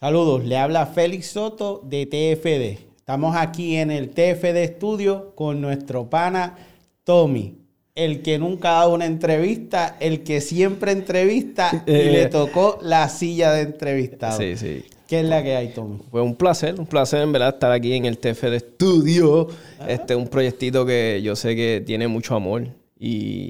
Saludos, 0.00 0.44
le 0.44 0.56
habla 0.56 0.86
Félix 0.86 1.28
Soto 1.28 1.80
de 1.84 2.06
TFD. 2.06 2.84
Estamos 2.96 3.36
aquí 3.36 3.76
en 3.76 3.90
el 3.90 4.10
TFD 4.10 4.76
Studio 4.76 5.32
con 5.34 5.60
nuestro 5.60 6.08
pana 6.10 6.56
Tommy, 7.04 7.58
el 7.94 8.22
que 8.22 8.38
nunca 8.38 8.70
ha 8.76 8.80
dado 8.80 8.94
una 8.94 9.06
entrevista, 9.06 9.96
el 10.00 10.22
que 10.22 10.40
siempre 10.40 10.92
entrevista 10.92 11.84
y 11.86 11.90
le 11.90 12.22
Eh. 12.22 12.26
tocó 12.26 12.78
la 12.82 13.08
silla 13.08 13.52
de 13.52 13.62
entrevistado. 13.62 14.38
Sí, 14.38 14.56
sí. 14.56 14.84
¿Qué 15.06 15.20
es 15.20 15.26
la 15.26 15.42
que 15.42 15.54
hay, 15.54 15.68
Tommy? 15.68 15.98
Fue 16.10 16.22
un 16.22 16.34
placer, 16.34 16.78
un 16.80 16.86
placer 16.86 17.20
en 17.22 17.32
verdad 17.32 17.50
estar 17.54 17.70
aquí 17.70 17.92
en 17.92 18.06
el 18.06 18.18
TF 18.18 18.50
de 18.50 18.56
Estudio. 18.56 19.48
Este 19.86 20.16
un 20.16 20.28
proyectito 20.28 20.84
que 20.86 21.20
yo 21.22 21.36
sé 21.36 21.54
que 21.54 21.82
tiene 21.86 22.08
mucho 22.08 22.34
amor 22.34 22.66
y, 22.98 23.08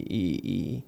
y- 0.09 0.41
y- 0.43 0.85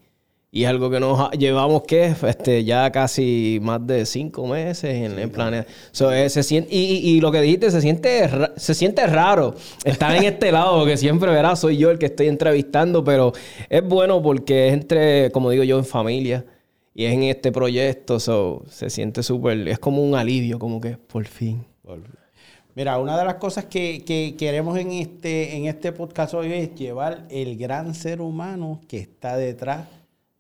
y 0.57 0.63
es 0.65 0.71
algo 0.71 0.89
que 0.89 0.99
nos 1.01 1.31
llevamos 1.33 1.83
que 1.83 2.15
este, 2.27 2.65
ya 2.65 2.91
casi 2.91 3.59
más 3.61 3.87
de 3.87 4.07
cinco 4.07 4.47
meses 4.47 4.95
en 4.95 5.19
el 5.19 5.31
planeta. 5.31 5.69
So, 5.93 6.11
eh, 6.13 6.31
se 6.31 6.43
siente, 6.43 6.75
y, 6.75 6.79
y- 6.79 7.17
y 7.17 7.21
lo 7.21 7.31
que 7.31 7.43
dijiste, 7.43 7.71
se 7.71 7.81
siente, 7.83 8.29
se 8.57 8.73
siente 8.75 9.07
raro 9.07 9.55
estar 9.85 10.17
en 10.17 10.25
este 10.25 10.51
lado, 10.51 10.79
porque 10.79 10.97
siempre 10.97 11.31
verás, 11.31 11.61
soy 11.61 11.77
yo 11.77 11.91
el 11.91 11.99
que 11.99 12.07
estoy 12.07 12.29
entrevistando, 12.29 13.05
pero 13.05 13.33
es 13.69 13.83
bueno 13.87 14.23
porque 14.23 14.69
es 14.69 14.73
entre, 14.75 15.31
como 15.31 15.51
digo 15.51 15.63
yo, 15.65 15.79
en 15.79 15.85
familia. 15.85 16.45
Y 16.95 17.05
es 17.05 17.13
en 17.13 17.25
este 17.25 17.53
proyecto, 17.53 18.19
so, 18.19 18.63
se 18.71 18.89
siente 18.89 19.23
súper, 19.23 19.69
es 19.69 19.79
como 19.79 20.03
un 20.03 20.15
alivio, 20.15 20.59
como 20.59 20.81
que 20.81 20.97
por 20.97 21.27
fin. 21.27 21.63
Mira, 22.75 22.99
una 22.99 23.19
de 23.19 23.25
las 23.27 23.35
cosas 23.35 23.67
que, 23.67 24.03
que 24.07 24.35
queremos 24.39 24.79
en 24.79 24.93
este, 24.93 25.57
en 25.57 25.67
este 25.67 25.93
podcast 25.93 26.33
hoy 26.33 26.53
es 26.55 26.75
llevar 26.75 27.27
el 27.29 27.59
gran 27.59 27.95
ser 27.95 28.23
humano 28.23 28.81
que 28.89 28.99
está 28.99 29.37
detrás 29.37 29.87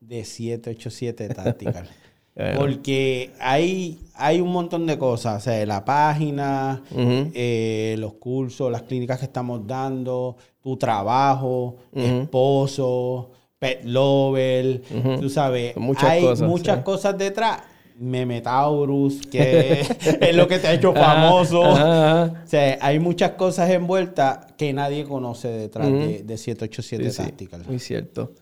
de 0.06 0.24
787 0.24 1.28
Tactical. 1.34 1.88
Bueno. 2.34 2.52
Porque 2.58 3.30
hay, 3.40 3.98
hay 4.14 4.40
un 4.42 4.50
montón 4.52 4.86
de 4.86 4.98
cosas, 4.98 5.42
o 5.42 5.44
sea, 5.44 5.64
la 5.64 5.84
página, 5.84 6.82
eh, 6.94 7.96
los 7.98 8.14
cursos, 8.14 8.70
las 8.70 8.82
clínicas 8.82 9.18
que 9.18 9.24
estamos 9.24 9.66
dando, 9.66 10.36
tu 10.62 10.76
trabajo, 10.76 11.76
esposo, 11.94 13.30
pet 13.58 13.84
lover, 13.84 14.82
Ujú. 14.94 15.20
tú 15.20 15.30
sabes, 15.30 15.74
Muchas 15.76 16.10
hay 16.10 16.22
cosas, 16.22 16.48
muchas 16.48 16.76
sí. 16.78 16.82
cosas 16.84 17.16
detrás. 17.18 17.62
Memetaurus, 17.98 19.26
que 19.26 19.80
es 20.20 20.36
lo 20.36 20.46
que 20.46 20.58
te 20.58 20.66
ha 20.66 20.74
hecho 20.74 20.92
famoso. 20.92 21.64
Ajá, 21.64 22.24
ajá. 22.24 22.42
O 22.44 22.46
sea, 22.46 22.78
hay 22.82 22.98
muchas 22.98 23.30
cosas 23.32 23.70
envueltas 23.70 24.52
que 24.58 24.72
nadie 24.74 25.04
conoce 25.04 25.48
detrás 25.48 25.88
de, 25.90 26.22
de 26.22 26.36
787 26.36 27.04
Sí, 27.10 27.10
sí, 27.10 27.22
Tactical. 27.22 27.64
muy 27.66 27.78
cierto. 27.78 28.32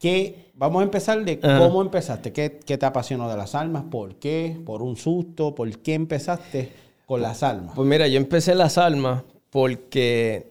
¿Qué- 0.00 0.50
vamos 0.54 0.80
a 0.80 0.84
empezar 0.84 1.24
de 1.24 1.38
cómo 1.38 1.80
empezaste. 1.82 2.32
¿Qué, 2.32 2.58
qué 2.66 2.76
te 2.78 2.86
apasionó 2.86 3.28
de 3.30 3.36
las 3.36 3.54
almas? 3.54 3.84
¿Por 3.90 4.16
qué? 4.16 4.58
¿Por 4.66 4.82
un 4.82 4.96
susto? 4.96 5.54
¿Por 5.54 5.70
qué 5.78 5.94
empezaste 5.94 6.72
con 7.06 7.22
las 7.22 7.42
almas? 7.42 7.72
Pues 7.76 7.86
mira, 7.88 8.08
yo 8.08 8.16
empecé 8.16 8.54
las 8.54 8.76
almas 8.78 9.22
porque 9.50 10.50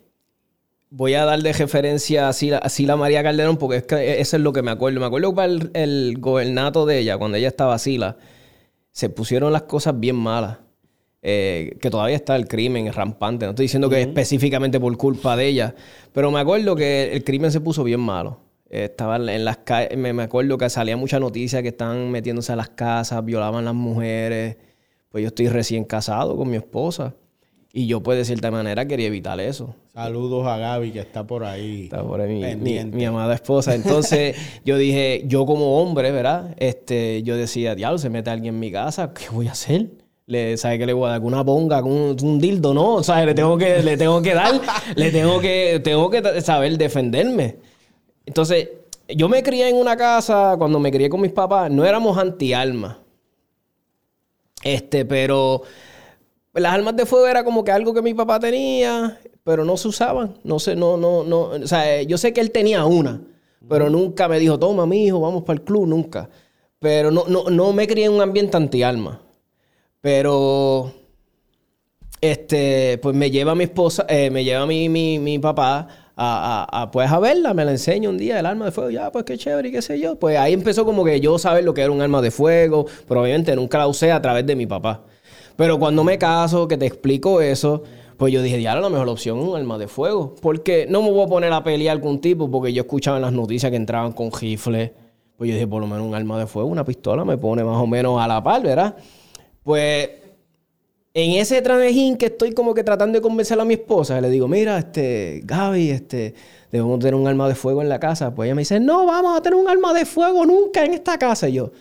voy 0.90 1.14
a 1.16 1.26
dar 1.26 1.42
de 1.42 1.54
referencia 1.54 2.28
a 2.30 2.34
Sila, 2.34 2.58
a 2.60 2.70
Sila 2.70 2.96
María 2.96 3.22
Calderón 3.24 3.58
porque 3.58 3.78
es 3.78 3.84
que 3.84 4.22
eso 4.22 4.38
es 4.38 4.42
lo 4.44 4.54
que 4.54 4.62
me 4.62 4.72
acuerdo. 4.72 5.00
Me 5.00 5.06
acuerdo 5.06 5.32
que 5.32 5.36
para 5.36 5.52
el, 5.52 5.72
el 5.74 6.18
gobernato 6.20 6.86
de 6.86 7.00
ella, 7.00 7.18
cuando 7.18 7.38
ella 7.38 7.48
estaba 7.48 7.78
Sila, 7.80 8.18
se 8.92 9.10
pusieron 9.10 9.52
las 9.54 9.64
cosas 9.64 10.00
bien 10.00 10.16
malas. 10.16 10.58
Eh, 11.22 11.78
que 11.82 11.90
todavía 11.90 12.16
está 12.16 12.36
el 12.38 12.48
crimen 12.48 12.92
rampante. 12.94 13.46
No 13.46 13.50
estoy 13.52 13.66
diciendo 13.66 13.90
que 13.90 14.02
específicamente 14.02 14.80
por 14.80 14.96
culpa 14.96 15.36
de 15.36 15.48
ella, 15.48 15.76
pero 16.14 16.32
me 16.32 16.40
acuerdo 16.40 16.76
que 16.78 17.12
el 17.12 17.24
crimen 17.26 17.52
se 17.52 17.60
puso 17.60 17.84
bien 17.84 18.00
malo. 18.00 18.40
Estaba 18.70 19.16
en 19.18 19.46
las 19.46 19.58
calles, 19.58 19.98
me, 19.98 20.14
me 20.14 20.24
acuerdo 20.24 20.58
que 20.58 20.70
salía 20.70 20.96
mucha 20.96 21.20
noticia 21.20 21.62
que 21.64 21.70
estaban 21.70 22.12
metiéndose 22.12 22.52
a 22.52 22.56
las 22.56 22.70
casas, 22.70 23.24
violaban 23.26 23.66
las 23.66 23.74
mujeres. 23.74 24.58
Pues 25.10 25.24
yo 25.24 25.30
estoy 25.30 25.48
recién 25.48 25.84
casado 25.86 26.38
con 26.38 26.50
mi 26.50 26.58
esposa. 26.58 27.16
Y 27.72 27.86
yo, 27.86 28.02
pues, 28.02 28.18
de 28.18 28.26
cierta 28.26 28.50
manera, 28.50 28.88
quería 28.88 29.08
evitar 29.08 29.40
eso. 29.40 29.76
Saludos 29.94 30.48
a 30.48 30.58
Gaby 30.58 30.92
que 30.92 31.00
está 31.02 31.26
por 31.26 31.44
ahí. 31.44 31.84
Está 31.84 32.02
por 32.04 32.20
ahí 32.22 32.56
mi, 32.56 32.56
mi- 32.56 32.84
mi 32.86 33.06
amada 33.06 33.36
esposa. 33.36 33.76
Entonces, 33.76 34.36
yo 34.66 34.78
dije, 34.78 35.24
yo 35.28 35.46
como 35.46 35.80
hombre, 35.80 36.12
¿verdad? 36.12 36.56
Este, 36.58 37.22
yo 37.24 37.38
decía, 37.38 37.76
diablo, 37.76 37.98
se 38.00 38.10
mete 38.10 38.30
alguien 38.32 38.56
en 38.56 38.60
mi 38.60 38.72
casa, 38.72 39.14
¿qué 39.14 39.30
voy 39.32 39.48
a 39.48 39.52
hacer? 39.52 39.88
Le, 40.26 40.58
¿Sabe 40.58 40.78
que 40.80 40.86
le 40.88 40.94
voy 40.94 41.08
a 41.08 41.12
dar? 41.12 41.20
¿Con 41.22 41.28
una 41.34 41.44
ponga? 41.44 41.82
¿Con 41.84 41.92
un, 41.92 42.16
un 42.22 42.40
dildo? 42.40 42.74
No, 42.74 42.96
o 42.96 43.04
sea, 43.04 43.24
le 43.26 43.34
tengo 43.36 43.56
que, 43.58 43.82
le 43.84 43.98
tengo 43.98 44.20
que 44.22 44.34
dar, 44.36 44.60
le 44.96 45.12
tengo 45.12 45.40
que, 45.40 45.80
tengo 45.84 46.10
que 46.10 46.42
saber 46.42 46.76
defenderme. 46.78 47.58
Entonces, 48.30 48.70
yo 49.08 49.28
me 49.28 49.42
crié 49.42 49.70
en 49.70 49.76
una 49.76 49.98
casa, 49.98 50.54
cuando 50.60 50.80
me 50.80 50.92
crié 50.92 51.10
con 51.10 51.20
mis 51.20 51.32
papás, 51.32 51.72
no 51.72 51.84
éramos 51.84 52.16
anti-almas. 52.16 52.98
Este, 54.62 55.04
pero 55.04 55.64
las 56.54 56.72
armas 56.72 56.96
de 56.96 57.08
fuego 57.08 57.26
era 57.26 57.44
como 57.44 57.64
que 57.64 57.72
algo 57.72 57.92
que 57.92 58.04
mi 58.04 58.14
papá 58.14 58.40
tenía, 58.40 59.20
pero 59.44 59.66
no 59.66 59.78
se 59.78 59.88
usaban. 59.88 60.38
No 60.44 60.60
sé, 60.60 60.76
no, 60.76 60.96
no, 60.96 61.24
no. 61.24 61.40
O 61.46 61.66
sea, 61.68 62.04
yo 62.04 62.20
sé 62.20 62.32
que 62.34 62.42
él 62.42 62.52
tenía 62.52 62.86
una, 62.86 63.20
pero 63.68 63.90
nunca 63.90 64.28
me 64.28 64.38
dijo, 64.38 64.60
toma, 64.60 64.86
mi 64.86 65.06
hijo, 65.08 65.20
vamos 65.20 65.42
para 65.42 65.58
el 65.58 65.66
club, 65.66 65.88
nunca. 65.88 66.30
Pero 66.78 67.10
no, 67.10 67.24
no, 67.28 67.46
no 67.50 67.74
me 67.74 67.88
crié 67.88 68.06
en 68.06 68.12
un 68.12 68.22
ambiente 68.22 68.58
anti-alma. 68.58 69.24
Pero 70.02 70.94
este, 72.22 73.00
pues 73.00 73.16
me 73.16 73.32
lleva 73.32 73.56
mi 73.56 73.64
esposa, 73.64 74.06
eh, 74.08 74.30
me 74.30 74.44
lleva 74.44 74.68
mi, 74.68 74.88
mi, 74.88 75.18
mi 75.18 75.40
papá 75.40 76.09
a, 76.22 76.82
a, 76.82 76.92
pues 76.92 77.10
a 77.10 77.18
verla, 77.20 77.54
me 77.54 77.64
la 77.64 77.72
enseña 77.72 78.10
un 78.10 78.18
día 78.18 78.40
el 78.40 78.46
arma 78.46 78.66
de 78.66 78.72
fuego, 78.72 78.90
ya, 78.90 79.10
pues 79.10 79.24
qué 79.24 79.38
chévere 79.38 79.70
y 79.70 79.72
qué 79.72 79.82
sé 79.82 80.00
yo. 80.00 80.18
Pues 80.18 80.38
ahí 80.38 80.54
empezó 80.54 80.84
como 80.84 81.06
que 81.06 81.22
yo 81.22 81.40
saber 81.40 81.64
lo 81.64 81.74
que 81.74 81.82
era 81.82 81.92
un 81.92 82.02
arma 82.02 82.22
de 82.22 82.30
fuego, 82.30 82.86
pero 83.08 83.22
obviamente 83.22 83.56
nunca 83.56 83.78
la 83.78 83.88
usé 83.88 84.12
a 84.12 84.22
través 84.22 84.46
de 84.46 84.56
mi 84.56 84.66
papá. 84.66 85.04
Pero 85.56 85.80
cuando 85.80 86.04
me 86.04 86.18
caso, 86.18 86.68
que 86.68 86.78
te 86.78 86.86
explico 86.86 87.40
eso, 87.40 87.84
pues 88.18 88.34
yo 88.34 88.42
dije, 88.42 88.62
ya 88.62 88.76
la 88.76 88.90
mejor 88.90 89.08
opción 89.08 89.40
un 89.40 89.56
arma 89.56 89.78
de 89.78 89.88
fuego. 89.88 90.36
Porque 90.42 90.86
no 90.90 91.02
me 91.02 91.10
voy 91.10 91.24
a 91.24 91.28
poner 91.28 91.54
a 91.54 91.64
pelear 91.64 92.02
con 92.02 92.12
un 92.12 92.22
tipo, 92.22 92.52
porque 92.52 92.74
yo 92.74 92.82
escuchaba 92.82 93.16
en 93.16 93.24
las 93.24 93.34
noticias 93.34 93.70
que 93.70 93.78
entraban 93.78 94.12
con 94.12 94.30
rifles. 94.30 94.92
Pues 95.38 95.50
yo 95.50 95.54
dije, 95.54 95.68
por 95.68 95.80
lo 95.80 95.88
menos 95.88 96.06
un 96.06 96.16
arma 96.16 96.38
de 96.38 96.48
fuego, 96.48 96.68
una 96.68 96.84
pistola 96.84 97.24
me 97.24 97.38
pone 97.38 97.64
más 97.64 97.78
o 97.78 97.88
menos 97.88 98.22
a 98.22 98.28
la 98.28 98.44
par, 98.44 98.62
¿verdad? 98.62 98.98
Pues 99.64 100.10
en 101.14 101.32
ese 101.40 101.62
travejín 101.62 102.18
que 102.18 102.28
estoy 102.28 102.54
como 102.54 102.74
que 102.74 102.84
tratando 102.84 103.18
de 103.18 103.22
convencer 103.22 103.60
a 103.60 103.66
mi 103.66 103.74
esposa, 103.74 104.22
le 104.22 104.30
digo, 104.30 104.48
mira, 104.48 104.78
este, 104.78 105.42
Gaby, 105.44 105.90
este, 105.90 106.36
debemos 106.72 107.00
tener 107.00 107.16
un 107.16 107.28
arma 107.28 107.48
de 107.48 107.56
fuego 107.56 107.82
en 107.82 107.90
la 107.90 108.00
casa. 108.00 108.34
Pues 108.34 108.48
ella 108.48 108.56
me 108.56 108.62
dice, 108.62 108.80
no, 108.80 109.06
vamos 109.06 109.38
a 109.38 109.42
tener 109.42 109.58
un 109.58 109.68
arma 109.68 109.94
de 109.94 110.06
fuego 110.06 110.46
nunca 110.46 110.86
en 110.86 110.94
esta 110.94 111.18
casa. 111.18 111.50
Y 111.50 111.54
yo, 111.54 111.72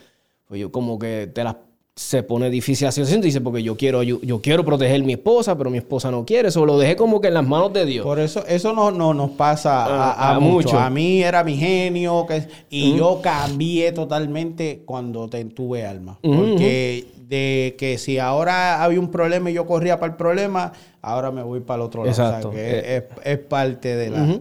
pues 0.45 0.59
yo 0.59 0.71
como 0.71 0.97
que 0.97 1.29
te 1.33 1.43
las 1.43 1.55
se 1.99 2.23
pone 2.23 2.49
difícil 2.49 2.85
la 2.85 2.93
situación. 2.93 3.19
Dice, 3.19 3.41
porque 3.41 3.61
yo 3.61 3.75
quiero, 3.75 4.03
yo, 4.03 4.21
yo 4.21 4.39
quiero 4.39 4.63
proteger 4.63 5.01
a 5.01 5.03
mi 5.03 5.11
esposa, 5.13 5.57
pero 5.57 5.69
mi 5.69 5.79
esposa 5.79 6.09
no 6.09 6.23
quiere. 6.25 6.47
Eso 6.47 6.65
lo 6.65 6.77
dejé 6.79 6.95
como 6.95 7.19
que 7.19 7.27
en 7.27 7.33
las 7.33 7.45
manos 7.45 7.73
de 7.73 7.85
Dios. 7.85 8.05
Por 8.05 8.19
eso, 8.21 8.45
eso 8.47 8.71
no, 8.71 8.89
no 8.89 9.13
nos 9.13 9.31
pasa 9.31 9.83
a, 9.85 10.11
A- 10.11 10.29
a 10.31 10.35
a 10.35 10.39
mucho. 10.39 10.69
mucho. 10.69 10.79
A 10.79 10.89
mí 10.89 11.21
era 11.21 11.43
mi 11.43 11.57
genio 11.57 12.25
que, 12.25 12.47
y 12.69 12.95
yo 12.95 13.19
cambié 13.21 13.91
totalmente 13.91 14.81
cuando 14.85 15.27
te, 15.27 15.43
tuve 15.43 15.85
alma. 15.85 16.17
Porque 16.21 17.05
de 17.27 17.75
que 17.77 17.97
si 17.97 18.17
ahora 18.17 18.81
había 18.81 18.99
un 19.01 19.11
problema 19.11 19.51
y 19.51 19.53
yo 19.55 19.65
corría 19.65 19.99
para 19.99 20.13
el 20.13 20.17
problema, 20.17 20.71
ahora 21.01 21.31
me 21.31 21.43
voy 21.43 21.59
para 21.59 21.81
el 21.81 21.87
otro 21.87 22.05
lado. 22.05 22.11
Exacto. 22.11 22.49
O 22.49 22.53
sea, 22.53 22.61
que 22.61 22.69
Eh. 22.79 22.97
es, 22.97 23.03
es 23.25 23.37
parte 23.39 23.95
de 23.97 24.09
la... 24.09 24.39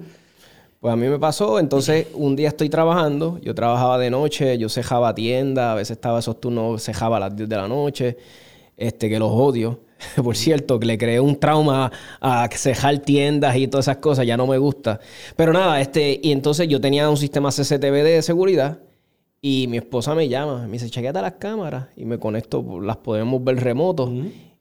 Pues 0.81 0.93
a 0.93 0.97
mí 0.97 1.09
me 1.09 1.19
pasó, 1.19 1.59
entonces 1.59 2.07
un 2.15 2.37
día 2.37 2.49
estoy 2.49 2.69
trabajando, 2.69 3.41
yo 3.43 3.53
trabajaba 3.53 3.99
de 3.99 4.11
noche, 4.11 4.59
yo 4.59 4.69
cejaba 4.69 5.13
tienda, 5.13 5.73
a 5.73 5.75
veces 5.75 5.97
estaba 5.97 6.21
esos 6.21 6.41
turnos, 6.41 6.85
cejaba 6.85 7.17
a 7.17 7.21
las 7.21 7.35
10 7.35 7.49
de 7.49 7.57
la 7.57 7.67
noche, 7.67 8.17
este, 8.77 9.09
que 9.09 9.19
los 9.19 9.33
odio. 9.33 9.81
Por 10.23 10.37
cierto, 10.37 10.79
que 10.79 10.87
le 10.87 10.97
creé 10.97 11.19
un 11.19 11.35
trauma 11.41 11.91
a 12.21 12.49
cejar 12.53 12.99
tiendas 13.01 13.57
y 13.57 13.67
todas 13.67 13.87
esas 13.87 13.97
cosas, 13.97 14.25
ya 14.25 14.37
no 14.37 14.47
me 14.47 14.57
gusta. 14.59 15.01
Pero 15.35 15.53
nada, 15.53 15.81
este, 15.81 16.21
y 16.23 16.31
entonces 16.31 16.69
yo 16.69 16.81
tenía 16.81 17.11
un 17.11 17.17
sistema 17.17 17.51
CCTV 17.51 18.05
de 18.05 18.23
seguridad 18.23 18.79
y 19.41 19.67
mi 19.69 19.79
esposa 19.79 20.15
me 20.15 20.29
llama, 20.29 20.67
me 20.67 20.75
dice, 20.75 20.91
chequeate 20.91 21.21
las 21.21 21.35
cámaras 21.35 21.89
y 21.97 22.05
me 22.05 22.19
conecto, 22.19 22.81
las 22.81 22.99
podemos 22.99 23.43
ver 23.43 23.57
remoto 23.63 24.13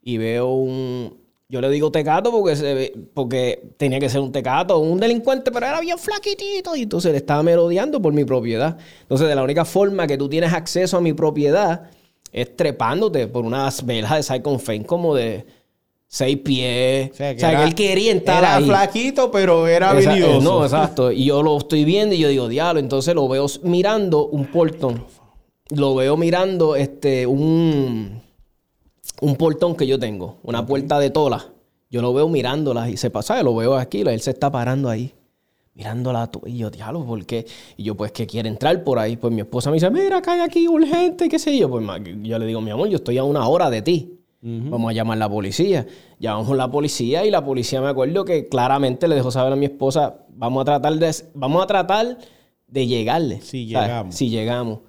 y 0.02 0.18
veo 0.18 0.48
un... 0.48 1.27
Yo 1.50 1.62
le 1.62 1.70
digo 1.70 1.90
tecato 1.90 2.30
porque, 2.30 2.56
se 2.56 2.92
porque 3.14 3.70
tenía 3.78 3.98
que 3.98 4.10
ser 4.10 4.20
un 4.20 4.30
tecato, 4.30 4.78
un 4.80 5.00
delincuente, 5.00 5.50
pero 5.50 5.64
era 5.64 5.80
bien 5.80 5.96
flaquitito 5.98 6.76
y 6.76 6.82
entonces 6.82 7.10
le 7.10 7.16
estaba 7.18 7.42
merodeando 7.42 8.02
por 8.02 8.12
mi 8.12 8.22
propiedad. 8.26 8.76
Entonces, 9.00 9.26
de 9.28 9.34
la 9.34 9.42
única 9.42 9.64
forma 9.64 10.06
que 10.06 10.18
tú 10.18 10.28
tienes 10.28 10.52
acceso 10.52 10.98
a 10.98 11.00
mi 11.00 11.14
propiedad 11.14 11.84
es 12.32 12.54
trepándote 12.54 13.28
por 13.28 13.46
unas 13.46 13.86
velas 13.86 14.12
de 14.16 14.22
Psychon 14.24 14.60
Fame 14.60 14.84
como 14.84 15.14
de 15.14 15.46
seis 16.06 16.36
pies. 16.36 17.12
O 17.12 17.14
sea, 17.14 17.34
que, 17.34 17.40
era- 17.46 17.64
él 17.64 17.74
quería 17.74 18.12
entrar 18.12 18.38
Era 18.40 18.56
ahí. 18.56 18.64
flaquito, 18.66 19.30
pero 19.30 19.66
era 19.66 19.98
Esa- 19.98 20.10
habilidoso. 20.10 20.38
eh, 20.40 20.42
no, 20.44 20.62
exacto. 20.64 21.12
Y 21.12 21.24
yo 21.24 21.42
lo 21.42 21.56
estoy 21.56 21.86
viendo 21.86 22.14
y 22.14 22.18
yo 22.18 22.28
digo, 22.28 22.48
diablo, 22.48 22.78
entonces 22.78 23.14
lo 23.14 23.26
veo 23.26 23.46
mirando 23.62 24.26
un 24.26 24.44
portón. 24.48 25.06
Lo 25.70 25.94
veo 25.94 26.18
mirando 26.18 26.76
este 26.76 27.26
un, 27.26 28.20
un 29.20 29.36
portón 29.36 29.74
que 29.74 29.86
yo 29.86 29.98
tengo, 29.98 30.38
una 30.42 30.64
puerta 30.66 30.98
de 30.98 31.10
tola. 31.10 31.46
Yo 31.90 32.02
lo 32.02 32.12
veo 32.12 32.28
mirándola 32.28 32.90
y 32.90 32.96
se 32.96 33.10
pasa, 33.10 33.42
lo 33.42 33.54
veo 33.54 33.76
aquí, 33.76 34.02
él 34.02 34.20
se 34.20 34.30
está 34.30 34.50
parando 34.50 34.90
ahí. 34.90 35.14
mirándola 35.74 36.26
tú. 36.26 36.42
Y 36.44 36.58
yo, 36.58 36.70
diablo, 36.70 37.04
¿por 37.04 37.24
qué? 37.24 37.46
Y 37.76 37.84
yo, 37.84 37.94
pues, 37.94 38.12
que 38.12 38.26
quiere 38.26 38.48
entrar 38.48 38.82
por 38.82 38.98
ahí. 38.98 39.16
Pues 39.16 39.32
mi 39.32 39.40
esposa 39.40 39.70
me 39.70 39.74
dice, 39.74 39.88
mira, 39.90 40.20
cae 40.20 40.42
aquí 40.42 40.66
urgente, 40.68 41.28
qué 41.28 41.38
sé 41.38 41.56
yo. 41.56 41.70
Pues 41.70 41.84
yo 42.22 42.38
le 42.38 42.46
digo, 42.46 42.60
mi 42.60 42.70
amor, 42.70 42.88
yo 42.88 42.96
estoy 42.96 43.16
a 43.18 43.24
una 43.24 43.46
hora 43.48 43.70
de 43.70 43.82
ti. 43.82 44.14
Vamos 44.40 44.90
a 44.90 44.92
llamar 44.92 45.16
a 45.16 45.20
la 45.20 45.28
policía. 45.28 45.86
Llamamos 46.18 46.50
a 46.50 46.54
la 46.54 46.70
policía 46.70 47.24
y 47.24 47.30
la 47.30 47.44
policía 47.44 47.80
me 47.80 47.88
acuerdo 47.88 48.24
que 48.24 48.48
claramente 48.48 49.08
le 49.08 49.14
dejó 49.16 49.30
saber 49.30 49.52
a 49.52 49.56
mi 49.56 49.66
esposa, 49.66 50.26
vamos 50.28 50.62
a 50.62 50.64
tratar 50.64 50.94
de, 50.94 51.14
vamos 51.34 51.62
a 51.62 51.66
tratar 51.66 52.18
de 52.66 52.86
llegarle. 52.86 53.40
Si 53.40 53.66
llegamos. 53.66 54.14
Si 54.14 54.30
llegamos. 54.30 54.80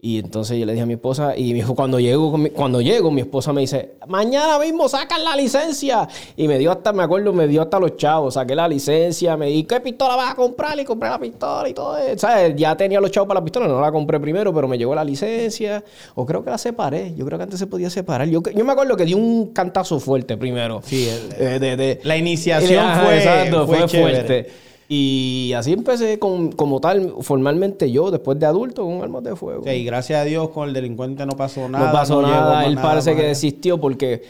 Y 0.00 0.20
entonces 0.20 0.56
yo 0.56 0.64
le 0.64 0.74
dije 0.74 0.84
a 0.84 0.86
mi 0.86 0.92
esposa, 0.92 1.36
y 1.36 1.48
me 1.48 1.54
dijo, 1.54 1.74
cuando 1.74 1.98
llego, 1.98 2.32
cuando 2.54 2.80
llego, 2.80 3.10
mi 3.10 3.22
esposa 3.22 3.52
me 3.52 3.62
dice, 3.62 3.94
mañana 4.06 4.56
mismo 4.60 4.88
sacan 4.88 5.24
la 5.24 5.34
licencia. 5.34 6.06
Y 6.36 6.46
me 6.46 6.56
dio 6.56 6.70
hasta, 6.70 6.92
me 6.92 7.02
acuerdo, 7.02 7.32
me 7.32 7.48
dio 7.48 7.62
hasta 7.62 7.80
los 7.80 7.96
chavos, 7.96 8.34
saqué 8.34 8.54
la 8.54 8.68
licencia, 8.68 9.36
me 9.36 9.46
di, 9.46 9.64
¿qué 9.64 9.80
pistola 9.80 10.14
vas 10.14 10.30
a 10.30 10.34
comprar? 10.36 10.78
Y 10.78 10.84
compré 10.84 11.10
la 11.10 11.18
pistola 11.18 11.68
y 11.68 11.74
todo 11.74 11.98
eso. 11.98 12.16
¿Sabes? 12.28 12.54
Ya 12.54 12.76
tenía 12.76 13.00
los 13.00 13.10
chavos 13.10 13.26
para 13.26 13.40
la 13.40 13.44
pistola, 13.44 13.66
no 13.66 13.80
la 13.80 13.90
compré 13.90 14.20
primero, 14.20 14.54
pero 14.54 14.68
me 14.68 14.78
llegó 14.78 14.94
la 14.94 15.02
licencia. 15.02 15.82
O 16.14 16.24
creo 16.24 16.44
que 16.44 16.50
la 16.50 16.58
separé, 16.58 17.12
yo 17.16 17.26
creo 17.26 17.36
que 17.36 17.42
antes 17.42 17.58
se 17.58 17.66
podía 17.66 17.90
separar. 17.90 18.28
Yo, 18.28 18.40
yo 18.54 18.64
me 18.64 18.70
acuerdo 18.70 18.96
que 18.96 19.04
di 19.04 19.14
un 19.14 19.48
cantazo 19.52 19.98
fuerte 19.98 20.36
primero. 20.36 20.80
Sí, 20.84 21.08
eh, 21.08 21.58
de, 21.58 22.00
la 22.04 22.16
iniciación 22.16 22.84
fue, 23.02 23.66
fue, 23.66 23.88
fuerte. 23.88 24.68
Y 24.90 25.52
así 25.54 25.72
empecé 25.72 26.18
con, 26.18 26.50
como 26.50 26.80
tal, 26.80 27.16
formalmente 27.20 27.90
yo, 27.92 28.10
después 28.10 28.38
de 28.38 28.46
adulto, 28.46 28.84
con 28.84 29.02
armas 29.02 29.22
de 29.22 29.36
fuego. 29.36 29.62
Sí, 29.62 29.70
y 29.70 29.84
gracias 29.84 30.22
a 30.22 30.24
Dios 30.24 30.48
con 30.48 30.66
el 30.66 30.74
delincuente 30.74 31.26
no 31.26 31.32
pasó 31.32 31.68
nada. 31.68 31.86
No 31.86 31.92
pasó 31.92 32.22
nada, 32.22 32.64
él 32.64 32.76
parece 32.76 33.14
que 33.14 33.24
desistió 33.24 33.78
porque 33.78 34.22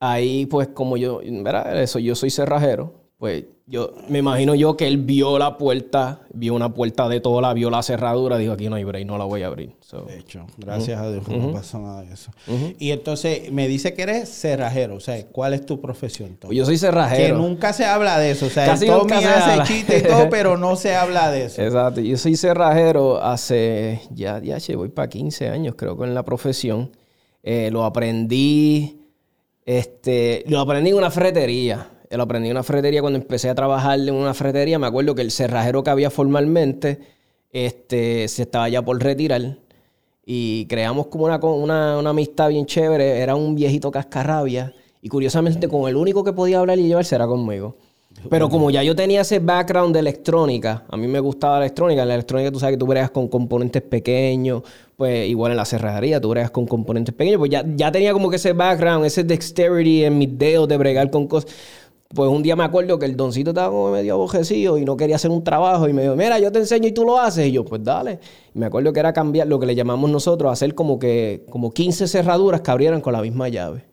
ahí, 0.00 0.46
pues, 0.46 0.68
como 0.68 0.96
yo, 0.96 1.20
¿verdad? 1.22 1.82
Eso, 1.82 1.98
yo 1.98 2.14
soy 2.14 2.30
cerrajero, 2.30 2.94
pues 3.18 3.44
yo 3.66 3.94
me 4.08 4.18
imagino 4.18 4.54
yo 4.54 4.76
que 4.76 4.86
él 4.86 4.98
vio 4.98 5.38
la 5.38 5.56
puerta, 5.56 6.20
vio 6.32 6.54
una 6.54 6.74
puerta 6.74 7.08
de 7.08 7.20
toda 7.20 7.40
la, 7.40 7.54
vio 7.54 7.70
la 7.70 7.82
cerradura, 7.82 8.36
dijo 8.36 8.52
aquí 8.52 8.68
no 8.68 8.76
hay 8.76 8.84
break, 8.84 9.06
no 9.06 9.16
la 9.16 9.24
voy 9.24 9.42
a 9.42 9.46
abrir. 9.46 9.74
de 10.06 10.18
hecho, 10.18 10.46
gracias 10.58 11.00
a 11.00 11.10
Dios 11.10 11.26
no 11.26 11.50
pasó 11.50 11.80
nada 11.80 12.02
de 12.02 12.12
eso. 12.12 12.30
Y 12.78 12.90
entonces 12.90 13.50
me 13.50 13.66
dice 13.68 13.94
que 13.94 14.02
eres 14.02 14.28
cerrajero, 14.28 14.96
o 14.96 15.00
sea, 15.00 15.26
¿cuál 15.28 15.54
es 15.54 15.64
tu 15.64 15.80
profesión? 15.80 16.38
Yo 16.50 16.64
soy 16.66 16.76
cerrajero. 16.76 17.36
Que 17.36 17.42
nunca 17.42 17.72
se 17.72 17.86
habla 17.86 18.18
de 18.18 18.32
eso, 18.32 18.46
o 18.46 18.50
sea, 18.50 18.66
Casi 18.66 18.86
Tommy 18.86 19.12
hace 19.12 19.62
chiste 19.72 19.98
y 19.98 20.02
todo, 20.02 20.28
pero 20.30 20.58
no 20.58 20.76
se 20.76 20.94
habla 20.94 21.30
de 21.30 21.46
eso. 21.46 21.62
Exacto, 21.62 22.02
yo 22.02 22.16
soy 22.18 22.36
cerrajero 22.36 23.22
hace, 23.22 24.02
ya, 24.10 24.40
ya, 24.40 24.58
voy 24.76 24.90
para 24.90 25.08
15 25.08 25.48
años 25.48 25.74
creo 25.76 25.96
con 25.96 26.14
la 26.14 26.22
profesión. 26.22 26.90
Eh, 27.42 27.70
lo 27.72 27.84
aprendí, 27.84 29.00
este, 29.64 30.44
lo 30.48 30.60
aprendí 30.60 30.90
en 30.90 30.96
una 30.96 31.10
ferretería 31.10 31.90
lo 32.10 32.22
aprendí 32.22 32.48
en 32.48 32.56
una 32.56 32.62
ferretería 32.62 33.00
cuando 33.00 33.18
empecé 33.18 33.48
a 33.48 33.54
trabajar 33.54 33.98
en 33.98 34.14
una 34.14 34.34
ferretería. 34.34 34.78
Me 34.78 34.86
acuerdo 34.86 35.14
que 35.14 35.22
el 35.22 35.30
cerrajero 35.30 35.82
que 35.82 35.90
había 35.90 36.10
formalmente 36.10 37.00
este, 37.52 38.28
se 38.28 38.42
estaba 38.42 38.68
ya 38.68 38.82
por 38.82 39.02
retirar. 39.02 39.58
Y 40.24 40.66
creamos 40.66 41.06
como 41.06 41.24
una, 41.26 41.38
una, 41.38 41.98
una 41.98 42.10
amistad 42.10 42.48
bien 42.48 42.66
chévere. 42.66 43.20
Era 43.20 43.34
un 43.34 43.54
viejito 43.54 43.90
cascarrabia. 43.90 44.74
Y 45.02 45.08
curiosamente, 45.08 45.68
con 45.68 45.88
el 45.88 45.96
único 45.96 46.24
que 46.24 46.32
podía 46.32 46.58
hablar 46.58 46.78
y 46.78 46.88
llevarse 46.88 47.14
era 47.14 47.26
conmigo. 47.26 47.76
Pero 48.30 48.48
como 48.48 48.70
ya 48.70 48.82
yo 48.82 48.96
tenía 48.96 49.20
ese 49.20 49.38
background 49.38 49.94
de 49.94 50.00
electrónica, 50.00 50.84
a 50.88 50.96
mí 50.96 51.06
me 51.06 51.20
gustaba 51.20 51.58
la 51.58 51.66
electrónica. 51.66 52.02
En 52.02 52.08
la 52.08 52.14
electrónica 52.14 52.50
tú 52.50 52.58
sabes 52.58 52.74
que 52.74 52.78
tú 52.78 52.86
bregas 52.86 53.10
con 53.10 53.28
componentes 53.28 53.82
pequeños, 53.82 54.62
pues 54.96 55.28
igual 55.28 55.52
en 55.52 55.58
la 55.58 55.64
cerrajería 55.64 56.20
tú 56.20 56.30
bregas 56.30 56.50
con 56.50 56.66
componentes 56.66 57.14
pequeños. 57.14 57.38
Pues 57.38 57.50
ya, 57.50 57.64
ya 57.76 57.92
tenía 57.92 58.12
como 58.12 58.30
que 58.30 58.36
ese 58.36 58.52
background, 58.52 59.04
ese 59.04 59.22
dexterity 59.24 60.04
en 60.04 60.18
mis 60.18 60.36
dedos 60.36 60.68
de 60.68 60.76
bregar 60.76 61.10
con 61.10 61.26
cosas. 61.26 61.50
Pues 62.14 62.30
un 62.30 62.42
día 62.42 62.54
me 62.54 62.64
acuerdo 62.64 62.98
que 62.98 63.06
el 63.06 63.16
doncito 63.16 63.50
estaba 63.50 63.70
como 63.70 63.90
medio 63.90 64.14
abojecido 64.14 64.78
y 64.78 64.84
no 64.84 64.96
quería 64.96 65.16
hacer 65.16 65.30
un 65.30 65.42
trabajo 65.42 65.88
y 65.88 65.92
me 65.92 66.02
dijo, 66.02 66.14
mira, 66.14 66.38
yo 66.38 66.52
te 66.52 66.60
enseño 66.60 66.88
y 66.88 66.92
tú 66.92 67.04
lo 67.04 67.18
haces. 67.18 67.46
Y 67.46 67.52
yo, 67.52 67.64
pues 67.64 67.82
dale. 67.82 68.20
Y 68.54 68.58
me 68.58 68.66
acuerdo 68.66 68.92
que 68.92 69.00
era 69.00 69.12
cambiar 69.12 69.48
lo 69.48 69.58
que 69.58 69.66
le 69.66 69.74
llamamos 69.74 70.08
nosotros, 70.10 70.52
hacer 70.52 70.74
como 70.74 70.98
que 70.98 71.44
como 71.50 71.72
15 71.72 72.06
cerraduras 72.06 72.60
que 72.60 72.70
abrieran 72.70 73.00
con 73.00 73.12
la 73.12 73.22
misma 73.22 73.48
llave. 73.48 73.84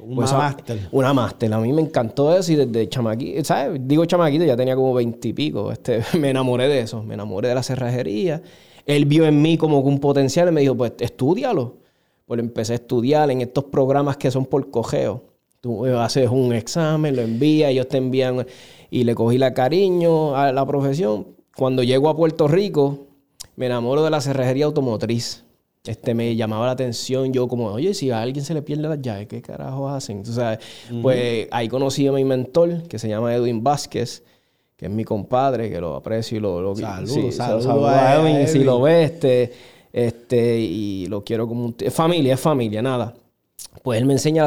Una 0.00 0.16
pues, 0.16 0.32
máster. 0.32 0.88
Una 0.92 1.12
máster. 1.12 1.52
A 1.52 1.58
mí 1.58 1.72
me 1.72 1.82
encantó 1.82 2.34
eso 2.36 2.52
y 2.52 2.56
desde 2.56 2.88
chamaquito, 2.88 3.44
¿sabes? 3.44 3.80
Digo 3.84 4.04
chamaquito, 4.04 4.44
ya 4.44 4.56
tenía 4.56 4.76
como 4.76 4.94
20 4.94 5.28
y 5.28 5.32
pico. 5.32 5.72
Este, 5.72 6.02
me 6.18 6.30
enamoré 6.30 6.68
de 6.68 6.80
eso, 6.80 7.02
me 7.02 7.14
enamoré 7.14 7.48
de 7.48 7.54
la 7.54 7.62
cerrajería. 7.62 8.40
Él 8.86 9.04
vio 9.04 9.26
en 9.26 9.42
mí 9.42 9.58
como 9.58 9.80
un 9.80 9.98
potencial 9.98 10.48
y 10.48 10.52
me 10.52 10.60
dijo, 10.60 10.76
pues 10.76 10.92
estudialo. 11.00 11.76
Pues 12.26 12.38
empecé 12.38 12.74
a 12.74 12.76
estudiar 12.76 13.30
en 13.30 13.40
estos 13.40 13.64
programas 13.64 14.16
que 14.16 14.30
son 14.30 14.46
por 14.46 14.70
cogeo. 14.70 15.29
Tú 15.60 15.84
haces 15.84 16.30
un 16.30 16.54
examen, 16.54 17.14
lo 17.14 17.20
envías, 17.20 17.70
ellos 17.70 17.86
te 17.86 17.98
envían 17.98 18.46
y 18.90 19.04
le 19.04 19.14
cogí 19.14 19.36
la 19.36 19.52
cariño 19.52 20.34
a 20.34 20.52
la 20.52 20.64
profesión. 20.64 21.26
Cuando 21.54 21.82
llego 21.82 22.08
a 22.08 22.16
Puerto 22.16 22.48
Rico, 22.48 23.08
me 23.56 23.66
enamoro 23.66 24.02
de 24.02 24.08
la 24.08 24.22
cerrajería 24.22 24.64
automotriz. 24.64 25.44
Este 25.84 26.14
me 26.14 26.34
llamaba 26.34 26.64
la 26.64 26.72
atención, 26.72 27.30
yo 27.34 27.46
como, 27.46 27.66
oye, 27.66 27.92
si 27.92 28.10
a 28.10 28.22
alguien 28.22 28.42
se 28.42 28.54
le 28.54 28.62
pierde 28.62 28.88
las 28.88 29.02
llaves, 29.02 29.28
¿qué 29.28 29.42
carajo 29.42 29.86
hacen? 29.90 30.22
Pues 31.02 31.48
ahí 31.50 31.68
conocí 31.68 32.06
a 32.06 32.12
mi 32.12 32.24
mentor, 32.24 32.84
que 32.84 32.98
se 32.98 33.08
llama 33.08 33.34
Edwin 33.34 33.62
Vázquez, 33.62 34.22
que 34.76 34.86
es 34.86 34.90
mi 34.90 35.04
compadre, 35.04 35.70
que 35.70 35.78
lo 35.78 35.94
aprecio 35.94 36.38
y 36.38 36.40
lo... 36.40 36.62
lo 36.62 36.74
saludos, 36.74 37.38
a 37.38 38.16
Edwin, 38.16 38.48
si 38.48 38.64
lo 38.64 38.80
ve, 38.80 39.04
este, 39.04 39.52
este, 39.92 40.58
y 40.58 41.06
lo 41.06 41.22
quiero 41.22 41.46
como 41.46 41.66
un... 41.66 41.76
Familia, 41.90 42.34
es 42.34 42.40
familia, 42.40 42.80
nada 42.80 43.14
pues 43.82 43.98
él 43.98 44.06
me 44.06 44.14
enseña 44.14 44.46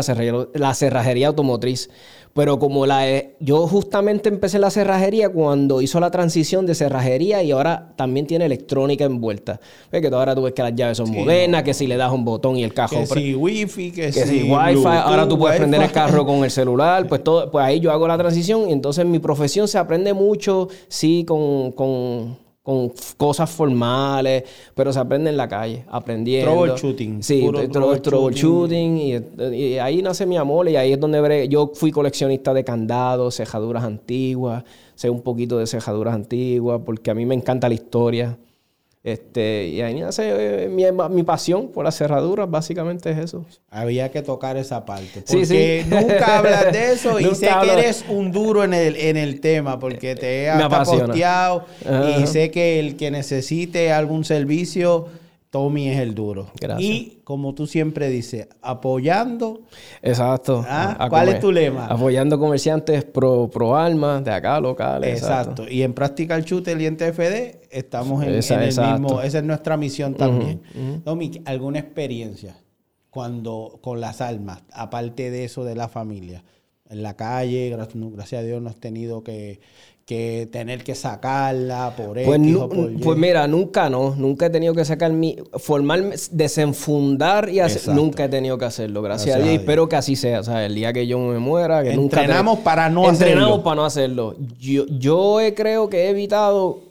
la 0.53 0.73
cerrajería, 0.73 1.27
automotriz. 1.27 1.89
Pero 2.33 2.57
como 2.57 2.87
la 2.87 3.05
yo 3.39 3.67
justamente 3.67 4.27
empecé 4.27 4.57
la 4.57 4.71
cerrajería 4.71 5.29
cuando 5.29 5.83
hizo 5.83 5.99
la 5.99 6.09
transición 6.09 6.65
de 6.65 6.73
cerrajería 6.73 7.43
y 7.43 7.51
ahora 7.51 7.93
también 7.95 8.25
tiene 8.25 8.45
electrónica 8.45 9.05
envuelta. 9.05 9.59
Ves 9.91 10.01
que 10.01 10.07
ahora 10.07 10.33
tú 10.33 10.41
ves 10.41 10.53
que 10.53 10.63
las 10.63 10.73
llaves 10.73 10.97
son 10.97 11.11
modernas, 11.11 11.61
que 11.61 11.75
si 11.75 11.85
le 11.85 11.95
das 11.95 12.11
un 12.11 12.25
botón 12.25 12.57
y 12.57 12.63
el 12.63 12.73
cajón... 12.73 13.01
Que 13.01 13.05
si 13.05 13.35
wifi, 13.35 13.91
que, 13.91 14.09
que 14.11 14.25
si, 14.25 14.49
wifi. 14.49 14.83
Ahora 14.83 15.27
tú 15.27 15.37
puedes 15.37 15.59
prender 15.59 15.83
el 15.83 15.91
carro 15.91 16.25
con 16.25 16.43
el 16.43 16.49
celular. 16.49 17.07
Pues 17.07 17.23
todo, 17.23 17.51
pues 17.51 17.63
ahí 17.63 17.79
yo 17.79 17.91
hago 17.91 18.07
la 18.07 18.17
transición 18.17 18.67
y 18.67 18.73
entonces 18.73 19.05
mi 19.05 19.19
profesión 19.19 19.67
se 19.67 19.77
aprende 19.77 20.13
mucho, 20.13 20.69
sí, 20.87 21.25
con, 21.27 21.71
con 21.73 22.42
con 22.63 22.93
cosas 23.17 23.51
formales, 23.51 24.43
pero 24.73 24.93
se 24.93 24.99
aprende 24.99 25.29
en 25.29 25.35
la 25.35 25.49
calle, 25.49 25.83
aprendiendo. 25.89 26.49
Troubleshooting. 26.49 27.21
Sí, 27.21 27.45
troubleshooting. 27.71 28.97
Y, 28.97 29.15
y, 29.53 29.77
ahí 29.79 30.01
nace 30.01 30.25
mi 30.25 30.37
amor 30.37 30.69
y 30.69 30.77
ahí 30.77 30.93
es 30.93 30.99
donde 30.99 31.47
yo 31.49 31.71
fui 31.75 31.91
coleccionista 31.91 32.53
de 32.53 32.63
candados, 32.63 33.35
cejaduras 33.35 33.83
antiguas, 33.83 34.63
sé 34.95 35.09
un 35.09 35.21
poquito 35.21 35.57
de 35.57 35.67
cejaduras 35.67 36.15
antiguas, 36.15 36.81
porque 36.85 37.11
a 37.11 37.13
mí 37.13 37.25
me 37.25 37.35
encanta 37.35 37.67
la 37.67 37.75
historia. 37.75 38.37
Este, 39.03 39.67
y 39.67 39.81
ahí 39.81 39.99
nace 39.99 40.63
eh, 40.63 40.69
mi, 40.69 41.23
pasión 41.23 41.67
por 41.67 41.83
las 41.83 41.97
cerraduras, 41.97 42.49
básicamente 42.49 43.11
es 43.11 43.17
eso. 43.17 43.45
Había 43.69 44.09
que 44.11 44.21
tocar 44.21 44.55
esa 44.55 44.85
parte. 44.85 45.23
Porque 45.27 45.83
nunca 45.89 46.37
hablas 46.37 46.71
de 46.71 46.93
eso 46.93 47.19
y 47.19 47.35
sé 47.35 47.49
que 47.61 47.73
eres 47.73 48.05
un 48.07 48.31
duro 48.31 48.63
en 48.63 48.73
el, 48.73 48.95
en 48.95 49.17
el 49.17 49.41
tema, 49.41 49.77
porque 49.77 50.15
te 50.15 50.47
he 50.47 50.69
posteado 50.69 51.65
y 52.17 52.27
sé 52.27 52.49
que 52.49 52.79
el 52.79 52.95
que 52.95 53.11
necesite 53.11 53.91
algún 53.91 54.23
servicio 54.23 55.07
Tommy 55.53 55.87
es 55.87 55.99
el 55.99 56.15
duro. 56.15 56.49
Gracias. 56.59 56.89
Y 56.89 57.21
como 57.23 57.53
tú 57.53 57.67
siempre 57.67 58.09
dices, 58.09 58.47
apoyando. 58.63 59.61
Exacto. 60.01 60.65
¿Ah? 60.67 61.05
¿Cuál 61.11 61.29
es 61.29 61.39
tu 61.39 61.51
lema? 61.51 61.85
Apoyando 61.85 62.39
comerciantes 62.39 63.03
pro, 63.03 63.51
pro 63.51 63.77
alma 63.77 64.19
de 64.19 64.31
acá 64.31 64.59
locales. 64.59 65.21
Exacto. 65.21 65.69
Y 65.69 65.83
en 65.83 65.93
Practical 65.93 66.43
Shooter 66.43 66.81
y 66.81 66.87
en 66.87 66.97
TFD 66.97 67.67
estamos 67.69 68.23
en, 68.23 68.29
el 68.29 68.37
mismo. 68.37 69.21
Esa 69.21 69.37
es 69.37 69.43
nuestra 69.43 69.77
misión 69.77 70.15
también. 70.15 70.63
Tommy, 71.05 71.29
¿alguna 71.45 71.77
experiencia 71.77 72.55
cuando 73.11 73.77
con 73.83 74.01
las 74.01 74.21
almas, 74.21 74.63
aparte 74.73 75.29
de 75.29 75.43
eso 75.43 75.63
de 75.63 75.75
la 75.75 75.87
familia? 75.87 76.43
En 76.89 77.03
la 77.03 77.15
calle, 77.15 77.69
gracias 77.69 78.41
a 78.41 78.43
Dios, 78.43 78.59
no 78.59 78.69
has 78.69 78.77
tenido 78.77 79.23
que 79.23 79.59
que 80.05 80.49
tener 80.51 80.83
que 80.83 80.95
sacarla 80.95 81.93
por 81.95 82.21
pues, 82.21 82.41
Pues 83.01 83.17
mira, 83.17 83.47
nunca 83.47 83.89
no, 83.89 84.15
nunca 84.17 84.47
he 84.47 84.49
tenido 84.49 84.73
que 84.73 84.83
sacar 84.83 85.13
mi 85.13 85.37
formal 85.57 86.13
desenfundar 86.31 87.49
y 87.49 87.61
hacer, 87.61 87.93
nunca 87.95 88.25
he 88.25 88.29
tenido 88.29 88.57
que 88.57 88.65
hacerlo, 88.65 89.01
gracias, 89.01 89.37
a 89.37 89.39
Dios, 89.39 89.51
y 89.51 89.55
espero 89.55 89.87
que 89.87 89.95
así 89.95 90.15
sea, 90.15 90.41
o 90.41 90.43
sea, 90.43 90.65
el 90.65 90.75
día 90.75 90.91
que 90.91 91.07
yo 91.07 91.19
me 91.19 91.39
muera, 91.39 91.83
que 91.83 91.95
nunca 91.95 92.21
entrenamos 92.21 92.59
para 92.59 92.89
no 92.89 93.07
hacerlo. 93.07 93.27
Entrenamos 93.27 93.59
para 93.59 93.75
no 93.75 93.85
hacerlo. 93.85 94.35
Yo 94.59 94.85
yo 94.87 95.39
creo 95.55 95.89
que 95.89 96.05
he 96.05 96.09
evitado 96.09 96.81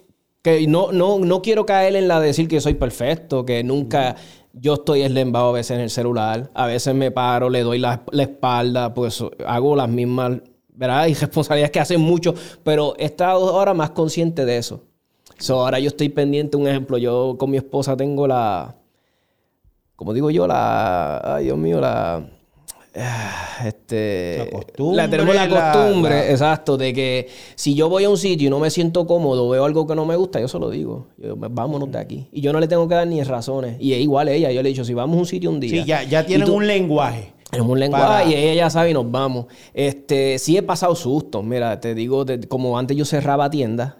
que 0.41 0.65
no 0.67 0.91
no 0.91 1.19
no 1.19 1.41
quiero 1.41 1.65
caer 1.67 1.95
en 1.95 2.07
la 2.07 2.19
de 2.19 2.27
decir 2.27 2.47
que 2.47 2.61
soy 2.61 2.73
perfecto, 2.73 3.45
que 3.45 3.63
nunca 3.63 4.15
yo 4.53 4.75
estoy 4.75 5.03
eslembado 5.03 5.49
a 5.49 5.53
veces 5.53 5.77
en 5.77 5.81
el 5.81 5.89
celular, 5.91 6.49
a 6.55 6.65
veces 6.65 6.95
me 6.95 7.11
paro, 7.11 7.49
le 7.49 7.61
doy 7.61 7.79
la, 7.79 8.03
la 8.11 8.23
espalda, 8.23 8.93
pues 8.93 9.23
hago 9.45 9.75
las 9.75 9.89
mismas 9.89 10.41
¿verdad? 10.75 11.07
Y 11.07 11.13
responsabilidades 11.13 11.71
que 11.71 11.79
hacen 11.79 12.01
mucho, 12.01 12.33
pero 12.63 12.95
he 12.97 13.05
estado 13.05 13.49
ahora 13.49 13.73
más 13.73 13.91
consciente 13.91 14.45
de 14.45 14.57
eso. 14.57 14.81
ahora 15.49 15.79
yo 15.79 15.87
estoy 15.87 16.09
pendiente, 16.09 16.57
un 16.57 16.67
ejemplo, 16.67 16.97
yo 16.97 17.35
con 17.37 17.49
mi 17.51 17.57
esposa 17.57 17.95
tengo 17.97 18.27
la, 18.27 18.75
como 19.95 20.13
digo 20.13 20.29
yo, 20.31 20.47
la, 20.47 21.35
ay 21.35 21.45
Dios 21.45 21.57
mío, 21.57 21.79
la, 21.81 22.25
ah, 22.95 23.65
este, 23.65 24.37
La 24.39 24.49
costumbre, 24.51 24.97
la 25.03 25.09
tenemos 25.09 25.35
la 25.35 25.49
costumbre, 25.49 26.09
la- 26.11 26.29
exacto, 26.31 26.77
de 26.77 26.93
que 26.93 27.27
si 27.55 27.75
yo 27.75 27.89
voy 27.89 28.03
a 28.03 28.09
un 28.09 28.17
sitio 28.17 28.47
y 28.47 28.49
no 28.49 28.59
me 28.59 28.69
siento 28.69 29.05
cómodo, 29.07 29.49
veo 29.49 29.65
algo 29.65 29.85
que 29.87 29.95
no 29.95 30.05
me 30.05 30.15
gusta, 30.15 30.39
yo 30.39 30.47
se 30.47 30.59
lo 30.59 30.69
digo. 30.69 31.07
Yo, 31.17 31.35
vámonos 31.37 31.91
de 31.91 31.99
aquí. 31.99 32.27
Y 32.31 32.41
yo 32.41 32.53
no 32.53 32.59
le 32.59 32.67
tengo 32.67 32.87
que 32.87 32.95
dar 32.95 33.07
ni 33.07 33.21
razones. 33.23 33.77
Y 33.79 33.93
es 33.93 33.99
igual 34.01 34.27
ella, 34.29 34.51
yo 34.51 34.61
le 34.61 34.69
he 34.69 34.71
dicho, 34.71 34.85
si 34.85 34.93
vamos 34.93 35.17
a 35.17 35.19
un 35.19 35.25
sitio 35.25 35.49
un 35.49 35.59
día. 35.59 35.81
Sí, 35.81 35.87
ya, 35.87 36.03
tienen 36.25 36.47
tú- 36.47 36.55
un 36.55 36.67
lenguaje. 36.67 37.33
Tenemos 37.53 37.71
un 37.71 37.79
lenguaje 37.79 38.05
Para- 38.05 38.25
y 38.25 38.33
ella 38.35 38.53
ya 38.65 38.69
sabe 38.69 38.91
y 38.91 38.93
nos 38.93 39.09
vamos. 39.09 39.45
Este, 39.73 40.37
sí 40.39 40.57
he 40.57 40.61
pasado 40.63 40.93
sustos. 40.95 41.43
Mira, 41.43 41.79
te 41.79 41.95
digo, 41.95 42.25
como 42.49 42.77
antes 42.77 42.97
yo 42.97 43.05
cerraba 43.05 43.49
tiendas, 43.49 43.95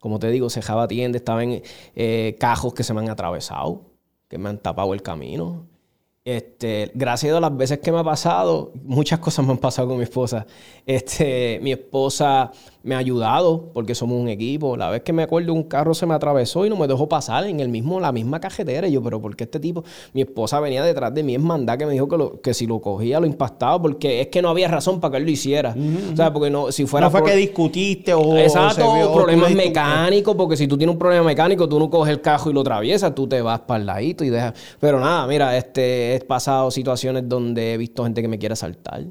como 0.00 0.18
te 0.18 0.30
digo, 0.30 0.50
cerraba 0.50 0.86
tiendas, 0.88 1.20
estaba 1.20 1.42
en 1.42 1.62
eh, 1.94 2.36
cajos 2.38 2.74
que 2.74 2.82
se 2.84 2.92
me 2.94 3.00
han 3.00 3.08
atravesado, 3.10 3.82
que 4.28 4.38
me 4.38 4.48
han 4.48 4.58
tapado 4.58 4.92
el 4.94 5.02
camino. 5.02 5.66
Este, 6.24 6.90
gracias 6.94 7.36
a 7.36 7.40
las 7.40 7.56
veces 7.56 7.78
que 7.78 7.92
me 7.92 8.00
ha 8.00 8.04
pasado, 8.04 8.72
muchas 8.82 9.20
cosas 9.20 9.46
me 9.46 9.52
han 9.52 9.58
pasado 9.58 9.86
con 9.86 9.96
mi 9.98 10.02
esposa. 10.02 10.44
Este, 10.84 11.60
mi 11.62 11.70
esposa 11.70 12.50
me 12.86 12.94
ha 12.94 12.98
ayudado 12.98 13.70
porque 13.74 13.94
somos 13.94 14.18
un 14.18 14.28
equipo. 14.28 14.76
La 14.76 14.88
vez 14.88 15.02
que 15.02 15.12
me 15.12 15.24
acuerdo, 15.24 15.52
un 15.52 15.64
carro 15.64 15.92
se 15.92 16.06
me 16.06 16.14
atravesó 16.14 16.64
y 16.64 16.70
no 16.70 16.76
me 16.76 16.86
dejó 16.86 17.08
pasar 17.08 17.44
en 17.46 17.60
el 17.60 17.68
mismo, 17.68 18.00
la 18.00 18.12
misma 18.12 18.40
cajetera. 18.40 18.88
Y 18.88 18.92
yo, 18.92 19.02
pero 19.02 19.20
¿por 19.20 19.36
qué 19.36 19.44
este 19.44 19.60
tipo? 19.60 19.84
Mi 20.14 20.22
esposa 20.22 20.60
venía 20.60 20.82
detrás 20.84 21.12
de 21.12 21.22
mí 21.22 21.34
en 21.34 21.42
mandad 21.44 21.76
que 21.76 21.84
me 21.84 21.92
dijo 21.92 22.08
que, 22.08 22.16
lo- 22.16 22.40
que 22.40 22.54
si 22.54 22.66
lo 22.66 22.80
cogía 22.80 23.20
lo 23.20 23.26
impactaba 23.26 23.82
porque 23.82 24.20
es 24.22 24.28
que 24.28 24.40
no 24.40 24.48
había 24.48 24.68
razón 24.68 25.00
para 25.00 25.10
que 25.12 25.16
él 25.18 25.24
lo 25.24 25.30
hiciera. 25.30 25.74
O 26.12 26.16
sea, 26.16 26.32
porque 26.32 26.48
no, 26.48 26.72
si 26.72 26.86
fuera 26.86 27.06
no 27.06 27.10
fue 27.10 27.20
por- 27.20 27.30
que 27.30 27.36
discutiste 27.36 28.14
o 28.14 28.36
Exacto, 28.38 28.88
o 28.88 29.14
problemas 29.14 29.52
mecánicos, 29.52 30.36
porque 30.36 30.56
si 30.56 30.66
tú 30.68 30.78
tienes 30.78 30.92
un 30.94 30.98
problema 30.98 31.24
mecánico, 31.24 31.68
tú 31.68 31.78
no 31.78 31.90
coges 31.90 32.12
el 32.12 32.20
cajo 32.20 32.50
y 32.50 32.52
lo 32.52 32.60
atraviesas, 32.60 33.14
tú 33.14 33.26
te 33.28 33.42
vas 33.42 33.60
para 33.60 33.80
el 33.80 33.86
ladito 33.86 34.24
y 34.24 34.30
dejas. 34.30 34.54
Pero 34.80 35.00
nada, 35.00 35.26
mira, 35.26 35.56
este, 35.56 36.14
he 36.14 36.20
pasado 36.20 36.70
situaciones 36.70 37.28
donde 37.28 37.74
he 37.74 37.76
visto 37.76 38.04
gente 38.04 38.22
que 38.22 38.28
me 38.28 38.38
quiere 38.38 38.54
saltar. 38.54 39.02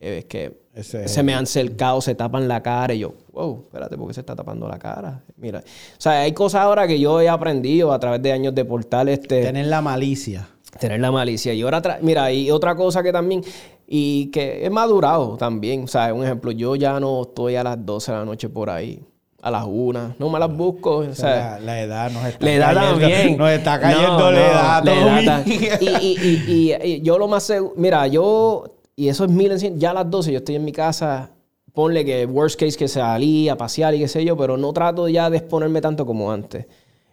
Es 0.00 0.24
que 0.24 0.61
Ese 0.74 1.06
se 1.06 1.22
me 1.22 1.34
han 1.34 1.44
cercado, 1.46 2.00
se 2.00 2.14
tapan 2.14 2.48
la 2.48 2.62
cara 2.62 2.94
y 2.94 3.00
yo, 3.00 3.12
wow, 3.32 3.60
espérate, 3.64 3.96
¿por 3.98 4.08
qué 4.08 4.14
se 4.14 4.20
está 4.20 4.34
tapando 4.34 4.66
la 4.66 4.78
cara? 4.78 5.20
Mira, 5.36 5.58
o 5.58 5.62
sea, 6.00 6.20
hay 6.22 6.32
cosas 6.32 6.62
ahora 6.62 6.86
que 6.86 6.98
yo 6.98 7.20
he 7.20 7.28
aprendido 7.28 7.92
a 7.92 8.00
través 8.00 8.22
de 8.22 8.32
años 8.32 8.54
de 8.54 8.64
portal, 8.64 9.08
este, 9.10 9.42
Tener 9.42 9.66
la 9.66 9.82
malicia. 9.82 10.48
tener 10.80 11.00
la 11.00 11.10
malicia. 11.12 11.52
Y 11.52 11.60
ahora, 11.60 11.82
mira, 12.00 12.32
y 12.32 12.50
otra 12.50 12.74
cosa 12.74 13.02
que 13.02 13.12
también, 13.12 13.42
y 13.86 14.28
que 14.30 14.64
he 14.64 14.70
madurado 14.70 15.36
también, 15.36 15.84
o 15.84 15.86
sea, 15.88 16.14
un 16.14 16.24
ejemplo, 16.24 16.50
yo 16.52 16.74
ya 16.76 16.98
no 16.98 17.20
estoy 17.22 17.56
a 17.56 17.64
las 17.64 17.84
12 17.84 18.10
de 18.12 18.18
la 18.18 18.24
noche 18.24 18.48
por 18.48 18.70
ahí, 18.70 19.02
a 19.42 19.50
las 19.50 19.64
1, 19.68 20.14
no 20.18 20.30
me 20.30 20.38
las 20.38 20.56
busco, 20.56 20.98
o 20.98 21.14
sea, 21.14 21.58
la, 21.58 21.60
la 21.60 21.80
edad 21.82 22.10
nos 22.12 22.24
está 22.24 22.46
la 22.46 22.52
edad 22.52 22.74
cayendo, 22.74 23.00
también. 23.00 23.36
Nos 23.38 23.50
está 23.50 23.78
cayendo 23.80 24.18
No, 24.18 24.30
la 24.30 24.30
no, 24.30 24.38
edad. 24.38 24.84
la 24.84 24.94
Tommy. 24.94 25.26
edad 25.26 25.46
y- 25.80 26.16
y- 26.16 26.42
y- 26.48 26.86
y 26.94 27.00
yo 27.02 27.18
lo 27.18 27.28
más 27.28 27.42
seguro, 27.42 27.74
mira, 27.76 28.06
yo, 28.06 28.71
y 28.96 29.08
eso 29.08 29.24
es 29.24 29.30
mil 29.30 29.50
en 29.52 29.58
cien, 29.58 29.78
ya 29.80 29.90
a 29.90 29.94
las 29.94 30.10
12 30.10 30.32
yo 30.32 30.38
estoy 30.38 30.56
en 30.56 30.64
mi 30.64 30.72
casa, 30.72 31.30
ponle 31.72 32.04
que 32.04 32.26
worst 32.26 32.58
case 32.60 32.76
que 32.76 32.88
salí 32.88 33.48
a 33.48 33.56
pasear 33.56 33.94
y 33.94 33.98
qué 34.00 34.08
sé 34.08 34.24
yo, 34.24 34.36
pero 34.36 34.56
no 34.56 34.72
trato 34.72 35.08
ya 35.08 35.30
de 35.30 35.38
exponerme 35.38 35.80
tanto 35.80 36.04
como 36.06 36.30
antes. 36.32 36.66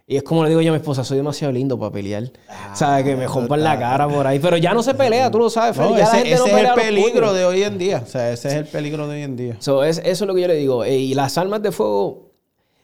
Y 0.06 0.18
es 0.18 0.24
como 0.24 0.42
le 0.44 0.50
digo 0.50 0.60
yo 0.62 0.72
a 0.72 0.74
mi 0.74 0.80
esposa, 0.80 1.04
soy 1.04 1.18
demasiado 1.18 1.54
lindo 1.54 1.78
para 1.78 1.92
pelear. 1.92 2.32
Ah, 2.50 2.76
¿Sabes? 2.76 3.06
Que 3.06 3.16
me 3.16 3.28
rompan 3.28 3.64
la 3.64 3.78
cara 3.78 4.10
por 4.10 4.26
ahí. 4.26 4.40
Pero 4.40 4.58
ya 4.58 4.74
no 4.74 4.82
se 4.82 4.96
pelea, 4.96 5.30
tú 5.30 5.38
lo 5.38 5.52
sabes, 5.52 5.78
Feli. 5.78 5.90
No, 5.90 5.98
ya 6.00 6.06
la 6.06 6.10
ese, 6.10 6.18
gente 6.18 6.30
ese 6.34 6.40
no 6.40 6.46
es 6.48 6.52
pelea 6.52 6.62
el 6.62 6.66
a 6.66 6.76
los 6.76 6.84
peligro 6.86 7.34
de 7.34 7.46
hoy 7.46 7.62
en 7.62 7.78
día. 7.78 8.02
O 8.04 8.10
sea, 8.10 8.32
ese 8.32 8.48
es 8.48 8.54
el 8.56 8.66
peligro 8.66 9.08
de 9.08 9.18
hoy 9.18 9.22
en 9.22 9.36
día. 9.36 9.56
So, 9.60 9.84
es- 9.84 10.00
eso 10.00 10.24
es 10.24 10.28
lo 10.28 10.34
que 10.34 10.42
yo 10.42 10.48
le 10.48 10.56
digo. 10.56 10.84
Eh, 10.84 10.98
y 10.98 11.14
las 11.14 11.38
armas 11.38 11.62
de 11.62 11.72
fuego. 11.72 12.32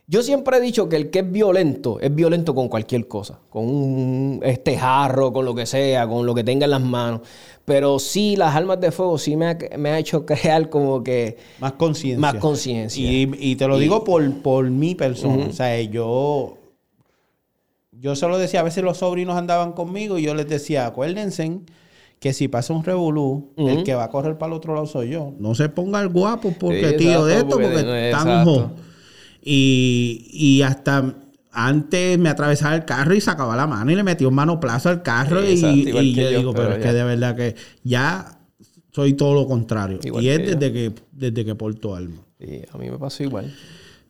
Yo 0.07 0.21
siempre 0.21 0.57
he 0.57 0.61
dicho 0.61 0.87
que 0.87 0.97
el 0.97 1.09
que 1.09 1.19
es 1.19 1.31
violento 1.31 1.99
es 1.99 2.13
violento 2.13 2.53
con 2.53 2.67
cualquier 2.69 3.07
cosa. 3.07 3.39
Con 3.49 3.65
un 3.65 4.39
este 4.43 4.77
jarro, 4.77 5.33
con 5.33 5.45
lo 5.45 5.55
que 5.55 5.65
sea, 5.65 6.07
con 6.07 6.27
lo 6.27 6.35
que 6.35 6.43
tenga 6.43 6.65
en 6.65 6.71
las 6.71 6.81
manos. 6.81 7.21
Pero 7.65 7.98
sí, 7.98 8.36
las 8.36 8.55
armas 8.55 8.79
de 8.79 8.91
fuego 8.91 9.17
sí 9.17 9.36
me 9.36 9.48
ha, 9.48 9.57
me 9.77 9.89
ha 9.89 9.98
hecho 10.00 10.25
crear 10.27 10.69
como 10.69 11.03
que 11.03 11.38
Más 11.60 11.74
conciencia. 11.74 12.19
más 12.22 12.36
conciencia. 12.36 13.12
Y, 13.12 13.29
y 13.39 13.55
te 13.55 13.67
lo 13.67 13.77
digo 13.79 14.03
por, 14.03 14.41
por 14.41 14.69
mi 14.69 14.93
persona. 14.95 15.48
O 15.48 15.51
sea, 15.53 15.81
yo. 15.81 16.57
Yo 17.91 18.15
solo 18.15 18.38
decía, 18.38 18.60
a 18.60 18.63
veces 18.63 18.84
los 18.84 18.98
sobrinos 18.98 19.36
andaban 19.38 19.72
conmigo 19.72 20.19
y 20.19 20.24
yo 20.24 20.36
les 20.36 20.48
decía, 20.48 20.86
acuérdense 20.86 21.60
que 22.19 22.34
si 22.34 22.48
pasa 22.48 22.74
un 22.74 22.84
revolú, 22.84 23.51
el 23.57 23.84
que 23.84 23.95
va 23.95 24.03
a 24.05 24.10
correr 24.10 24.38
para 24.38 24.51
el 24.51 24.57
otro 24.57 24.74
lado 24.74 24.86
soy 24.86 25.10
yo. 25.10 25.34
No 25.39 25.55
se 25.55 25.69
ponga 25.69 26.01
el 26.01 26.10
guapo 26.10 26.53
porque 26.60 26.89
Sí, 26.91 26.98
tío 26.98 27.25
de 27.25 27.36
esto, 27.38 27.50
porque, 27.50 27.67
porque- 27.67 28.10
están 28.10 28.27
exacto. 28.27 28.53
jo- 28.53 28.72
Y, 29.41 30.27
y 30.31 30.62
hasta 30.62 31.15
antes 31.55 32.19
me 32.19 32.29
atravesaba 32.29 32.75
el 32.75 32.85
carro 32.85 33.13
y 33.15 33.21
sacaba 33.21 33.55
la 33.55 33.65
mano 33.65 33.91
y 33.91 33.95
le 33.95 34.03
metía 34.03 34.27
un 34.27 34.35
manoplazo 34.35 34.89
al 34.89 35.01
carro 35.01 35.41
Sí, 35.41 35.47
y, 35.47 35.53
exacto, 35.53 36.01
yo 36.01 36.21
yo, 36.21 36.38
digo, 36.38 36.53
pero, 36.53 36.67
pero 36.67 36.77
es 36.77 36.83
ya. 36.83 36.89
que 36.89 36.95
de 36.95 37.03
verdad 37.03 37.35
que 37.35 37.55
ya 37.83 38.39
soy 38.91 39.13
todo 39.13 39.33
lo 39.33 39.47
contrario. 39.47 40.00
Igual 40.03 40.24
y 40.24 40.29
es 40.29 40.39
que 40.39 40.55
desde 40.55 40.71
que, 40.71 40.93
desde 41.12 41.45
que 41.45 41.55
porto 41.55 41.95
alma. 41.95 42.21
Sí, 42.39 42.62
a 42.71 42.77
mí 42.77 42.89
me 42.89 42.97
pasó 42.97 43.24
igual. 43.24 43.53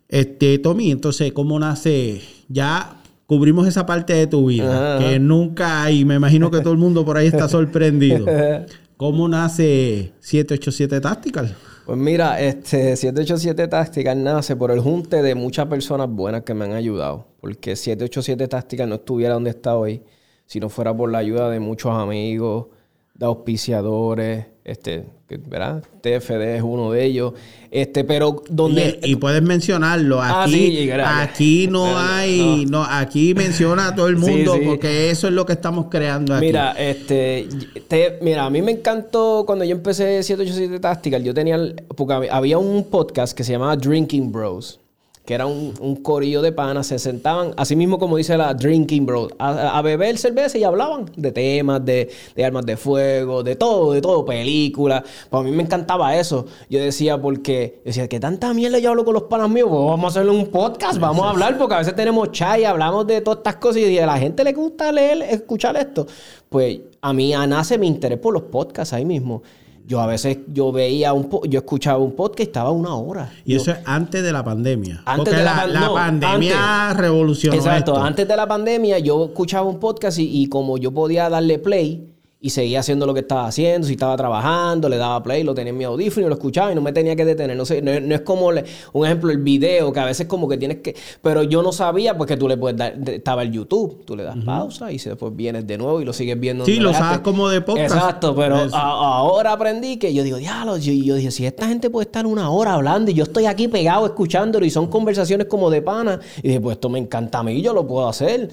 Este, 0.07 0.59
Tommy, 0.59 0.91
entonces, 0.91 1.31
¿cómo 1.33 1.59
nace? 1.59 2.21
Ya 2.47 2.97
cubrimos 3.25 3.67
esa 3.67 3.85
parte 3.85 4.13
de 4.13 4.27
tu 4.27 4.47
vida, 4.47 4.99
que 4.99 5.19
nunca 5.19 5.83
hay, 5.83 6.05
me 6.05 6.15
imagino 6.15 6.51
que 6.51 6.61
todo 6.61 6.73
el 6.73 6.79
mundo 6.79 7.03
por 7.05 7.17
ahí 7.17 7.27
está 7.27 7.47
sorprendido. 7.49 8.25
¿Cómo 8.97 9.27
nace 9.27 10.13
787 10.19 11.01
Tactical? 11.01 11.55
Pues 11.85 11.99
mira, 11.99 12.41
este 12.41 12.95
787 12.95 13.67
Tácticas 13.67 14.17
nace 14.17 14.55
por 14.55 14.71
el 14.71 14.79
junte 14.79 15.21
de 15.21 15.35
muchas 15.35 15.67
personas 15.67 16.09
buenas 16.09 16.41
que 16.41 16.55
me 16.55 16.65
han 16.65 16.73
ayudado. 16.73 17.27
Porque 17.39 17.75
787 17.75 18.47
Tácticas 18.47 18.87
no 18.87 18.95
estuviera 18.95 19.35
donde 19.35 19.51
está 19.51 19.77
hoy 19.77 20.01
si 20.47 20.59
no 20.59 20.69
fuera 20.69 20.95
por 20.97 21.11
la 21.11 21.19
ayuda 21.19 21.49
de 21.51 21.59
muchos 21.59 21.91
amigos, 21.91 22.67
de 23.13 23.25
auspiciadores, 23.27 24.47
este, 24.63 25.05
¿verdad? 25.27 25.84
TFD 26.01 26.55
es 26.58 26.62
uno 26.62 26.91
de 26.91 27.03
ellos. 27.05 27.34
Este, 27.72 28.03
pero 28.03 28.44
donde... 28.50 29.00
Y, 29.03 29.13
y 29.13 29.15
puedes 29.15 29.41
mencionarlo. 29.41 30.22
Ah, 30.22 30.44
Aquí, 30.44 30.53
sí, 30.53 30.89
aquí 30.91 31.67
no 31.67 31.98
hay, 31.98 32.65
no. 32.70 32.84
aquí 32.84 33.34
menciona 33.34 33.88
a 33.88 33.96
todo 33.96 34.08
el 34.08 34.15
mundo 34.17 34.53
sí. 34.53 34.62
porque 34.65 35.10
eso 35.10 35.27
es 35.27 35.34
lo 35.34 35.46
que 35.46 35.53
estamos 35.53 35.88
creando 35.89 36.34
aquí. 36.36 36.46
Mira, 36.46 36.72
este, 36.74 37.48
te- 37.88 38.20
mira, 38.22 38.46
a 38.46 38.50
mí 38.50 38.62
me 38.62 38.72
encantó 38.72 39.44
cuando 39.46 39.65
yo 39.65 39.72
empecé 39.72 40.24
787 40.24 40.79
Tactical, 40.79 41.24
yo 41.24 41.34
tenía, 41.34 41.60
porque 41.98 42.29
había 42.32 42.58
un 42.58 42.86
podcast 42.86 43.36
que 43.36 43.44
se 43.44 43.51
llamaba 43.51 43.75
Drinking 43.75 44.32
Bros, 44.32 44.79
que 45.25 45.34
era 45.34 45.46
un, 45.46 45.74
un 45.79 45.96
corillo 45.98 46.41
de 46.41 46.51
panas, 46.51 46.88
se 46.88 47.00
sentaban, 47.00 47.53
así 47.58 47.75
mismo 47.75 47.98
como 47.98 48.17
dice 48.17 48.38
la 48.38 48.53
Drinking 48.53 49.05
Bros, 49.05 49.32
a, 49.39 49.77
a 49.77 49.82
beber 49.82 50.17
cerveza 50.17 50.58
y 50.58 50.63
hablaban 50.63 51.10
de 51.15 51.32
temas, 51.32 51.84
de, 51.84 52.12
de 52.36 52.46
armas 52.46 52.65
de 52.65 52.77
fuego, 52.77 53.44
de 53.44 53.55
todo, 53.55 53.94
de 53.94 54.01
todo, 54.01 54.24
películas. 54.24 55.03
Para 55.29 55.44
mí 55.44 55.51
me 55.51 55.63
encantaba 55.63 56.15
eso. 56.15 56.46
Yo 56.70 56.79
decía, 56.79 57.20
porque, 57.20 57.77
yo 57.77 57.89
decía, 57.89 58.08
que 58.08 58.20
tanta 58.20 58.53
mierda 58.53 58.79
yo 58.79 58.91
hablo 58.91 59.03
con 59.03 59.13
los 59.13 59.24
panas 59.24 59.50
míos, 59.50 59.67
pues 59.70 59.86
vamos 59.86 60.03
a 60.05 60.08
hacerle 60.20 60.38
un 60.38 60.48
podcast, 60.48 61.00
vamos 61.00 61.25
a 61.25 61.32
hablar, 61.32 61.58
porque 61.58 61.75
a 61.75 61.79
veces 61.79 61.96
tenemos 61.96 62.32
chat 62.32 62.60
y 62.60 62.65
hablamos 62.65 63.08
de 63.08 63.22
todas 63.22 63.38
estas 63.39 63.55
cosas 63.55 63.82
y 63.82 63.98
a 63.98 64.05
la 64.05 64.17
gente 64.17 64.44
le 64.44 64.53
gusta 64.53 64.91
leer, 64.91 65.24
escuchar 65.24 65.75
esto. 65.77 66.05
Pues 66.50 66.79
a 67.01 67.13
mí 67.13 67.34
a 67.34 67.48
nace 67.48 67.77
mi 67.77 67.88
interés 67.88 68.20
por 68.20 68.34
los 68.34 68.44
podcasts 68.44 68.94
ahí 68.94 69.05
mismo. 69.05 69.41
Yo 69.87 70.01
a 70.01 70.07
veces, 70.07 70.39
yo 70.51 70.71
veía 70.71 71.13
un, 71.13 71.29
po- 71.29 71.45
yo 71.45 71.59
escuchaba 71.59 71.99
un 71.99 72.13
podcast 72.13 72.39
y 72.39 72.43
estaba 72.43 72.71
una 72.71 72.95
hora. 72.95 73.31
y 73.45 73.53
Yo- 73.53 73.61
eso 73.61 73.71
es 73.71 73.77
antes 73.85 74.23
de 74.23 74.31
la 74.31 74.43
pandemia. 74.43 75.03
Antes 75.05 75.25
porque 75.25 75.37
de 75.37 75.43
la 75.43 75.89
pandemia 75.93 76.89
antes. 76.89 77.01
revolucionó 77.01 77.55
Exacto, 77.55 77.93
esto. 77.93 78.03
antes 78.03 78.27
de 78.27 78.35
la 78.35 78.47
pandemia 78.47 78.97
yo 78.99 79.25
escuchaba 79.25 79.67
un 79.67 79.79
podcast 79.79 80.17
y, 80.19 80.41
y 80.41 80.47
como 80.47 80.77
yo 80.77 80.91
podía 80.91 81.29
darle 81.29 81.59
play 81.59 82.11
y 82.45 82.51
seguía 82.51 82.81
haciendo 82.81 83.07
lo 83.07 83.13
que 83.15 83.21
estaba 83.21 83.47
haciendo, 83.47 83.87
si 83.87 83.93
estaba 83.93 84.15
trabajando, 84.15 84.87
le 84.87 84.97
daba 84.97 85.23
play, 85.23 85.41
lo 85.43 85.55
tenía 85.55 85.71
en 85.71 85.77
mi 85.77 85.83
audífono 85.83 86.27
y 86.27 86.29
lo 86.29 86.35
escuchaba 86.35 86.71
y 86.71 86.75
no 86.75 86.81
me 86.81 86.93
tenía 86.93 87.15
que 87.15 87.25
detener. 87.25 87.57
No 87.57 87.65
sé, 87.65 87.81
no, 87.81 87.89
es- 87.89 88.03
no 88.03 88.13
es 88.13 88.21
como 88.21 88.51
le- 88.51 88.63
un 88.93 89.03
ejemplo 89.03 89.31
el 89.31 89.39
video, 89.39 89.91
que 89.91 89.99
a 89.99 90.05
veces 90.05 90.27
como 90.27 90.47
que 90.47 90.55
tienes 90.57 90.77
que... 90.81 90.95
Pero 91.23 91.41
yo 91.41 91.63
no 91.63 91.71
sabía 91.71 92.15
porque 92.15 92.37
tú 92.37 92.47
le 92.47 92.55
puedes 92.55 92.77
dar... 92.77 92.93
Estaba 93.09 93.41
el 93.41 93.51
YouTube, 93.51 94.05
tú 94.05 94.15
le 94.15 94.21
das 94.23 94.37
pausa 94.45 94.91
y 94.91 94.97
después 94.99 95.35
vienes 95.35 95.65
de 95.65 95.75
nuevo 95.79 95.99
y 96.01 96.05
lo 96.05 96.13
sigues 96.13 96.39
viendo. 96.39 96.65
Sí, 96.65 96.75
lo 96.79 96.93
sabes 96.93 97.19
como 97.21 97.49
de 97.49 97.61
podcast. 97.61 97.95
Exacto, 97.95 98.35
pero 98.35 98.57
a- 98.57 99.17
ahora 99.17 99.51
aprendí 99.53 99.97
que 99.97 100.13
yo 100.13 100.21
digo, 100.21 100.37
diablo, 100.37 100.77
yo, 100.77 100.93
yo 100.93 101.15
dije, 101.15 101.31
si 101.31 101.47
esta 101.47 101.67
gente 101.67 101.89
puede 101.89 102.05
estar 102.05 102.27
una 102.27 102.51
hora 102.51 102.73
hablando 102.75 103.09
y 103.09 103.15
yo 103.15 103.23
estoy 103.23 103.47
aquí 103.47 103.67
pegado 103.67 104.05
escuchándolo 104.05 104.65
y 104.65 104.69
son 104.69 104.85
conversaciones 104.85 105.47
como 105.47 105.71
de 105.71 105.81
pana, 105.81 106.19
y 106.43 106.49
dije, 106.49 106.61
pues 106.61 106.75
esto 106.75 106.89
me 106.89 106.99
encanta 106.99 107.39
a 107.39 107.43
mí, 107.43 107.59
yo 107.63 107.73
lo 107.73 107.87
puedo 107.87 108.07
hacer. 108.07 108.49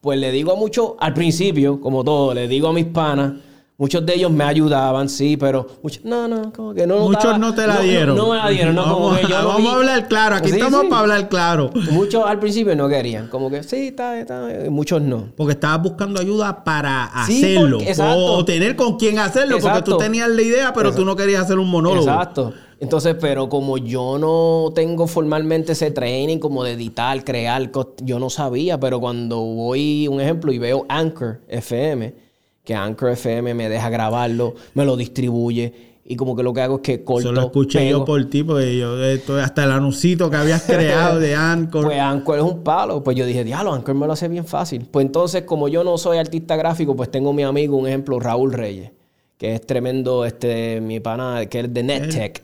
Pues 0.00 0.18
le 0.18 0.30
digo 0.30 0.52
a 0.52 0.56
muchos, 0.56 0.92
al 1.00 1.14
principio, 1.14 1.80
como 1.80 2.04
todo, 2.04 2.32
le 2.34 2.46
digo 2.46 2.68
a 2.68 2.72
mis 2.72 2.84
panas, 2.86 3.32
muchos 3.78 4.06
de 4.06 4.14
ellos 4.14 4.30
me 4.30 4.44
ayudaban, 4.44 5.08
sí, 5.08 5.36
pero 5.36 5.66
muchos, 5.82 6.04
no, 6.04 6.28
no, 6.28 6.52
como 6.52 6.72
que 6.74 6.86
no. 6.86 6.98
Muchos 7.00 7.38
no 7.38 7.54
te 7.54 7.66
la 7.66 7.74
no- 7.76 7.80
dieron. 7.82 8.16
No, 8.16 8.30
me 8.30 8.36
la 8.36 8.48
dieron, 8.48 8.74
no, 8.76 8.84
como 8.84 9.06
vamos 9.06 9.18
que 9.18 9.22
yo 9.26 9.42
lo 9.42 9.48
vamos 9.48 9.62
vi. 9.62 9.68
a 9.68 9.72
hablar 9.74 10.08
claro. 10.08 10.36
Aquí 10.36 10.48
Sí, 10.50 10.54
estamos 10.56 10.82
sí. 10.82 10.86
para 10.88 11.00
hablar 11.02 11.28
claro. 11.28 11.70
Muchos 11.90 12.24
al 12.24 12.38
principio 12.38 12.76
no 12.76 12.88
querían, 12.88 13.26
como 13.28 13.50
que 13.50 13.62
sí, 13.64 13.88
está, 13.88 14.18
está, 14.20 14.48
muchos 14.70 15.02
no. 15.02 15.28
Porque 15.36 15.54
estabas 15.54 15.82
buscando 15.82 16.20
ayuda 16.20 16.62
para 16.62 17.10
Sí, 17.26 17.42
hacerlo. 17.42 17.78
porque- 17.78 17.90
exacto. 17.90 18.24
o 18.24 18.44
tener 18.44 18.76
con 18.76 18.96
quién 18.96 19.18
hacerlo. 19.18 19.56
Porque 19.56 19.66
Exacto. 19.68 19.92
tú 19.92 19.98
tenías 19.98 20.28
la 20.28 20.42
idea, 20.42 20.72
pero 20.72 20.94
tú 20.94 21.04
no 21.04 21.16
querías 21.16 21.42
hacer 21.42 21.58
un 21.58 21.68
monólogo. 21.68 22.08
Exacto. 22.08 22.52
Entonces, 22.78 23.16
pero 23.18 23.48
como 23.48 23.78
yo 23.78 24.18
no 24.18 24.72
tengo 24.74 25.06
formalmente 25.06 25.72
ese 25.72 25.90
training 25.90 26.38
como 26.38 26.62
de 26.62 26.72
editar, 26.72 27.24
crear, 27.24 27.70
yo 28.02 28.18
no 28.18 28.28
sabía, 28.28 28.78
pero 28.78 29.00
cuando 29.00 29.40
voy, 29.40 30.08
un 30.08 30.20
ejemplo, 30.20 30.52
y 30.52 30.58
veo 30.58 30.84
Anchor 30.88 31.40
FM, 31.48 32.14
que 32.64 32.74
Anchor 32.74 33.12
FM 33.12 33.54
me 33.54 33.68
deja 33.68 33.88
grabarlo, 33.88 34.54
me 34.74 34.84
lo 34.84 34.96
distribuye. 34.96 35.96
Y 36.08 36.14
como 36.14 36.36
que 36.36 36.44
lo 36.44 36.52
que 36.52 36.60
hago 36.60 36.76
es 36.76 36.82
que 36.82 37.02
corto. 37.02 37.30
Eso 37.30 37.32
lo 37.32 37.46
escuché 37.46 37.80
pego. 37.80 37.98
yo 37.98 38.04
por 38.04 38.24
ti, 38.26 38.44
porque 38.44 38.78
yo 38.78 39.02
estoy 39.02 39.40
hasta 39.40 39.64
el 39.64 39.72
anuncito 39.72 40.30
que 40.30 40.36
habías 40.36 40.62
creado 40.66 41.18
de 41.18 41.34
Anchor. 41.34 41.86
Pues 41.86 41.98
Anchor 41.98 42.38
es 42.38 42.44
un 42.44 42.62
palo. 42.62 43.02
Pues 43.02 43.16
yo 43.16 43.26
dije, 43.26 43.42
diablo, 43.42 43.72
Anchor 43.72 43.94
me 43.96 44.06
lo 44.06 44.12
hace 44.12 44.28
bien 44.28 44.44
fácil. 44.44 44.86
Pues 44.88 45.04
entonces, 45.04 45.42
como 45.42 45.66
yo 45.66 45.82
no 45.82 45.98
soy 45.98 46.18
artista 46.18 46.54
gráfico, 46.54 46.94
pues 46.94 47.10
tengo 47.10 47.32
mi 47.32 47.42
amigo, 47.42 47.76
un 47.76 47.88
ejemplo, 47.88 48.20
Raúl 48.20 48.52
Reyes, 48.52 48.92
que 49.36 49.54
es 49.54 49.66
tremendo, 49.66 50.24
este, 50.24 50.80
mi 50.80 51.00
pana, 51.00 51.46
que 51.46 51.60
es 51.60 51.74
de 51.74 51.82
NetTech, 51.82 52.42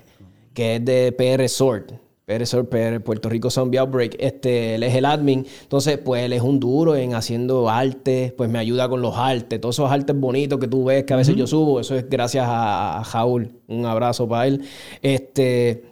que 0.54 0.76
es 0.76 0.84
de 0.84 1.12
PR 1.12 1.48
Sort. 1.48 1.92
PR 2.24 2.46
Sort, 2.46 2.68
PR 2.68 3.00
Puerto 3.00 3.28
Rico 3.28 3.50
Zombie 3.50 3.78
Outbreak. 3.78 4.16
Este, 4.18 4.76
él 4.76 4.82
es 4.84 4.94
el 4.94 5.04
admin. 5.04 5.44
Entonces, 5.62 5.98
pues 5.98 6.22
él 6.24 6.32
es 6.32 6.40
un 6.42 6.60
duro 6.60 6.94
en 6.94 7.14
haciendo 7.14 7.68
arte, 7.68 8.32
pues 8.36 8.48
me 8.48 8.58
ayuda 8.58 8.88
con 8.88 9.02
los 9.02 9.16
artes, 9.16 9.60
todos 9.60 9.74
esos 9.74 9.90
artes 9.90 10.18
bonitos 10.18 10.58
que 10.58 10.68
tú 10.68 10.84
ves 10.84 11.04
que 11.04 11.14
a 11.14 11.16
veces 11.16 11.34
yo 11.34 11.46
subo. 11.46 11.80
Eso 11.80 11.96
es 11.96 12.08
gracias 12.08 12.46
a, 12.48 13.02
Raúl. 13.12 13.50
Un 13.68 13.84
abrazo 13.86 14.28
para 14.28 14.46
él. 14.46 14.62
Este. 15.02 15.84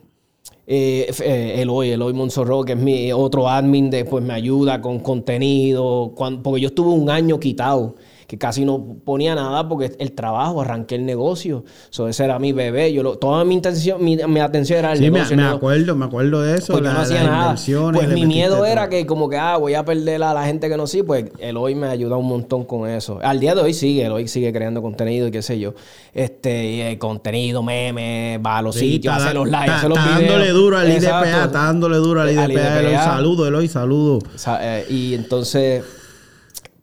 Eh, 0.72 1.10
eh, 1.24 1.54
Eloy, 1.62 1.90
Eloy 1.90 2.12
Monsorro, 2.12 2.62
que 2.62 2.74
es 2.74 2.78
mi 2.78 3.10
otro 3.12 3.48
admin, 3.48 3.90
de, 3.90 4.04
pues 4.04 4.22
me 4.22 4.32
ayuda 4.34 4.80
con 4.80 5.00
contenido. 5.00 6.12
cuan- 6.14 6.42
porque 6.44 6.60
yo 6.60 6.68
estuve 6.68 6.90
un 6.92 7.10
año 7.10 7.40
quitado, 7.40 7.96
que 8.30 8.38
casi 8.38 8.64
no 8.64 8.98
ponía 9.04 9.34
nada 9.34 9.68
porque 9.68 9.90
el 9.98 10.12
trabajo, 10.12 10.60
arranqué 10.60 10.94
el 10.94 11.04
negocio. 11.04 11.64
So, 11.90 12.06
ese 12.06 12.22
era 12.26 12.38
mi 12.38 12.52
bebé. 12.52 12.92
Yo 12.92 13.02
lo- 13.02 13.18
toda 13.18 13.44
mi 13.44 13.56
intención, 13.56 14.04
mi, 14.04 14.16
mi 14.18 14.38
atención 14.38 14.78
era 14.78 14.92
el 14.92 14.98
sí, 14.98 15.04
me, 15.06 15.10
negocio. 15.18 15.36
me 15.36 15.42
no- 15.42 15.50
acuerdo, 15.50 15.96
me 15.96 16.04
acuerdo 16.04 16.40
de 16.40 16.56
eso. 16.58 16.74
pues 16.74 16.84
la- 16.84 16.92
no 16.92 17.00
hacía 17.00 17.24
nada. 17.24 17.56
Pues 17.92 18.06
mi 18.10 18.26
miedo 18.26 18.58
todo. 18.58 18.66
era 18.66 18.88
que 18.88 19.04
como 19.04 19.28
que, 19.28 19.36
ah, 19.36 19.56
voy 19.56 19.74
a 19.74 19.84
perder 19.84 20.22
a 20.22 20.32
la 20.32 20.44
gente 20.46 20.68
que 20.68 20.76
no 20.76 20.86
sí. 20.86 21.02
Pues 21.02 21.24
Eloy 21.40 21.74
me 21.74 21.88
ayuda 21.88 22.16
un 22.16 22.28
montón 22.28 22.64
con 22.64 22.88
eso. 22.88 23.18
Al 23.20 23.40
día 23.40 23.56
de 23.56 23.62
hoy 23.62 23.74
sigue, 23.74 24.04
Eloy 24.06 24.28
sigue 24.28 24.52
creando 24.52 24.80
contenido 24.80 25.26
y 25.26 25.32
qué 25.32 25.42
sé 25.42 25.58
yo. 25.58 25.74
Este, 26.14 26.92
eh, 26.92 26.98
contenido, 27.00 27.64
memes, 27.64 28.38
va 28.46 28.58
a 28.58 28.62
los 28.62 28.76
Sí, 28.76 28.92
sitios, 28.92 29.12
hace 29.12 29.34
los 29.34 29.48
likes, 29.48 29.64
está- 29.66 29.78
hace 29.78 29.88
los 29.88 29.98
está 29.98 30.10
videos. 30.18 30.30
dándole 30.30 30.50
duro 30.52 30.78
al 30.78 30.88
Exacto. 30.92 31.26
IDPA, 31.28 31.44
está 31.46 31.58
dándole 31.64 31.96
duro 31.96 32.20
al 32.22 32.28
Al 32.38 32.52
IDPA. 32.52 32.78
Eloy, 32.78 32.94
saludo, 32.94 33.48
Eloy, 33.48 33.66
saludo. 33.66 34.18
O 34.32 34.38
sea, 34.38 34.78
eh, 34.78 34.86
y 34.88 35.14
entonces, 35.14 35.82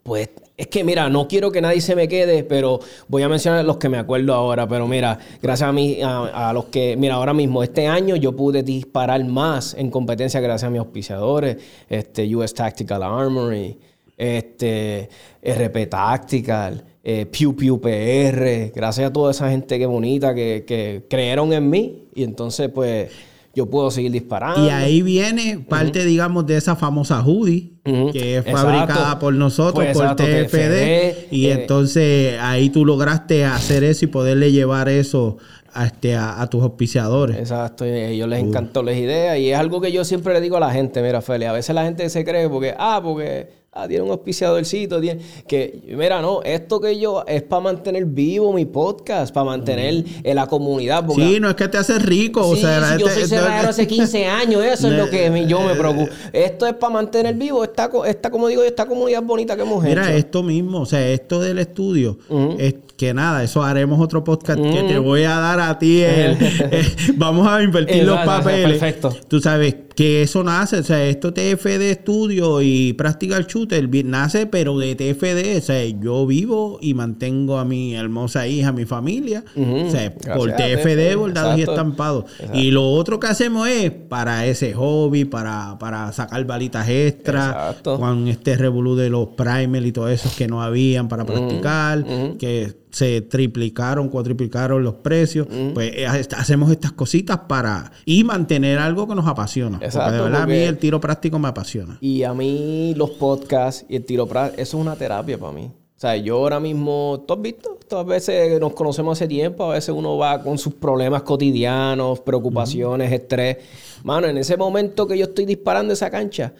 pues, 0.03 0.29
es 0.57 0.67
que 0.67 0.83
mira, 0.83 1.07
no 1.07 1.27
quiero 1.27 1.51
que 1.51 1.61
nadie 1.61 1.81
se 1.81 1.95
me 1.95 2.07
quede, 2.07 2.43
pero 2.43 2.79
voy 3.07 3.21
a 3.21 3.29
mencionar 3.29 3.63
los 3.63 3.77
que 3.77 3.89
me 3.89 3.99
acuerdo 3.99 4.33
ahora. 4.33 4.67
Pero 4.67 4.87
mira, 4.87 5.19
gracias 5.39 5.69
a 5.69 5.71
mí, 5.71 5.99
a, 6.03 6.51
los 6.51 6.65
que, 6.65 6.97
mira, 6.97 7.13
ahora 7.13 7.31
mismo, 7.35 7.61
este 7.61 7.85
año 7.85 8.15
yo 8.15 8.35
pude 8.35 8.63
disparar 8.63 9.23
más 9.23 9.75
en 9.75 9.91
competencia 9.91 10.41
gracias 10.41 10.67
a 10.67 10.71
mis 10.71 10.79
auspiciadores, 10.79 11.57
este, 11.87 12.35
US 12.35 12.55
Tactical 12.55 13.03
Armory, 13.03 13.77
este, 14.17 15.07
RP 15.43 15.87
Tactical, 15.87 16.83
eh, 17.03 17.27
Pew 17.27 17.55
Pew 17.55 17.79
PR, 17.79 18.71
gracias 18.73 19.09
a 19.09 19.13
toda 19.13 19.29
esa 19.29 19.51
gente 19.51 19.77
que 19.77 19.85
bonita 19.85 20.33
que, 20.33 20.65
que 20.67 21.03
creyeron 21.07 21.53
en 21.53 21.69
mí 21.69 22.07
y 22.15 22.23
entonces, 22.23 22.69
pues, 22.69 23.11
yo 23.57 23.65
puedo 23.65 23.89
seguir 23.89 24.11
disparando. 24.11 24.63
Y 24.63 24.69
ahí 24.69 25.01
viene 25.01 25.65
parte, 25.67 26.05
digamos, 26.05 26.45
de 26.45 26.57
esa 26.57 26.75
famosa 26.75 27.23
hoodie, 27.23 27.71
que 27.83 28.37
es 28.37 28.45
Exacto. 28.45 28.61
fabricada 28.61 29.17
por 29.17 29.33
nosotros, 29.33 29.83
Pues 29.83 29.97
por 29.97 30.15
TFD. 30.15 30.45
TFD, 30.45 31.27
y 31.31 31.47
eh, 31.47 31.53
entonces 31.53 32.37
ahí 32.39 32.69
tú 32.69 32.85
lograste 32.85 33.45
hacer 33.45 33.83
eso 33.83 34.05
y 34.05 34.09
poderle 34.09 34.51
llevar 34.51 34.89
eso 34.89 35.37
a, 35.73 35.87
este, 35.87 36.15
a, 36.15 36.39
a 36.39 36.47
tus 36.51 36.61
auspiciadores. 36.61 37.35
Exacto, 37.37 37.83
a 37.83 37.87
ellos 37.87 38.29
les 38.29 38.41
encantó 38.43 38.83
las 38.83 38.95
ideas 38.95 39.39
y 39.39 39.49
es 39.49 39.57
algo 39.57 39.81
que 39.81 39.91
yo 39.91 40.05
siempre 40.05 40.35
le 40.35 40.41
digo 40.41 40.57
a 40.57 40.59
la 40.59 40.71
gente, 40.71 41.01
mira, 41.01 41.21
Feli, 41.23 41.45
a 41.45 41.51
veces 41.51 41.73
la 41.73 41.83
gente 41.83 42.07
se 42.11 42.23
cree 42.23 42.47
porque, 42.47 42.75
ah, 42.77 43.01
porque 43.03 43.47
ah, 43.73 43.87
tiene 43.87 44.03
un 44.03 44.09
auspiciadorcito, 44.09 44.99
tiene, 44.99 45.21
que, 45.47 45.83
mira, 45.95 46.19
no, 46.21 46.41
esto 46.43 46.79
que 46.81 46.97
yo 46.99 47.23
es 47.27 47.43
para 47.43 47.61
mantener 47.61 48.05
vivo 48.05 48.51
mi 48.53 48.65
podcast, 48.65 49.33
para 49.33 49.45
mantener 49.45 50.03
en 50.23 50.35
la 50.35 50.47
comunidad. 50.47 51.05
Porque, 51.05 51.21
Sí, 51.27 51.39
no 51.39 51.49
es 51.49 51.55
que 51.55 51.67
te 51.67 51.77
haces 51.77 52.01
rico, 52.03 52.47
o 52.47 52.55
sea, 52.55 52.97
yo 52.97 53.05
gente- 53.07 53.21
soy 53.21 53.29
cerrajero 53.29 53.69
hace 53.69 53.85
15 53.87 54.25
años, 54.25 54.63
eso 54.65 54.87
es 54.87 54.93
lo 54.97 55.09
que 55.11 55.29
me- 55.29 55.45
yo 55.47 55.61
me 55.61 55.73
Eh, 55.73 55.75
preocupo. 55.75 56.11
Esto 56.33 56.65
es 56.65 56.73
para 56.73 56.93
mantener 56.93 57.35
vivo 57.35 57.63
esta, 57.63 57.89
esta, 58.07 58.31
como 58.31 58.47
digo, 58.47 58.63
esta 58.63 58.85
comunidad 58.87 59.21
bonita 59.23 59.55
que 59.55 59.61
hemos 59.61 59.83
Mira, 59.83 60.07
hecho. 60.09 60.17
esto 60.17 60.43
mismo, 60.43 60.81
o 60.81 60.85
sea, 60.85 61.07
esto 61.09 61.39
del 61.39 61.59
estudio, 61.59 62.17
es 62.57 62.75
que 62.97 63.13
nada, 63.13 63.43
eso 63.43 63.61
haremos 63.61 63.99
otro 64.01 64.23
podcast 64.23 64.59
que 64.59 64.83
te 64.87 64.97
voy 64.97 65.23
a 65.23 65.35
dar 65.37 65.59
a 65.59 65.77
ti. 65.77 66.01
el- 66.01 66.35
eh, 66.71 66.83
vamos 67.15 67.47
a 67.47 67.61
invertir 67.61 68.03
los 68.05 68.17
papeles. 68.21 68.79
perfecto. 68.79 69.15
Tú 69.27 69.39
sabes 69.39 69.75
que 69.97 70.21
eso 70.21 70.43
nace, 70.43 70.77
o 70.77 70.83
sea, 70.83 71.03
esto 71.07 71.33
TFD 71.33 71.89
Estudio 71.89 72.61
y 72.61 72.93
Practical 72.93 73.47
Shooter 73.47 73.89
nace, 74.05 74.45
pero 74.45 74.77
de 74.77 74.93
TFD, 74.93 75.57
o 75.57 75.61
sea, 75.61 75.83
yo 75.85 76.27
vivo 76.27 76.77
y 76.83 76.93
mantengo 76.93 77.57
a 77.57 77.65
mi 77.65 77.95
hermosa 77.95 78.47
hija, 78.47 78.67
a 78.67 78.71
mi 78.73 78.85
familia, 78.85 79.43
o 79.55 79.89
sea, 79.89 80.13
por 80.13 80.49
Gracias 80.49 80.83
TFD, 80.83 81.13
TFD, 81.13 81.17
bordados 81.17 81.57
y 81.57 81.61
exacto. 81.61 81.71
estampados. 81.71 82.25
Y 82.53 82.69
lo 82.69 82.91
otro 82.91 83.19
que 83.19 83.25
hacemos 83.25 83.67
es 83.67 83.89
para 83.89 84.45
ese 84.45 84.71
hobby, 84.75 85.25
para, 85.25 85.79
para 85.79 86.11
sacar 86.13 86.45
balitas 86.45 86.87
extra, 86.87 87.47
Exacto. 87.47 87.97
con 87.99 88.27
este 88.27 88.55
revolú 88.55 88.95
de 88.95 89.09
los 89.09 89.29
primer 89.29 89.83
y 89.83 89.91
todo 89.91 90.09
eso 90.09 90.29
que 90.37 90.47
no 90.47 90.61
habían 90.61 91.07
para 91.07 91.25
practicar, 91.25 92.05
que 92.37 92.86
se 92.97 93.21
triplicaron, 93.21 94.09
cuatriplicaron 94.09 94.83
los 94.83 94.95
precios, 94.95 95.47
pues 95.73 95.91
eh, 95.95 96.07
ha- 96.07 96.13
hacemos 96.39 96.71
estas 96.71 96.93
cositas 96.93 97.37
para 97.47 97.91
y 98.05 98.23
mantener 98.23 98.79
algo 98.79 99.07
que 99.07 99.13
nos 99.13 99.27
apasiona. 99.27 99.77
porque 99.77 99.85
Exacto, 99.85 100.13
de 100.15 100.21
verdad 100.23 100.41
a 100.43 100.47
mí 100.47 100.55
el 100.55 100.77
tiro 100.79 100.99
práctico 100.99 101.37
me 101.37 101.47
apasiona. 101.47 101.97
Y 102.01 102.23
a 102.23 102.33
mí 102.33 102.93
los 102.97 103.11
podcasts 103.11 103.85
y 103.87 103.97
el 103.97 104.05
tiro 104.05 104.25
práctico, 104.25 104.61
eso 104.61 104.77
es 104.77 104.81
una 104.81 104.95
terapia 104.95 105.37
para 105.37 105.51
mí. 105.53 105.65
O 105.65 105.99
sea, 105.99 106.15
yo 106.17 106.37
ahora 106.37 106.59
mismo, 106.59 107.23
¿tú 107.27 107.33
has 107.35 107.41
visto? 107.41 107.79
Todas 107.87 108.05
veces 108.05 108.59
nos 108.59 108.73
conocemos 108.73 109.17
hace 109.17 109.27
tiempo, 109.27 109.63
a 109.71 109.73
veces 109.75 109.93
uno 109.95 110.17
va 110.17 110.41
con 110.43 110.57
sus 110.57 110.73
problemas 110.75 111.21
cotidianos, 111.23 112.19
preocupaciones, 112.21 113.11
estrés. 113.11 113.57
Mano, 114.03 114.27
en 114.27 114.37
ese 114.37 114.57
momento 114.57 115.07
que 115.07 115.17
yo 115.17 115.25
estoy 115.25 115.45
disparando 115.45 115.93
esa 115.93 116.09
cancha, 116.09 116.53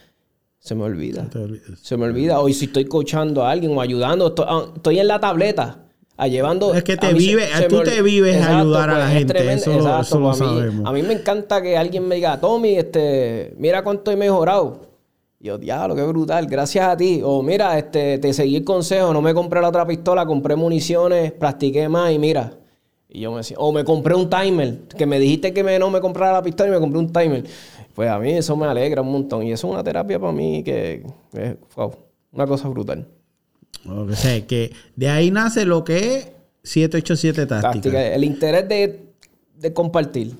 se 0.59 0.75
me 0.75 0.83
olvida. 0.83 1.29
Se 1.81 1.97
me 1.97 2.05
olvida. 2.05 2.39
Hoy 2.39 2.53
si 2.53 2.65
estoy 2.65 2.85
coachando 2.85 3.43
a 3.43 3.51
alguien 3.51 3.71
o 3.77 3.81
ayudando, 3.81 4.27
estoy, 4.27 4.45
ah, 4.47 4.65
estoy 4.75 4.99
en 4.99 5.07
la 5.07 5.19
tableta. 5.19 5.83
Llevando, 6.25 6.73
Es 6.73 6.83
que 6.83 6.97
te 6.97 7.05
a 7.05 7.11
mí 7.11 7.19
se- 7.19 7.27
vive- 7.27 7.47
se 7.47 7.61
me 7.61 7.67
tú 7.67 7.83
te 7.83 8.01
vives 8.01 8.41
a 8.41 8.57
ayudar 8.59 8.89
a 8.89 8.97
la 8.97 9.11
es 9.11 9.19
gente, 9.19 9.33
tremendo- 9.35 9.61
eso 9.61 9.69
lo- 9.71 9.77
exacto, 9.77 10.01
eso 10.01 10.19
lo 10.19 10.25
pues 10.29 10.41
a 10.41 10.43
mí- 10.45 10.49
sabemos. 10.57 10.85
a 10.89 10.91
mí 10.91 11.03
me 11.03 11.13
encanta 11.13 11.61
que 11.61 11.77
alguien 11.77 12.07
me 12.07 12.15
diga, 12.15 12.39
Tommy, 12.39 12.75
este, 12.75 13.53
mira 13.59 13.83
cuánto 13.83 14.09
he 14.09 14.15
mejorado. 14.15 14.87
Y 15.39 15.45
yo, 15.45 15.59
diablo, 15.59 15.93
qué 15.95 16.01
brutal, 16.01 16.47
gracias 16.47 16.87
a 16.87 16.97
ti. 16.97 17.21
O 17.23 17.43
mira, 17.43 17.77
este, 17.77 18.17
te 18.17 18.33
seguí 18.33 18.55
el 18.55 18.63
consejo, 18.63 19.13
no 19.13 19.21
me 19.21 19.35
compré 19.35 19.61
la 19.61 19.69
otra 19.69 19.85
pistola, 19.85 20.25
compré 20.25 20.55
municiones, 20.55 21.31
practiqué 21.33 21.87
más 21.87 22.11
y 22.11 22.17
mira. 22.17 22.53
Y 23.07 23.19
yo 23.21 23.29
me 23.31 23.37
decía, 23.37 23.55
o 23.59 23.71
me 23.71 23.83
compré 23.83 24.15
un 24.15 24.27
timer, 24.29 24.79
que 24.97 25.05
me 25.05 25.19
dijiste 25.19 25.53
que 25.53 25.63
me, 25.63 25.77
no 25.77 25.91
me 25.91 26.01
comprara 26.01 26.33
la 26.33 26.41
pistola 26.41 26.69
y 26.69 26.73
me 26.73 26.79
compré 26.79 26.97
un 26.99 27.13
timer. 27.13 27.43
Pues 27.93 28.09
a 28.09 28.17
mí 28.19 28.31
eso 28.31 28.55
me 28.57 28.65
alegra 28.65 29.01
un 29.03 29.11
montón. 29.11 29.43
Y 29.43 29.51
eso 29.51 29.67
es 29.67 29.73
una 29.73 29.83
terapia 29.83 30.19
para 30.19 30.33
mí 30.33 30.63
que 30.63 31.03
es, 31.33 31.55
wow, 31.75 31.91
una 32.31 32.47
cosa 32.47 32.67
brutal. 32.67 33.07
O 33.87 34.13
sea, 34.15 34.45
que 34.45 34.73
de 34.95 35.09
ahí 35.09 35.31
nace 35.31 35.65
lo 35.65 35.83
que 35.83 36.17
es 36.17 36.27
787 36.63 37.45
táctica. 37.45 37.71
Táctica, 37.71 38.07
el 38.07 38.23
interés 38.23 38.67
de, 38.67 39.06
de 39.59 39.73
compartir. 39.73 40.35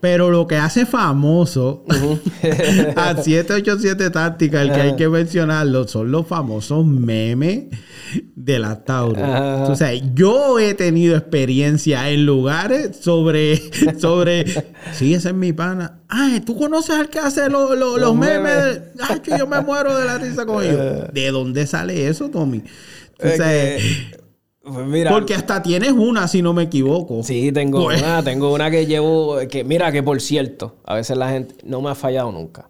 Pero 0.00 0.30
lo 0.30 0.46
que 0.46 0.56
hace 0.56 0.86
famoso 0.86 1.84
a 2.96 3.14
787 3.22 4.10
táctica, 4.10 4.62
el 4.62 4.72
que 4.72 4.80
hay 4.80 4.96
que 4.96 5.08
mencionarlo, 5.08 5.86
son 5.86 6.10
los 6.10 6.26
famosos 6.26 6.86
memes 6.86 7.64
de 8.34 8.58
la 8.58 8.84
Tauro. 8.84 9.22
Ajá. 9.22 9.64
O 9.64 9.76
sea, 9.76 9.92
yo 10.14 10.58
he 10.58 10.74
tenido 10.74 11.16
experiencia 11.16 12.08
en 12.10 12.24
lugares 12.24 12.96
sobre, 13.00 13.60
sobre, 13.98 14.44
sí, 14.92 15.12
ese 15.14 15.28
es 15.28 15.34
mi 15.34 15.52
pana. 15.52 16.00
Ay, 16.08 16.40
¿tú 16.40 16.56
conoces 16.56 16.96
al 16.96 17.08
que 17.10 17.18
hace 17.18 17.48
lo- 17.50 17.74
lo- 17.74 17.98
los, 17.98 18.00
Los 18.00 18.16
memes? 18.16 18.40
memes. 18.42 18.80
Ay, 19.08 19.20
que 19.20 19.36
yo 19.38 19.46
me 19.46 19.60
muero 19.60 19.96
de 19.96 20.04
la 20.06 20.18
risa 20.18 20.46
con 20.46 20.64
ellos. 20.64 21.06
¿De 21.12 21.30
dónde 21.30 21.66
sale 21.66 22.08
eso, 22.08 22.28
Tommy? 22.30 22.62
O 23.22 23.28
sea, 23.28 23.76
pues 24.64 24.86
mira, 24.86 25.10
porque 25.10 25.34
hasta 25.34 25.62
tienes 25.62 25.92
una, 25.92 26.28
si 26.28 26.42
no 26.42 26.52
me 26.52 26.64
equivoco. 26.64 27.22
Sí, 27.22 27.50
tengo 27.52 27.84
Pues- 27.84 28.00
una, 28.02 28.22
tengo 28.24 28.52
una 28.52 28.70
que 28.70 28.86
llevo, 28.86 29.36
que 29.50 29.64
mira 29.64 29.90
que 29.92 30.02
por 30.02 30.20
cierto, 30.20 30.76
a 30.84 30.94
veces 30.94 31.16
la 31.16 31.30
gente 31.30 31.54
no 31.64 31.80
me 31.80 31.90
ha 31.90 31.94
fallado 31.94 32.30
nunca. 32.32 32.68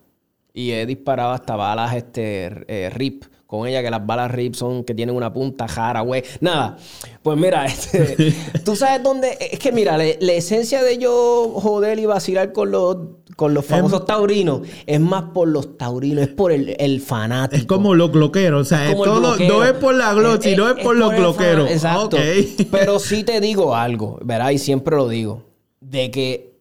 Y 0.55 0.73
he 0.73 0.85
disparado 0.87 1.33
hasta 1.33 1.57
balas 1.57 1.95
este 1.95 2.65
eh, 2.69 2.91
RIP 2.91 3.25
con 3.53 3.69
ella, 3.69 3.83
que 3.83 3.91
las 3.91 4.05
balas 4.07 4.31
RIP 4.31 4.55
son 4.55 4.83
que 4.83 4.95
tienen 4.95 5.15
una 5.15 5.31
punta 5.33 5.69
jara, 5.69 6.01
güey. 6.01 6.25
Nada. 6.41 6.79
Pues 7.23 7.37
mira, 7.39 7.67
este, 7.67 8.35
tú 8.65 8.75
sabes 8.75 9.03
dónde. 9.03 9.37
Es 9.53 9.59
que 9.59 9.71
mira, 9.73 9.99
la, 9.99 10.05
la 10.21 10.33
esencia 10.33 10.83
de 10.83 10.97
yo 10.97 11.53
joder 11.55 11.99
y 11.99 12.07
vacilar 12.07 12.53
con 12.53 12.71
los, 12.71 12.97
con 13.37 13.53
los 13.53 13.67
famosos 13.67 14.07
taurinos 14.07 14.63
es 14.87 14.99
más 15.01 15.25
por 15.35 15.49
los 15.49 15.77
taurinos, 15.77 16.23
es 16.25 16.29
por 16.35 16.51
el, 16.51 16.75
el 16.79 17.01
fanático. 17.03 17.61
Es 17.61 17.67
como 17.67 17.95
los 17.95 18.11
gloqueros, 18.11 18.63
o 18.63 18.65
sea, 18.65 18.89
Es 18.91 18.97
todo- 18.97 19.37
no 19.37 19.65
es 19.65 19.73
por 19.75 19.95
la 19.95 20.13
Eh, 20.13 20.39
sino 20.41 20.69
es 20.71 20.83
por 20.83 20.97
los 20.97 21.15
gloqueros. 21.15 21.67
fan- 21.67 21.73
Exacto. 21.75 22.17
Pero 22.71 22.99
sí 22.99 23.23
te 23.23 23.41
digo 23.41 23.77
algo, 23.77 24.19
¿verdad? 24.25 24.51
Y 24.51 24.59
siempre 24.59 24.97
lo 24.97 25.09
digo. 25.09 25.43
De 25.81 26.11
que 26.11 26.52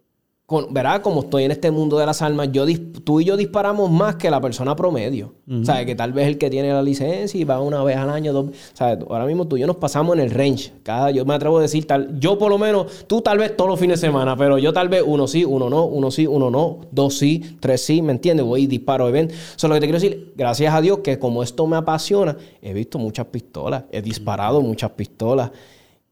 con, 0.51 0.73
¿verdad? 0.73 1.01
Como 1.01 1.21
estoy 1.21 1.45
en 1.45 1.51
este 1.51 1.71
mundo 1.71 1.97
de 1.97 2.05
las 2.05 2.21
armas, 2.21 2.49
yo 2.51 2.67
dis- 2.67 3.01
tú 3.05 3.21
y 3.21 3.25
yo 3.25 3.37
disparamos 3.37 3.89
más 3.89 4.17
que 4.17 4.29
la 4.29 4.41
persona 4.41 4.75
promedio. 4.75 5.33
O 5.49 5.65
sea, 5.65 5.85
que 5.85 5.95
tal 5.95 6.11
vez 6.13 6.27
el 6.27 6.37
que 6.37 6.49
tiene 6.49 6.71
la 6.71 6.83
licencia 6.83 7.39
y 7.39 7.43
va 7.45 7.59
una 7.61 7.83
vez 7.83 7.95
al 7.97 8.09
año, 8.09 8.31
dos. 8.33 8.51
Sea, 8.73 8.99
ahora 9.09 9.25
mismo 9.25 9.47
tú 9.47 9.55
y 9.57 9.61
yo 9.61 9.67
nos 9.67 9.77
pasamos 9.77 10.15
en 10.15 10.21
el 10.21 10.31
range. 10.31 10.71
Cada, 10.83 11.09
yo 11.11 11.25
me 11.25 11.33
atrevo 11.33 11.57
a 11.57 11.61
decir, 11.61 11.87
tal, 11.87 12.19
yo 12.19 12.37
por 12.37 12.49
lo 12.49 12.57
menos, 12.57 13.05
tú 13.07 13.21
tal 13.21 13.37
vez 13.37 13.55
todos 13.55 13.69
los 13.69 13.79
fines 13.79 13.99
de 14.01 14.07
semana, 14.07 14.35
pero 14.35 14.57
yo 14.57 14.73
tal 14.73 14.89
vez 14.89 15.03
uno 15.05 15.25
sí, 15.27 15.43
uno 15.45 15.69
no, 15.69 15.85
uno 15.85 16.11
sí, 16.11 16.27
uno 16.27 16.51
no, 16.51 16.79
dos 16.91 17.17
sí, 17.17 17.57
tres 17.61 17.85
sí, 17.85 18.01
¿me 18.01 18.11
entiendes? 18.11 18.45
Voy 18.45 18.63
y 18.63 18.67
disparo, 18.67 19.11
ven. 19.11 19.29
Eso 19.29 19.55
es 19.55 19.63
lo 19.63 19.73
que 19.75 19.79
te 19.79 19.87
quiero 19.87 19.99
decir, 19.99 20.33
gracias 20.35 20.73
a 20.73 20.81
Dios 20.81 20.99
que 20.99 21.17
como 21.17 21.43
esto 21.43 21.65
me 21.65 21.77
apasiona, 21.77 22.35
he 22.61 22.73
visto 22.73 22.99
muchas 22.99 23.25
pistolas, 23.27 23.85
he 23.91 24.01
disparado 24.01 24.61
muchas 24.61 24.91
pistolas. 24.91 25.51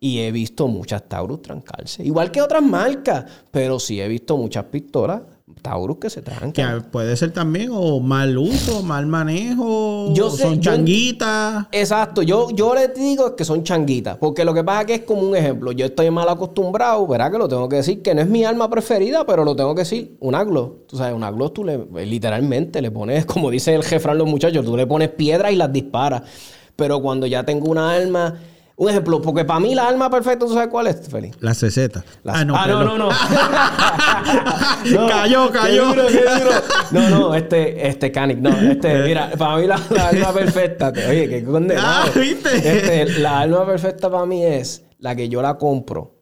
Y 0.01 0.19
he 0.19 0.31
visto 0.31 0.67
muchas 0.67 1.03
Taurus 1.09 1.41
trancarse. 1.41 2.03
Igual 2.03 2.31
que 2.31 2.41
otras 2.41 2.63
marcas. 2.63 3.25
Pero 3.51 3.79
sí 3.79 3.99
he 3.99 4.07
visto 4.07 4.37
muchas 4.37 4.63
pistolas 4.65 5.21
Taurus 5.61 5.97
que 5.97 6.09
se 6.09 6.21
Que 6.21 6.31
trancan. 6.31 6.83
puede 6.89 7.17
ser 7.17 7.31
también 7.33 7.69
o 7.73 7.99
mal 7.99 8.37
uso, 8.37 8.81
mal 8.81 9.07
manejo, 9.07 10.13
Yo 10.13 10.29
sé- 10.29 10.43
son 10.43 10.61
yo- 10.61 10.71
changuitas. 10.71 11.65
Exacto. 11.73 12.21
Yo, 12.21 12.49
yo 12.51 12.73
les 12.75 12.93
digo 12.95 13.35
que 13.35 13.43
son 13.43 13.63
changuitas. 13.63 14.15
Porque 14.17 14.45
lo 14.45 14.53
que 14.53 14.63
pasa 14.63 14.81
es 14.81 14.87
que 14.87 14.93
es 14.95 15.01
como 15.01 15.21
un 15.21 15.35
ejemplo. 15.35 15.73
Yo 15.73 15.85
estoy 15.87 16.09
mal 16.11 16.29
acostumbrado, 16.29 17.05
¿verdad? 17.05 17.31
Que 17.31 17.37
lo 17.37 17.47
tengo 17.49 17.67
que 17.67 17.77
decir. 17.77 18.01
Que 18.01 18.15
no 18.15 18.21
es 18.21 18.27
mi 18.29 18.45
arma 18.45 18.69
preferida, 18.69 19.25
pero 19.25 19.43
lo 19.43 19.53
tengo 19.55 19.75
que 19.75 19.81
decir. 19.81 20.15
Una 20.21 20.45
glow. 20.45 20.85
Tú 20.87 20.95
sabes, 20.95 21.13
una 21.13 21.29
glow 21.31 21.49
tú 21.49 21.65
le, 21.65 21.77
literalmente 22.05 22.81
le 22.81 22.89
pones, 22.91 23.25
como 23.25 23.49
dice 23.49 23.75
el 23.75 23.83
jefran 23.83 24.17
los 24.17 24.29
muchachos, 24.29 24.63
tú 24.63 24.77
le 24.77 24.87
pones 24.87 25.09
piedras 25.09 25.51
y 25.51 25.55
las 25.57 25.73
disparas. 25.73 26.21
Pero 26.77 27.01
cuando 27.01 27.27
ya 27.27 27.43
tengo 27.43 27.69
una 27.69 27.91
arma... 27.91 28.39
Un 28.81 28.89
ejemplo, 28.89 29.21
porque 29.21 29.43
para 29.43 29.59
mí 29.59 29.75
la 29.75 29.89
arma 29.89 30.09
perfecta, 30.09 30.45
¿tú 30.45 30.53
sabes 30.53 30.69
cuál 30.69 30.87
es, 30.87 31.05
Félix? 31.09 31.35
La 31.41 31.53
CZ. 31.53 31.97
Ah, 32.25 32.45
no, 32.45 32.55
ah, 32.55 32.65
no, 32.65 32.83
no, 32.85 32.97
no. 32.97 33.09
Cayó, 35.09 35.51
cayó. 35.51 35.93
Qué 35.93 36.01
duro, 36.01 36.07
qué 36.07 36.39
duro. 36.39 36.51
No, 36.91 37.09
no, 37.09 37.35
este, 37.35 37.87
este 37.87 38.11
Canic, 38.11 38.39
no, 38.39 38.49
este, 38.49 39.03
mira, 39.03 39.31
para 39.37 39.57
mí 39.57 39.67
la, 39.67 39.79
la 39.89 40.09
arma 40.09 40.33
perfecta, 40.33 40.91
te- 40.93 41.07
oye, 41.07 41.27
qué 41.27 41.43
condenado. 41.43 41.87
Ah, 41.87 42.05
¿viste? 42.19 42.55
Este, 42.57 43.19
la 43.19 43.39
arma 43.41 43.65
perfecta 43.65 44.09
para 44.09 44.25
mí 44.25 44.43
es 44.45 44.83
la 44.99 45.15
que 45.15 45.29
yo 45.29 45.41
la 45.41 45.57
compro, 45.57 46.15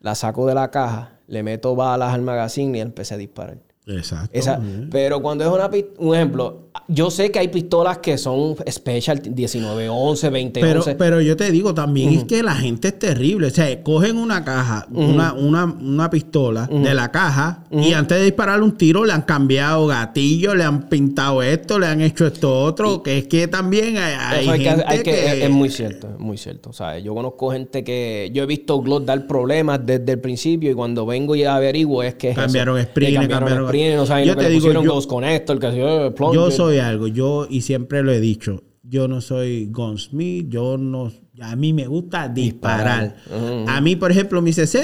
la 0.00 0.14
saco 0.14 0.46
de 0.46 0.54
la 0.54 0.70
caja, 0.70 1.12
le 1.28 1.42
meto 1.42 1.76
balas 1.76 2.12
al 2.12 2.22
magazine 2.22 2.78
y 2.78 2.80
empecé 2.80 3.14
a 3.14 3.18
disparar. 3.18 3.58
Exacto. 3.86 4.30
Esa, 4.32 4.60
pero 4.92 5.20
cuando 5.20 5.44
es 5.44 5.50
una 5.50 5.68
un 5.98 6.14
ejemplo, 6.14 6.68
yo 6.86 7.10
sé 7.10 7.32
que 7.32 7.40
hay 7.40 7.48
pistolas 7.48 7.98
que 7.98 8.16
son 8.16 8.54
special 8.70 9.20
19, 9.24 9.88
11, 9.88 10.30
20, 10.30 10.60
Pero, 10.60 10.78
11. 10.80 10.94
pero 10.94 11.20
yo 11.20 11.36
te 11.36 11.50
digo, 11.50 11.74
también 11.74 12.10
es 12.10 12.24
que 12.24 12.42
la 12.44 12.54
gente 12.54 12.88
es 12.88 12.98
terrible. 12.98 13.48
O 13.48 13.50
sea, 13.50 13.82
cogen 13.82 14.16
una 14.18 14.44
caja, 14.44 14.86
una, 14.92 15.32
una, 15.32 15.64
una 15.64 16.10
pistola 16.10 16.68
de 16.68 16.94
la 16.94 17.10
caja 17.10 17.64
y 17.72 17.92
antes 17.92 18.18
de 18.18 18.24
dispararle 18.24 18.64
un 18.64 18.76
tiro 18.76 19.04
le 19.04 19.12
han 19.12 19.22
cambiado 19.22 19.86
gatillo, 19.88 20.54
le 20.54 20.62
han 20.64 20.88
pintado 20.88 21.42
esto, 21.42 21.78
le 21.80 21.86
han 21.86 22.00
hecho 22.02 22.26
esto 22.26 22.62
otro. 22.62 23.02
Que 23.02 23.18
es 23.18 23.26
que 23.26 23.48
también 23.48 23.98
hay, 23.98 24.14
hay 24.48 24.58
que- 24.58 24.64
gente 24.64 24.84
hay 24.86 24.98
que- 24.98 25.04
que... 25.04 25.26
Es, 25.38 25.44
es 25.44 25.50
muy 25.50 25.70
cierto, 25.70 26.08
es 26.14 26.18
muy 26.20 26.38
cierto. 26.38 26.70
O 26.70 26.72
sea, 26.72 26.98
yo 27.00 27.14
conozco 27.14 27.50
gente 27.50 27.82
que... 27.82 28.30
Yo 28.32 28.44
he 28.44 28.46
visto 28.46 28.80
Glock 28.80 29.04
dar 29.04 29.26
problemas 29.26 29.80
desde 29.84 30.12
el 30.12 30.20
principio 30.20 30.70
y 30.70 30.74
cuando 30.74 31.04
vengo 31.04 31.34
y 31.34 31.42
averiguo 31.44 32.02
es 32.04 32.14
que... 32.14 32.30
es 32.30 32.36
Cambiaron 32.36 32.78
sprint, 32.78 33.18
cambiaron- 33.18 33.71
sprint, 33.72 33.96
no 33.96 34.06
saben 34.06 34.24
Yo 34.26 34.32
lo 34.32 34.38
que 34.38 34.44
te 34.44 34.48
le 34.48 34.54
digo, 34.54 34.64
pusieron 34.66 34.84
yo- 34.84 34.92
Ghost 34.94 35.08
Connector, 35.08 35.58
que 35.58 35.76
Yo 35.76 36.14
plunger. 36.14 36.52
soy 36.52 36.78
algo, 36.78 37.06
yo 37.08 37.46
y 37.48 37.60
siempre 37.62 38.02
lo 38.02 38.12
he 38.12 38.20
dicho, 38.20 38.62
yo 38.82 39.08
no 39.08 39.20
soy 39.20 39.66
gunsmith, 39.70 40.48
yo 40.48 40.76
no, 40.78 41.10
a 41.40 41.56
mí 41.56 41.72
me 41.72 41.86
gusta 41.86 42.28
disparar. 42.28 43.16
A 43.66 43.80
mí, 43.80 43.96
por 43.96 44.10
ejemplo, 44.10 44.42
mi 44.42 44.52
CZ, 44.52 44.76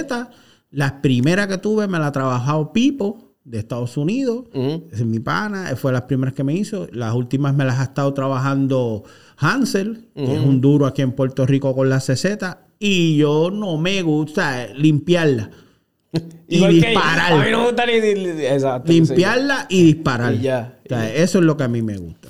las 0.71 0.93
primeras 0.93 1.47
que 1.47 1.59
tuve 1.59 1.87
me 1.89 1.99
la 1.99 2.09
ha 2.09 2.13
trabajado 2.13 2.73
Pipo 2.73 3.35
de 3.45 3.59
Estados 3.59 3.97
Unidos, 3.97 4.45
es 4.93 5.05
mi 5.07 5.21
pana, 5.21 5.75
fue 5.77 5.93
las 5.93 6.03
primeras 6.03 6.35
que 6.35 6.45
me 6.45 6.55
hizo, 6.55 6.87
las 6.93 7.15
últimas 7.15 7.55
me 7.55 7.65
las 7.65 7.79
ha 7.81 7.85
estado 7.85 8.13
trabajando 8.15 9.05
Hansel, 9.39 10.09
que 10.15 10.35
es 10.35 10.41
un 10.41 10.61
duro 10.61 10.87
aquí 10.87 11.03
en 11.03 11.13
Puerto 11.13 11.47
Rico 11.47 11.75
con 11.75 11.89
la 11.89 11.99
CZ, 12.01 12.27
y 12.79 13.17
yo 13.17 13.51
no 13.51 13.77
me 13.79 14.03
gusta 14.03 14.67
limpiarla 14.75 15.51
y 16.49 16.67
disparar. 16.67 17.33
A 17.35 17.45
mí 17.45 17.51
no 17.51 17.59
me 17.61 17.67
gusta 17.67 17.87
ni... 17.87 17.93
ni- 18.01 18.45
Exacto. 18.47 18.91
sí. 18.91 18.95
Limpiarla 19.01 19.67
y 19.69 19.83
disparar. 19.85 20.35
Y 20.35 20.41
ya. 20.41 20.75
O 20.85 20.89
sea, 20.89 21.15
eso 21.15 21.39
es 21.39 21.45
lo 21.45 21.57
que 21.57 21.65
a 21.65 21.69
mí 21.69 21.83
me 21.83 21.97
gusta. 21.99 22.29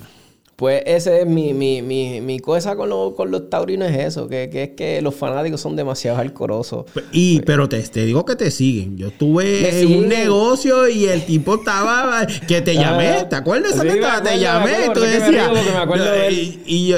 Pues 0.59 0.83
ese 0.85 1.21
es 1.21 1.25
mi, 1.25 1.53
mi, 1.53 1.81
mi, 1.81 2.19
mi 2.19 2.39
cosa 2.41 2.75
con, 2.75 2.89
los- 2.89 3.13
con 3.15 3.31
los 3.31 3.49
taurinos 3.49 3.89
es 3.91 3.97
eso, 4.07 4.27
que, 4.27 4.49
que 4.49 4.63
es 4.63 4.69
que 4.71 5.01
los 5.01 5.15
fanáticos 5.15 5.61
son 5.61 5.77
demasiado 5.77 6.17
alcorosos. 6.19 6.83
Y, 7.13 7.39
pero 7.43 7.69
te, 7.69 7.79
te 7.83 8.03
digo 8.03 8.25
que 8.25 8.35
te 8.35 8.51
siguen. 8.51 8.97
Yo 8.97 9.07
Me 9.07 9.13
estuve 9.13 9.81
en 9.81 9.97
un 9.97 10.09
negocio 10.09 10.89
y 10.89 11.05
el 11.05 11.25
tipo 11.25 11.55
estaba 11.55 12.27
que 12.45 12.61
te 12.61 12.75
llamé. 12.75 13.07
Ah, 13.07 13.29
¿Te 13.29 13.37
acuerdas? 13.37 13.71
sí, 13.71 13.79
me 13.85 13.91
acuerdo, 13.93 14.21
te 14.23 14.31
me 14.31 14.39
llamé 14.39 14.71
y 14.71 14.73
acuerdo, 14.75 14.93
tú 14.93 14.99
me 14.99 15.07
decías. 15.07 15.51
me 15.53 16.31
y, 16.33 16.61
y 16.65 16.87
yo, 16.87 16.97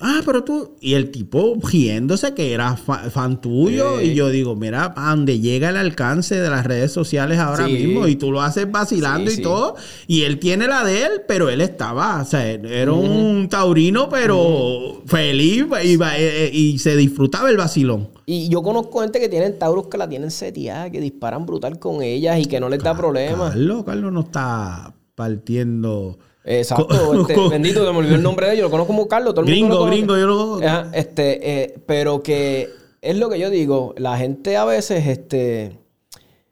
ah, 0.00 0.20
pero 0.24 0.42
tú. 0.42 0.74
Y 0.80 0.94
el 0.94 1.10
tipo 1.10 1.58
riéndose 1.70 2.32
que 2.32 2.54
era 2.54 2.76
fa- 2.78 3.10
fan 3.10 3.40
tuyo. 3.42 3.98
Sí. 4.00 4.06
Y 4.06 4.14
yo 4.14 4.30
digo, 4.30 4.56
mira, 4.56 4.94
a 4.96 5.10
donde 5.10 5.38
llega 5.38 5.68
el 5.68 5.76
alcance 5.76 6.40
de 6.40 6.48
las 6.48 6.64
redes 6.64 6.92
sociales 6.92 7.38
ahora 7.38 7.66
Sí. 7.66 7.72
mismo. 7.74 8.08
Y 8.08 8.16
tú 8.16 8.32
lo 8.32 8.40
haces 8.40 8.70
vacilando 8.70 9.30
y 9.30 9.36
todo. 9.42 9.76
Y 10.06 10.22
él 10.22 10.38
tiene 10.38 10.66
la 10.66 10.82
de 10.82 11.02
él, 11.04 11.10
pero 11.28 11.50
él 11.50 11.60
estaba, 11.60 12.22
o 12.22 12.24
sea, 12.24 12.48
era 12.48 12.92
un 12.92 13.01
taurino, 13.48 14.08
pero 14.08 15.02
feliz 15.06 15.66
y, 15.84 15.94
eh, 15.94 15.98
eh, 16.16 16.50
y 16.52 16.78
se 16.78 16.96
disfrutaba 16.96 17.50
el 17.50 17.56
vacilón. 17.56 18.08
Y 18.26 18.48
yo 18.48 18.62
conozco 18.62 19.00
gente 19.00 19.20
que 19.20 19.28
tienen 19.28 19.58
Taurus 19.58 19.88
que 19.88 19.98
la 19.98 20.08
tienen 20.08 20.30
seteada, 20.30 20.90
que 20.90 21.00
disparan 21.00 21.44
brutal 21.46 21.78
con 21.78 22.02
ellas 22.02 22.38
y 22.40 22.46
que 22.46 22.60
no 22.60 22.68
les 22.68 22.82
da 22.82 22.96
problema. 22.96 23.50
Carlos, 23.50 23.84
Carlos 23.84 24.12
no 24.12 24.20
está 24.20 24.94
partiendo. 25.14 26.18
Exacto. 26.44 27.28
Este, 27.28 27.48
bendito, 27.50 27.84
se 27.86 27.92
me 27.92 27.98
olvidó 27.98 28.14
el 28.14 28.22
nombre 28.22 28.46
de 28.46 28.54
ellos. 28.54 28.64
Lo 28.64 28.70
conozco 28.70 28.88
como 28.88 29.08
Carlos. 29.08 29.34
Todo 29.34 29.44
el 29.44 29.50
mundo 29.50 29.84
Gringo, 29.84 29.84
lo 29.84 29.90
gringo, 29.90 30.18
yo 30.18 30.26
lo. 30.26 30.66
Ajá, 30.66 30.90
este, 30.92 31.62
eh, 31.62 31.74
pero 31.86 32.22
que 32.22 32.68
es 33.00 33.16
lo 33.16 33.28
que 33.28 33.38
yo 33.38 33.50
digo. 33.50 33.94
La 33.96 34.16
gente 34.16 34.56
a 34.56 34.64
veces, 34.64 35.06
este, 35.06 35.78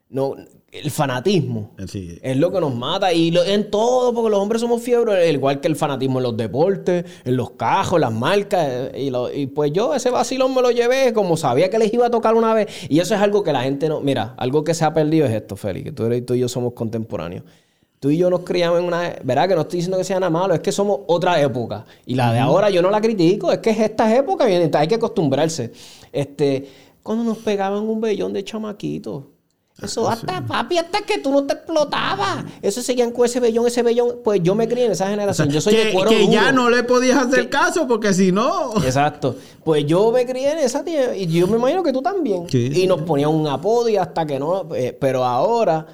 no, 0.08 0.36
el 0.72 0.90
fanatismo. 0.90 1.72
Sí. 1.88 2.18
Es 2.22 2.37
lo 2.37 2.52
que 2.52 2.61
nos 2.61 2.74
mata. 2.74 3.12
Y 3.12 3.30
lo- 3.33 3.44
en 3.44 3.70
todo, 3.70 4.14
porque 4.14 4.30
los 4.30 4.38
hombres 4.38 4.61
somos 4.61 4.80
fiebres, 4.83 5.33
igual 5.33 5.61
que 5.61 5.66
el 5.68 5.74
fanatismo 5.76 6.18
en 6.20 6.22
los 6.22 6.37
deportes, 6.37 7.04
en 7.24 7.37
los 7.37 7.50
cajos, 7.52 7.94
en 7.96 8.00
las 8.02 8.12
marcas. 8.12 8.66
eh, 8.68 9.02
Y, 9.02 9.11
lo- 9.11 9.33
y 9.33 9.46
pues 9.48 9.72
yo 9.72 9.94
ese 9.94 10.11
vacilón 10.11 10.54
me 10.54 10.62
lo 10.62 10.70
llevé 10.70 11.12
como 11.12 11.37
sabía 11.37 11.70
que 11.70 11.78
les 11.78 11.92
iba 11.92 12.06
a 12.06 12.11
tocar 12.11 12.35
una 12.35 12.54
vez. 12.54 12.68
Y 12.88 13.00
eso 13.00 13.14
es 13.14 13.20
algo 13.20 13.42
que 13.42 13.52
la 13.52 13.62
gente 13.62 13.88
no. 13.88 14.00
Mira, 14.00 14.35
algo 14.37 14.62
que 14.62 14.74
se 14.74 14.85
ha 14.85 14.94
perdido 14.94 15.26
es 15.26 15.33
esto, 15.33 15.56
Félix, 15.56 15.85
que 15.87 15.92
tú, 15.92 16.04
eres- 16.04 16.24
tú 16.24 16.35
y 16.35 16.40
yo 16.40 16.48
somos 16.48 16.72
contemporáneos. 16.74 17.42
Tú 17.98 18.09
y 18.09 18.16
yo 18.16 18.30
nos 18.30 18.40
criamos 18.40 18.78
en 18.78 18.87
una... 18.87 19.14
¿Verdad? 19.24 19.46
Que 19.48 19.54
no 19.54 19.61
estoy 19.62 19.78
diciendo 19.78 19.98
que 19.98 20.04
sea 20.04 20.18
nada 20.20 20.30
malo, 20.30 20.54
es 20.54 20.61
que 20.61 20.72
somos 20.72 21.00
otra 21.06 21.38
época. 21.42 21.85
Y 22.06 22.14
la 22.14 22.33
de 22.33 22.38
ahora 22.38 22.70
yo 22.70 22.80
no 22.80 22.90
la 22.90 22.98
critico, 23.00 23.52
es 23.52 23.59
que 23.59 23.70
es 23.70 23.78
esta 23.80 24.16
época 24.16 24.48
y 24.48 24.54
hay 24.72 24.88
que 24.88 24.94
acostumbrarse. 24.94 25.70
Este, 26.11 26.66
cuando 27.02 27.24
nos 27.24 27.38
pegaban 27.38 27.83
un 27.83 28.00
vellón 28.00 28.33
de 28.33 28.42
chamaquitos. 28.44 29.24
Eso 29.82 30.08
hasta, 30.08 30.44
papi, 30.44 30.78
hasta 30.78 31.00
que 31.02 31.18
tú 31.18 31.30
no 31.30 31.44
te 31.44 31.54
explotabas. 31.54 32.44
Eso 32.62 32.82
seguían 32.82 33.12
con 33.12 33.24
ese 33.24 33.40
vellón, 33.40 33.66
ese 33.66 33.82
vellón. 33.82 34.20
Pues 34.22 34.42
yo 34.42 34.54
me 34.54 34.68
crié 34.68 34.86
en 34.86 34.92
esa 34.92 35.08
generación. 35.08 35.48
yo 35.48 35.60
soy 35.60 35.76
de 35.76 35.82
que 35.84 35.92
cuero 35.92 36.10
que 36.10 36.20
duro. 36.20 36.32
ya 36.32 36.52
no 36.52 36.70
le 36.70 36.82
podías 36.84 37.18
hacer 37.18 37.48
caso 37.48 37.86
porque 37.86 38.12
si 38.12 38.32
no. 38.32 38.72
Exacto. 38.84 39.36
Pues 39.64 39.86
yo 39.86 40.10
me 40.12 40.26
crié 40.26 40.52
en 40.52 40.58
esa 40.58 40.84
tía 40.84 41.14
y 41.16 41.26
yo 41.26 41.46
me 41.46 41.56
imagino 41.56 41.82
que 41.82 41.92
tú 41.92 42.02
también. 42.02 42.48
Sí, 42.48 42.70
y 42.74 42.86
nos 42.86 43.02
ponían 43.02 43.30
un 43.30 43.46
apodo 43.46 43.88
y 43.88 43.96
hasta 43.96 44.26
que 44.26 44.38
no. 44.38 44.74
eh, 44.74 44.96
pero 44.98 45.24
ahora, 45.24 45.86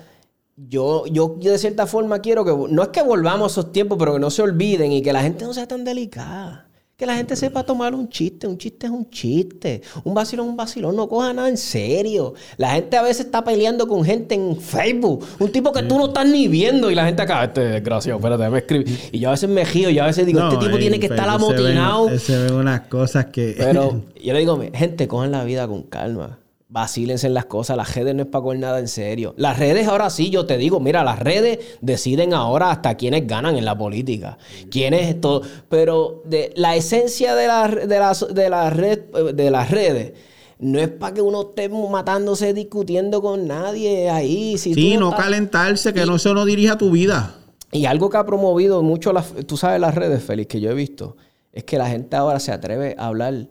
yo, 0.56 1.06
yo, 1.06 1.36
yo 1.38 1.52
de 1.52 1.58
cierta 1.58 1.86
forma 1.86 2.20
quiero 2.20 2.44
que. 2.44 2.52
No 2.72 2.82
es 2.82 2.88
que 2.88 3.02
volvamos 3.02 3.52
a 3.56 3.60
esos 3.60 3.72
tiempos, 3.72 3.98
pero 3.98 4.14
que 4.14 4.20
no 4.20 4.30
se 4.30 4.42
olviden 4.42 4.92
y 4.92 5.02
que 5.02 5.12
la 5.12 5.22
gente 5.22 5.44
no 5.44 5.54
sea 5.54 5.68
tan 5.68 5.84
delicada. 5.84 6.65
Que 6.96 7.04
la 7.04 7.14
gente 7.14 7.36
sepa 7.36 7.62
tomar 7.62 7.94
un 7.94 8.08
chiste. 8.08 8.46
Un 8.46 8.56
chiste 8.56 8.86
es 8.86 8.92
un 8.92 9.10
chiste. 9.10 9.82
Un 10.02 10.14
vacilón 10.14 10.46
es 10.46 10.50
un 10.52 10.56
vacilón. 10.56 10.96
No 10.96 11.06
coja 11.06 11.30
nada 11.34 11.46
en 11.50 11.58
serio. 11.58 12.32
La 12.56 12.70
gente 12.70 12.96
a 12.96 13.02
veces 13.02 13.26
está 13.26 13.44
peleando 13.44 13.86
con 13.86 14.02
gente 14.02 14.34
en 14.34 14.56
Facebook. 14.58 15.22
Un 15.38 15.52
tipo 15.52 15.72
que 15.72 15.82
tú 15.82 15.98
no 15.98 16.06
estás 16.06 16.26
ni 16.26 16.48
viendo. 16.48 16.90
Y 16.90 16.94
la 16.94 17.04
gente 17.04 17.20
acá, 17.20 17.44
este 17.44 17.60
desgraciado, 17.60 18.18
espérate, 18.18 18.48
me 18.48 18.58
escribe. 18.58 18.90
Y 19.12 19.18
yo 19.18 19.28
a 19.28 19.32
veces 19.32 19.50
me 19.50 19.66
giro. 19.66 19.90
Y 19.90 19.98
a 19.98 20.06
veces 20.06 20.24
digo, 20.24 20.40
No, 20.40 20.48
este 20.48 20.56
tipo 20.64 20.76
en 20.76 20.80
tiene 20.80 20.98
que 20.98 21.06
estar 21.08 21.28
Facebook 21.28 21.54
se 21.56 21.62
ven- 21.64 21.76
amotinado. 21.76 22.18
Se 22.18 22.38
ven 22.44 22.54
unas 22.54 22.80
cosas 22.88 23.26
que. 23.26 23.54
Pero 23.58 24.02
yo 24.24 24.32
le 24.32 24.38
digo, 24.38 24.58
gente, 24.72 25.06
cojan 25.06 25.32
la 25.32 25.44
vida 25.44 25.68
con 25.68 25.82
calma. 25.82 26.38
Vacílense 26.68 27.28
en 27.28 27.34
las 27.34 27.44
cosas. 27.44 27.76
Las 27.76 27.94
redes 27.94 28.14
no 28.14 28.22
es 28.22 28.28
para 28.28 28.42
coger 28.42 28.58
nada 28.58 28.80
en 28.80 28.88
serio. 28.88 29.34
Las 29.36 29.58
redes 29.58 29.86
ahora 29.86 30.10
sí, 30.10 30.30
yo 30.30 30.46
te 30.46 30.58
digo, 30.58 30.80
mira, 30.80 31.04
las 31.04 31.20
redes 31.20 31.60
deciden 31.80 32.34
ahora 32.34 32.72
hasta 32.72 32.96
quiénes 32.96 33.26
ganan 33.26 33.56
en 33.56 33.64
la 33.64 33.78
política. 33.78 34.36
Quiénes 34.68 35.08
esto. 35.08 35.42
Pero 35.68 36.22
de, 36.24 36.52
la 36.56 36.74
esencia 36.74 37.36
de, 37.36 37.46
la, 37.46 37.68
de, 37.68 37.98
las, 37.98 38.26
de, 38.34 38.50
la 38.50 38.70
red, 38.70 38.98
de 39.32 39.50
las 39.50 39.70
redes 39.70 40.12
no 40.58 40.80
es 40.80 40.88
para 40.88 41.14
que 41.14 41.22
uno 41.22 41.42
esté 41.42 41.68
matándose 41.68 42.52
discutiendo 42.52 43.22
con 43.22 43.46
nadie 43.46 44.10
ahí. 44.10 44.58
Si 44.58 44.74
sí, 44.74 44.96
no 44.96 45.10
estás- 45.10 45.24
calentarse, 45.24 45.92
que 45.92 46.04
no 46.04 46.16
eso 46.16 46.34
no 46.34 46.44
dirija 46.44 46.76
tu 46.78 46.90
vida. 46.90 47.36
y 47.70 47.84
algo 47.84 48.10
que 48.10 48.16
ha 48.16 48.26
promovido 48.26 48.82
mucho, 48.82 49.12
las, 49.12 49.32
tú 49.46 49.56
sabes, 49.56 49.80
las 49.80 49.94
redes, 49.94 50.22
Félix, 50.22 50.48
que 50.48 50.60
yo 50.60 50.70
he 50.70 50.74
visto, 50.74 51.16
es 51.52 51.64
que 51.64 51.78
la 51.78 51.88
gente 51.88 52.16
ahora 52.16 52.40
se 52.40 52.52
atreve 52.52 52.96
a 52.98 53.06
hablar 53.06 53.48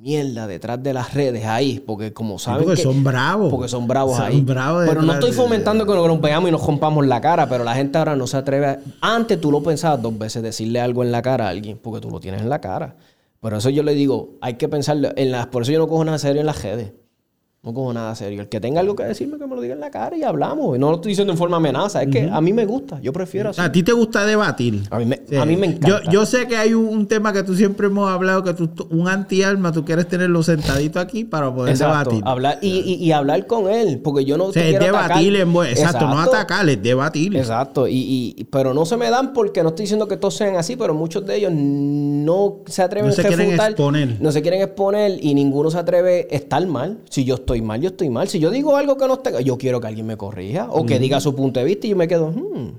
mierda 0.00 0.46
detrás 0.46 0.82
de 0.82 0.92
las 0.92 1.12
redes 1.14 1.44
ahí, 1.44 1.80
porque 1.80 2.12
como 2.12 2.38
saben 2.38 2.64
porque 2.64 2.76
que- 2.76 2.82
son 2.82 3.02
bravos. 3.04 3.50
porque 3.50 3.68
son 3.68 3.86
bravos 3.88 4.16
Son 4.16 4.26
ahí. 4.26 4.40
bravos 4.40 4.84
pero 4.88 5.02
no 5.02 5.12
estoy 5.14 5.30
de- 5.30 5.36
fomentando 5.36 5.84
que 5.86 5.92
nos 5.92 6.20
veamos 6.20 6.48
y 6.48 6.52
nos 6.52 6.64
rompamos 6.64 7.06
la 7.06 7.20
cara, 7.20 7.48
pero 7.48 7.64
la 7.64 7.74
gente 7.74 7.98
ahora 7.98 8.14
no 8.16 8.26
se 8.26 8.36
atreve 8.36 8.66
a... 8.66 8.78
Antes 9.00 9.40
tú 9.40 9.50
lo 9.50 9.62
pensabas 9.62 10.00
dos 10.00 10.16
veces 10.16 10.42
decirle 10.42 10.80
algo 10.80 11.02
en 11.02 11.10
la 11.12 11.20
cara 11.22 11.46
a 11.46 11.48
alguien, 11.50 11.78
porque 11.82 12.00
tú 12.00 12.10
lo 12.10 12.20
tienes 12.20 12.40
en 12.42 12.48
la 12.48 12.60
cara. 12.60 12.96
Por 13.40 13.54
eso 13.54 13.70
yo 13.70 13.82
le 13.82 13.94
digo, 13.94 14.36
hay 14.40 14.54
que 14.54 14.68
pensarlo 14.68 15.10
en 15.16 15.30
las... 15.32 15.46
Por 15.48 15.62
eso 15.62 15.72
yo 15.72 15.78
no 15.78 15.88
cojo 15.88 16.04
nada 16.04 16.18
serio 16.18 16.40
en 16.40 16.46
las 16.46 16.62
redes. 16.62 16.92
No 17.68 17.74
cojo 17.74 17.92
nada 17.92 18.14
serio. 18.14 18.40
El 18.40 18.48
que 18.48 18.60
tenga 18.60 18.80
algo 18.80 18.96
que 18.96 19.02
decirme, 19.04 19.36
que 19.36 19.46
me 19.46 19.54
lo 19.54 19.60
diga 19.60 19.74
en 19.74 19.80
la 19.80 19.90
cara 19.90 20.16
y 20.16 20.22
hablamos. 20.22 20.74
Y 20.74 20.78
no 20.80 20.88
lo 20.88 20.94
estoy 20.96 21.10
diciendo 21.10 21.34
en 21.34 21.38
forma 21.38 21.58
amenaza. 21.58 22.02
Es 22.02 22.08
que 22.08 22.26
a 22.32 22.40
mí 22.40 22.54
me 22.54 22.64
gusta. 22.64 22.98
Yo 23.02 23.12
prefiero 23.12 23.50
así. 23.50 23.60
¿A 23.60 23.70
ti 23.70 23.82
te 23.82 23.92
gusta 23.92 24.24
debatir? 24.24 24.84
A 24.90 24.98
mí 24.98 25.04
me, 25.04 25.20
Sí. 25.28 25.36
a 25.36 25.44
mí 25.44 25.54
me 25.58 25.66
encanta. 25.66 26.02
Yo, 26.06 26.10
yo 26.10 26.24
sé 26.24 26.46
que 26.48 26.56
hay 26.56 26.72
un, 26.72 27.06
tema 27.06 27.30
que 27.34 27.42
tú 27.42 27.54
siempre 27.54 27.88
hemos 27.88 28.08
hablado, 28.10 28.42
que 28.42 28.54
tú, 28.54 28.70
un 28.88 29.06
anti-alma, 29.06 29.70
tú 29.70 29.84
quieres 29.84 30.08
tenerlo 30.08 30.42
sentadito 30.42 30.98
aquí 30.98 31.24
para 31.24 31.54
poder 31.54 31.72
Exacto. 31.72 32.08
debatir. 32.12 32.22
Hablar, 32.26 32.58
y, 32.62 32.68
y- 32.78 33.04
y 33.04 33.12
hablar 33.12 33.46
con 33.46 33.68
él. 33.70 34.00
Porque 34.02 34.24
yo 34.24 34.38
no 34.38 34.44
O 34.46 34.52
sea, 34.54 34.62
te 34.62 34.70
es 34.70 34.78
quiero 34.78 34.96
debatir, 34.96 35.36
en 35.36 35.54
exacto, 35.66 36.06
no 36.06 36.18
atacar, 36.22 36.66
es 36.70 36.82
debatir. 36.82 37.36
Exacto, 37.36 37.86
y, 37.86 38.34
y- 38.38 38.44
pero 38.44 38.72
no 38.72 38.86
se 38.86 38.96
me 38.96 39.10
dan 39.10 39.34
porque 39.34 39.62
no 39.62 39.68
estoy 39.70 39.82
diciendo 39.82 40.08
que 40.08 40.16
todos 40.16 40.34
sean 40.36 40.56
así, 40.56 40.74
pero 40.76 40.94
muchos 40.94 41.26
de 41.26 41.36
ellos 41.36 41.52
no 41.52 42.60
se 42.66 42.80
atreven 42.80 43.10
No 43.10 43.14
se 43.14 43.20
a 43.20 43.28
quieren 43.28 43.52
exponer. 43.52 44.16
No 44.20 44.32
se 44.32 44.40
quieren 44.40 44.62
exponer 44.62 45.18
y 45.22 45.34
ninguno 45.34 45.70
se 45.70 45.76
atreve 45.78 46.28
a 46.30 46.34
estar 46.34 46.66
mal. 46.66 46.98
Si 47.10 47.24
yo 47.26 47.34
estoy 47.34 47.57
mal, 47.62 47.80
yo 47.80 47.88
estoy 47.88 48.08
mal. 48.10 48.28
Si 48.28 48.38
yo 48.38 48.50
digo 48.50 48.76
algo 48.76 48.96
que 48.96 49.06
no 49.06 49.14
esté, 49.14 49.42
yo 49.44 49.56
quiero 49.58 49.80
que 49.80 49.86
alguien 49.86 50.06
me 50.06 50.16
corrija 50.16 50.68
o 50.70 50.84
que 50.86 50.98
diga 50.98 51.20
su 51.20 51.34
punto 51.34 51.60
de 51.60 51.66
vista 51.66 51.86
y 51.86 51.90
yo 51.90 51.96
me 51.96 52.08
quedo, 52.08 52.30
"Hmm, 52.30 52.72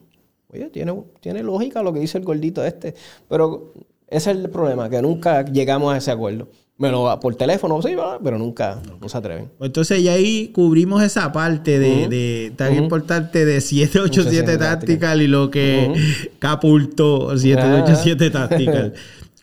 oye, 0.53 0.69
tiene, 0.69 0.93
tiene 1.19 1.43
lógica 1.43 1.81
lo 1.83 1.93
que 1.93 1.99
dice 1.99 2.17
el 2.17 2.25
gordito 2.25 2.63
este. 2.63 2.93
Pero 3.27 3.73
ese 4.07 4.31
es 4.31 4.37
el 4.37 4.49
problema, 4.49 4.89
que 4.89 5.01
nunca 5.01 5.43
llegamos 5.45 5.93
a 5.93 5.97
ese 5.97 6.11
acuerdo. 6.11 6.47
Me 6.77 6.89
lo 6.89 7.19
por 7.19 7.35
teléfono, 7.35 7.81
sí, 7.81 7.89
pero 8.23 8.37
nunca 8.37 8.81
no 9.01 9.09
se 9.09 9.17
atreven. 9.17 9.49
Pues 9.57 9.67
Entonces 9.67 10.01
ya 10.01 10.13
ahí 10.13 10.47
cubrimos 10.47 11.03
esa 11.03 11.29
parte 11.33 11.77
de, 11.77 12.07
de 12.07 12.53
tan 12.55 12.73
importante 12.73 13.43
de 13.45 13.59
787 13.59 14.51
Ujú. 14.51 14.59
Tactical 14.59 15.21
y 15.21 15.27
lo 15.27 15.51
que 15.51 15.93
capultó 16.39 17.37
787 17.37 18.29
Tactical. 18.29 18.93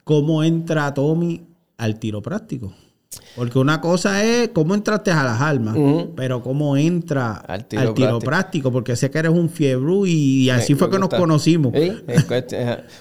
¿Cómo 0.02 0.42
entra 0.44 0.94
Tommy 0.94 1.42
al 1.76 1.98
tiro 1.98 2.22
práctico? 2.22 2.72
Porque 3.36 3.58
una 3.58 3.80
cosa 3.82 4.24
es 4.24 4.48
cómo 4.48 4.74
entraste 4.74 5.10
a 5.10 5.22
las 5.22 5.40
armas, 5.40 5.76
pero 6.16 6.42
cómo 6.42 6.76
entra 6.76 7.32
Al 7.34 7.60
al 7.60 7.66
tiro 7.66 7.94
tiro, 7.94 8.18
práctico. 8.18 8.72
porque 8.72 8.96
sé 8.96 9.10
que 9.10 9.18
eres 9.18 9.30
un 9.32 9.50
fiebre 9.50 9.92
y, 10.08 10.48
así 10.50 10.72
Me- 10.72 10.78
fue 10.78 10.88
me 10.88 10.94
que 10.94 10.98
nos 11.00 11.08
conocimos. 11.10 11.72
Sí. 11.74 11.92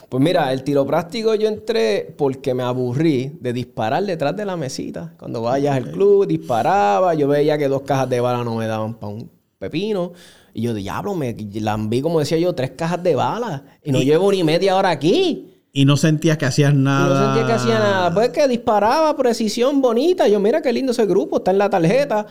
Pues 0.10 0.24
mira, 0.24 0.52
el 0.54 0.64
tiro 0.64 0.86
práctico 0.86 1.36
yo 1.36 1.48
entré 1.48 2.14
porque 2.18 2.54
me 2.54 2.64
aburrí 2.64 3.38
de 3.40 3.54
disparar 3.54 4.04
detrás 4.06 4.36
de 4.36 4.46
la 4.46 4.56
mesita. 4.58 5.14
Cuando 5.18 5.42
vayas 5.42 5.76
al 5.76 5.92
club, 5.92 6.28
disparaba. 6.28 7.14
Yo 7.16 7.28
veía 7.28 7.58
que 7.58 7.68
dos 7.68 7.82
cajas 7.84 8.10
de 8.10 8.20
bala 8.20 8.44
no 8.44 8.56
me 8.56 8.68
daban 8.68 8.94
para 8.96 9.14
un 9.14 9.30
pepino. 9.58 10.12
Y 10.54 10.62
yo, 10.64 10.74
diablo, 10.74 11.16
me 11.16 11.36
lambí, 11.56 12.02
como 12.02 12.20
decía 12.20 12.38
yo, 12.38 12.54
tres 12.54 12.72
cajas 12.72 13.02
de 13.04 13.16
bala. 13.16 13.64
Y 13.84 13.92
no 13.92 14.00
llevo 14.02 14.32
ni 14.32 14.44
media 14.44 14.76
hora 14.76 14.90
aquí. 14.90 15.52
Y 15.76 15.84
no 15.84 15.98
sentías 15.98 16.38
que 16.38 16.46
hacías 16.46 16.74
Y 16.74 16.78
nada. 16.78 17.10
no 17.10 17.26
sentía 17.26 17.46
que 17.46 17.52
hacía 17.52 17.80
nada. 17.80 18.14
Pues 18.14 18.30
que 18.30 18.48
disparaba, 18.48 19.16
precisión 19.18 19.82
bonita. 19.82 20.26
Yo, 20.30 20.40
mira 20.40 20.62
qué 20.62 20.72
lindo 20.72 20.94
ese 20.94 21.06
grupo, 21.06 21.38
está 21.38 21.52
en 21.52 21.58
la 21.58 21.70
tarjeta. 21.70 22.26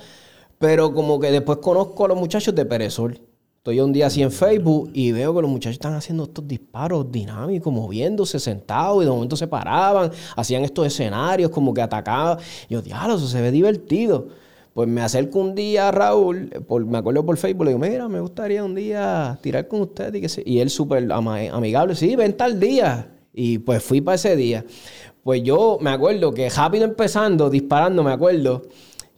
Pero 0.58 0.94
como 0.94 1.20
que 1.20 1.30
después 1.30 1.58
conozco 1.58 2.06
a 2.06 2.08
los 2.08 2.16
muchachos 2.18 2.54
de 2.54 2.64
Perezol. 2.64 3.20
Estoy 3.58 3.80
un 3.80 3.92
día 3.92 4.06
así 4.06 4.22
en 4.22 4.32
Facebook 4.32 4.90
y 4.94 5.12
veo 5.12 5.34
que 5.34 5.42
los 5.42 5.50
muchachos 5.50 5.74
están 5.74 5.92
haciendo 5.94 6.24
estos 6.24 6.46
disparos 6.48 7.10
dinámicos, 7.12 7.70
moviéndose 7.72 8.38
sentados 8.38 9.02
y 9.02 9.06
de 9.06 9.10
momento 9.10 9.36
se 9.36 9.46
paraban, 9.46 10.10
hacían 10.36 10.64
estos 10.64 10.86
escenarios 10.86 11.50
como 11.50 11.74
que 11.74 11.82
atacaban. 11.82 12.38
Y 12.68 12.72
yo, 12.74 12.80
diablo, 12.82 13.16
eso 13.16 13.26
se 13.26 13.42
ve 13.42 13.50
divertido. 13.50 14.28
Pues 14.72 14.88
me 14.88 15.02
acerco 15.02 15.38
un 15.38 15.54
día 15.54 15.88
a 15.88 15.92
Raúl, 15.92 16.48
por- 16.66 16.84
me 16.86 16.98
acuerdo 16.98 17.24
por 17.26 17.36
Facebook, 17.36 17.64
le 17.66 17.70
digo, 17.74 17.78
mira, 17.78 18.08
me 18.08 18.20
gustaría 18.20 18.64
un 18.64 18.74
día 18.74 19.38
tirar 19.42 19.68
con 19.68 19.82
usted. 19.82 20.14
Y, 20.14 20.20
que 20.22 20.28
se- 20.30 20.42
y 20.46 20.60
él 20.60 20.70
súper 20.70 21.10
amigable, 21.12 21.94
sí, 21.94 22.16
ven 22.16 22.36
tal 22.36 22.58
día. 22.58 23.10
Y 23.34 23.58
pues 23.58 23.82
fui 23.82 24.00
para 24.00 24.14
ese 24.14 24.36
día. 24.36 24.64
Pues 25.22 25.42
yo 25.42 25.78
me 25.80 25.90
acuerdo 25.90 26.32
que 26.32 26.48
rápido 26.50 26.84
empezando, 26.84 27.50
disparando, 27.50 28.02
me 28.02 28.12
acuerdo 28.12 28.62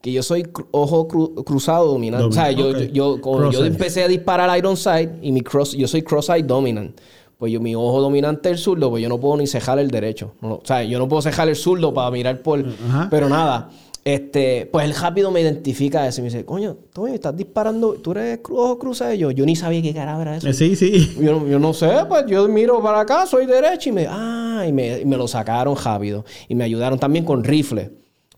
que 0.00 0.12
yo 0.12 0.22
soy 0.22 0.44
cru- 0.44 0.66
ojo 0.70 1.08
cru- 1.08 1.44
cruzado 1.44 1.86
dominante. 1.86 2.24
Domi- 2.24 2.30
o 2.30 2.32
sea, 2.34 2.50
yo, 2.52 2.70
yo, 2.72 2.84
yo- 3.16 3.20
como 3.20 3.50
yo 3.50 3.64
empecé 3.64 4.04
a 4.04 4.08
disparar 4.08 4.48
al 4.48 4.58
Iron 4.58 4.76
Side 4.76 5.18
y 5.22 5.32
mi 5.32 5.40
cross, 5.40 5.72
yo 5.72 5.88
soy 5.88 6.02
cross-eye 6.02 6.42
dominant. 6.44 6.96
Pues 7.38 7.52
yo, 7.52 7.60
mi 7.60 7.74
ojo 7.74 8.00
dominante 8.00 8.48
es 8.48 8.56
el 8.56 8.58
zurdo, 8.62 8.88
pues 8.88 9.02
yo 9.02 9.08
no 9.10 9.18
puedo 9.18 9.36
ni 9.36 9.46
cejar 9.46 9.78
el 9.78 9.90
derecho. 9.90 10.32
No, 10.40 10.54
o 10.54 10.62
sea, 10.64 10.82
yo 10.84 10.98
no 10.98 11.06
puedo 11.06 11.20
cejar 11.20 11.48
el 11.50 11.56
zurdo 11.56 11.92
para 11.92 12.10
mirar 12.10 12.40
por... 12.40 12.64
Ajá. 12.88 13.08
Pero 13.10 13.28
nada, 13.28 13.68
este, 14.06 14.66
pues 14.66 14.84
él 14.84 14.94
rápido 14.94 15.32
me 15.32 15.40
identifica 15.40 16.06
eso 16.06 16.20
y 16.20 16.22
me 16.22 16.28
dice, 16.28 16.44
coño, 16.44 16.76
Tommy, 16.92 17.14
estás 17.14 17.36
disparando, 17.36 17.94
tú 17.94 18.12
eres 18.12 18.38
ojo 18.48 18.78
cruzado. 18.78 19.12
Y 19.12 19.18
yo, 19.18 19.32
yo 19.32 19.44
ni 19.44 19.56
sabía 19.56 19.82
qué 19.82 19.92
carajo 19.92 20.22
era 20.22 20.36
eso. 20.36 20.46
Eh, 20.46 20.54
Sí, 20.54 20.76
sí. 20.76 21.16
Yo, 21.20 21.44
yo 21.44 21.58
no 21.58 21.74
sé, 21.74 21.90
pues 22.08 22.24
yo 22.28 22.46
miro 22.46 22.80
para 22.80 23.00
acá, 23.00 23.26
soy 23.26 23.46
derecho 23.46 23.88
y 23.88 23.92
me, 23.92 24.06
ah, 24.08 24.64
y 24.64 24.72
me, 24.72 25.00
y 25.00 25.04
me 25.04 25.16
lo 25.16 25.26
sacaron 25.26 25.74
rápido. 25.76 26.24
Y 26.46 26.54
me 26.54 26.62
ayudaron 26.62 27.00
también 27.00 27.24
con 27.24 27.42
rifle. 27.42 27.90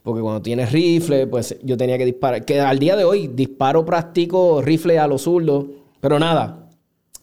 Porque 0.03 0.23
cuando 0.23 0.41
tienes 0.41 0.73
rifle, 0.73 1.27
pues 1.27 1.59
yo 1.63 1.77
tenía 1.77 1.99
que 1.99 2.07
disparar. 2.07 2.47
Que 2.47 2.63
al 2.63 2.79
día 2.79 2.97
de 2.97 3.05
hoy 3.05 3.29
disparo, 3.29 3.85
practico 3.85 4.63
rifle 4.63 4.99
a 4.99 5.07
los 5.07 5.21
zurdos. 5.21 5.67
Pero 6.01 6.19
nada, 6.19 6.71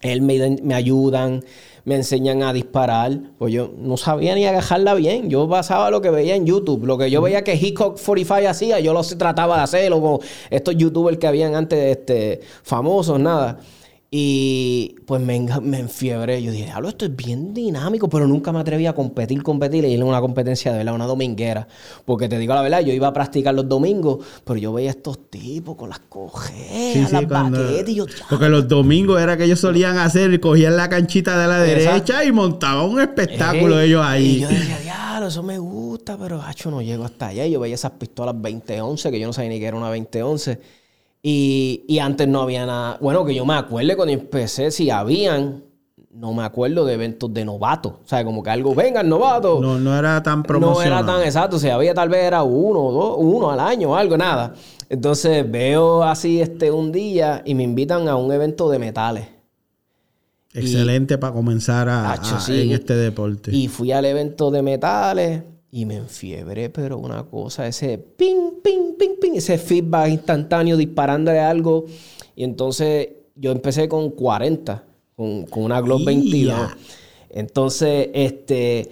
él 0.01 0.21
me, 0.21 0.57
me 0.61 0.75
ayudan, 0.75 1.43
me 1.85 1.95
enseñan 1.95 2.43
a 2.43 2.51
disparar. 2.51 3.17
Pues 3.37 3.53
yo 3.53 3.71
no 3.77 3.95
sabía 3.95 4.35
ni 4.35 4.45
agajarla 4.45 4.95
bien. 4.95 5.29
Yo 5.29 5.47
basaba 5.47 5.89
lo 5.89 6.01
que 6.01 6.09
veía 6.09 6.35
en 6.35 6.45
YouTube. 6.45 6.85
Lo 6.85 6.97
que 6.97 7.09
yo 7.09 7.21
veía 7.21 7.43
que 7.43 7.55
Hickok 7.55 7.99
45 8.03 8.49
hacía, 8.49 8.79
yo 8.79 8.93
lo 8.93 9.03
trataba 9.03 9.57
de 9.57 9.63
hacerlo 9.63 10.01
con 10.01 10.19
estos 10.49 10.75
youtubers 10.75 11.17
que 11.17 11.27
habían 11.27 11.55
antes 11.55 11.97
este, 11.97 12.41
famosos, 12.63 13.19
nada. 13.19 13.59
Y 14.17 14.95
pues 15.05 15.21
me, 15.21 15.37
me 15.61 15.79
enfiebré. 15.79 16.41
Yo 16.41 16.49
dije, 16.53 16.63
diablo, 16.63 16.87
esto 16.87 17.03
es 17.03 17.13
bien 17.13 17.53
dinámico, 17.53 18.07
pero 18.07 18.25
nunca 18.25 18.53
me 18.53 18.59
atreví 18.61 18.85
a 18.85 18.93
competir, 18.95 19.43
competir 19.43 19.83
y 19.83 19.87
ir 19.87 20.01
a 20.01 20.05
una 20.05 20.21
competencia 20.21 20.71
de 20.71 20.77
verdad, 20.77 20.95
una 20.95 21.05
dominguera. 21.05 21.67
Porque 22.05 22.29
te 22.29 22.39
digo 22.39 22.53
la 22.55 22.61
verdad, 22.61 22.79
yo 22.79 22.93
iba 22.93 23.07
a 23.07 23.11
practicar 23.13 23.53
los 23.53 23.67
domingos, 23.67 24.19
pero 24.45 24.57
yo 24.57 24.71
veía 24.71 24.91
a 24.91 24.93
estos 24.93 25.29
tipos 25.29 25.75
con 25.75 25.89
las 25.89 25.99
cojeas, 25.99 26.93
Sí, 26.93 27.05
sí, 27.07 27.11
las 27.11 27.25
cuando- 27.25 27.61
baquetas, 27.61 27.89
y 27.89 27.95
yo, 27.95 28.05
"Diablo, 28.05 28.25
porque 28.29 28.47
los 28.47 28.67
domingos 28.69 29.21
era 29.21 29.35
que 29.35 29.43
ellos 29.43 29.59
solían 29.59 29.97
hacer, 29.97 30.39
cogían 30.39 30.77
la 30.77 30.87
canchita 30.87 31.37
de 31.37 31.47
la 31.49 31.59
derecha 31.59 32.23
y 32.23 32.31
montaban 32.31 32.89
un 32.89 33.01
espectáculo 33.01 33.81
Ey, 33.81 33.89
ellos 33.89 34.01
Y 34.01 34.07
ahí. 34.07 34.39
yo 34.39 34.47
decía, 34.47 34.79
diablo, 34.79 35.27
eso 35.27 35.43
me 35.43 35.57
gusta, 35.57 36.17
pero 36.17 36.41
hacho, 36.41 36.71
no 36.71 36.81
llego 36.81 37.03
hasta 37.03 37.27
allá. 37.27 37.45
Y 37.45 37.51
yo 37.51 37.59
veía 37.59 37.75
esas 37.75 37.91
pistolas 37.91 38.33
2011, 38.41 39.11
que 39.11 39.19
yo 39.19 39.27
no 39.27 39.33
sabía 39.33 39.49
ni 39.49 39.59
que 39.59 39.65
era 39.65 39.75
una 39.75 39.89
2011. 39.89 40.84
Y, 41.27 41.85
y 41.87 41.97
antes 41.97 42.27
no 42.27 42.41
había 42.43 42.67
nada. 42.67 42.99
Bueno, 43.01 43.25
que 43.25 43.33
yo 43.33 43.45
me 43.47 43.55
acuerde 43.55 43.95
cuando 43.95 44.13
empecé, 44.13 44.69
si 44.69 44.91
habían, 44.91 45.63
no 46.11 46.33
me 46.33 46.43
acuerdo 46.43 46.85
de 46.85 46.93
eventos 46.93 47.33
de 47.33 47.43
novatos. 47.43 47.93
O 47.93 48.07
sea, 48.07 48.23
como 48.23 48.43
que 48.43 48.51
algo, 48.51 48.75
vengan, 48.75 49.09
novatos. 49.09 49.59
No, 49.59 49.79
no 49.79 49.97
era 49.97 50.21
tan 50.21 50.39
No 50.39 50.43
promocionado. 50.43 51.03
era 51.03 51.13
tan 51.17 51.25
exacto, 51.25 51.57
si 51.57 51.67
había 51.69 51.95
tal 51.95 52.09
vez 52.09 52.25
era 52.25 52.43
uno 52.43 52.79
o 52.79 52.91
dos, 52.91 53.15
uno 53.17 53.49
al 53.49 53.59
año 53.59 53.89
o 53.89 53.95
algo, 53.95 54.15
nada. 54.17 54.53
Entonces 54.87 55.49
veo 55.49 56.03
así 56.03 56.41
este 56.41 56.69
un 56.69 56.91
día 56.91 57.41
y 57.43 57.55
me 57.55 57.63
invitan 57.63 58.07
a 58.07 58.15
un 58.17 58.31
evento 58.31 58.69
de 58.69 58.77
metales. 58.77 59.27
Excelente 60.53 61.17
para 61.17 61.33
comenzar 61.33 61.89
a, 61.89 62.11
Hacho, 62.13 62.35
a- 62.35 62.39
sí. 62.39 62.61
en 62.61 62.71
este 62.71 62.95
deporte. 62.95 63.49
Y 63.53 63.67
fui 63.67 63.91
al 63.91 64.05
evento 64.05 64.51
de 64.51 64.61
metales 64.61 65.41
y 65.71 65.85
me 65.85 65.95
enfiebré, 65.97 66.69
pero 66.69 66.97
una 66.97 67.23
cosa, 67.23 67.67
ese 67.67 67.97
ping, 67.97 68.61
ping, 68.63 68.93
ping, 68.97 69.14
ese 69.37 69.57
feedback 69.57 70.09
instantáneo 70.09 70.77
disparándole 70.77 71.39
algo. 71.39 71.85
Y 72.35 72.43
entonces 72.43 73.09
yo 73.35 73.51
empecé 73.51 73.87
con 73.87 74.11
40, 74.11 74.83
con, 75.15 75.45
con 75.45 75.63
una 75.63 75.81
Glock 75.81 75.99
¡Ya! 75.99 76.05
22. 76.05 76.71
Entonces, 77.29 78.09
este, 78.13 78.89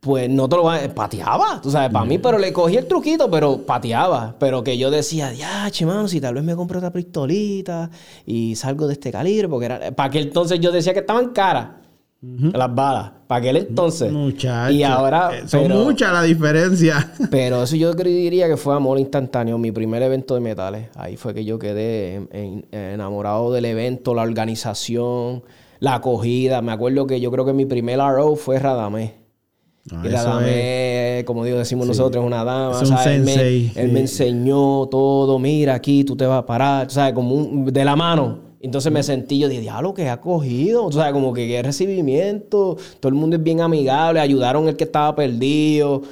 pues 0.00 0.30
no 0.30 0.48
te 0.48 0.56
lo 0.56 0.64
va 0.64 0.78
pateaba, 0.94 1.60
tú 1.60 1.70
sabes, 1.70 1.90
para 1.90 2.06
mí, 2.06 2.18
pero 2.18 2.38
le 2.38 2.52
cogí 2.52 2.76
el 2.76 2.86
truquito, 2.86 3.30
pero 3.30 3.58
pateaba. 3.66 4.34
Pero 4.38 4.64
que 4.64 4.78
yo 4.78 4.90
decía, 4.90 5.32
ya, 5.34 5.70
mano, 5.84 6.08
si 6.08 6.20
tal 6.20 6.34
vez 6.34 6.42
me 6.42 6.56
compro 6.56 6.78
otra 6.78 6.92
pistolita 6.92 7.90
y 8.24 8.56
salgo 8.56 8.86
de 8.86 8.94
este 8.94 9.12
calibre, 9.12 9.48
porque 9.48 9.66
era, 9.66 9.90
para 9.92 10.08
que 10.10 10.20
entonces 10.20 10.58
yo 10.60 10.72
decía 10.72 10.94
que 10.94 11.00
estaban 11.00 11.30
caras. 11.30 11.79
Las 12.22 12.74
balas. 12.74 13.12
Para 13.26 13.38
aquel 13.38 13.56
entonces. 13.56 14.12
Muchacho. 14.12 14.72
Y 14.72 14.82
ahora. 14.82 15.30
eh, 15.38 15.42
Son 15.48 15.62
pero, 15.62 15.76
muchas 15.84 16.12
la 16.12 16.22
diferencia. 16.22 17.12
pero 17.30 17.62
eso 17.62 17.76
yo 17.76 17.94
diría 17.94 18.46
que 18.46 18.56
fue 18.58 18.74
amor 18.74 18.98
instantáneo. 18.98 19.56
Mi 19.56 19.72
primer 19.72 20.02
evento 20.02 20.34
de 20.34 20.40
metales. 20.40 20.88
Ahí 20.96 21.16
fue 21.16 21.32
que 21.32 21.44
yo 21.46 21.58
quedé 21.58 22.16
en- 22.16 22.28
en- 22.32 22.66
enamorado 22.74 23.50
del 23.52 23.64
evento, 23.64 24.14
la 24.14 24.22
organización, 24.22 25.44
la 25.78 25.94
acogida. 25.94 26.60
Me 26.60 26.72
acuerdo 26.72 27.06
que 27.06 27.20
yo 27.20 27.30
creo 27.30 27.46
que 27.46 27.54
mi 27.54 27.64
primer 27.64 27.98
RO 27.98 28.36
fue 28.36 28.58
Radamés. 28.58 29.12
No, 29.90 30.02
Y 30.06 31.24
como 31.24 31.42
digo, 31.44 31.56
decimos 31.56 31.86
nosotros, 31.86 32.22
es 32.22 32.26
una 32.26 32.44
dama. 32.44 32.72
Es 32.72 32.80
un 32.82 32.86
¿sabes? 32.98 33.06
Él 33.06 33.20
me- 33.22 33.32
sensei, 33.32 33.72
Él, 33.76 33.88
sí. 33.88 33.92
me 33.94 34.00
enseñó 34.00 34.86
todo. 34.88 35.38
Mira, 35.38 35.74
aquí 35.74 36.04
tú 36.04 36.16
te 36.16 36.26
vas 36.26 36.40
a 36.40 36.46
parar. 36.46 36.90
¿Sabes? 36.90 37.14
Como 37.14 37.34
un- 37.34 37.64
de 37.64 37.84
la 37.84 37.96
mano. 37.96 38.49
Entonces 38.60 38.92
me 38.92 39.02
sentí, 39.02 39.38
yo 39.38 39.48
dije, 39.48 39.62
diablo, 39.62 39.94
que 39.94 40.08
ha 40.08 40.20
cogido. 40.20 40.84
O 40.84 40.92
sea, 40.92 41.12
como 41.12 41.32
que 41.32 41.48
qué 41.48 41.62
recibimiento. 41.62 42.76
Todo 43.00 43.08
el 43.08 43.14
mundo 43.14 43.36
es 43.36 43.42
bien 43.42 43.60
amigable. 43.60 44.20
Ayudaron 44.20 44.68
el 44.68 44.76
que 44.76 44.84
estaba 44.84 45.14
perdido. 45.14 46.02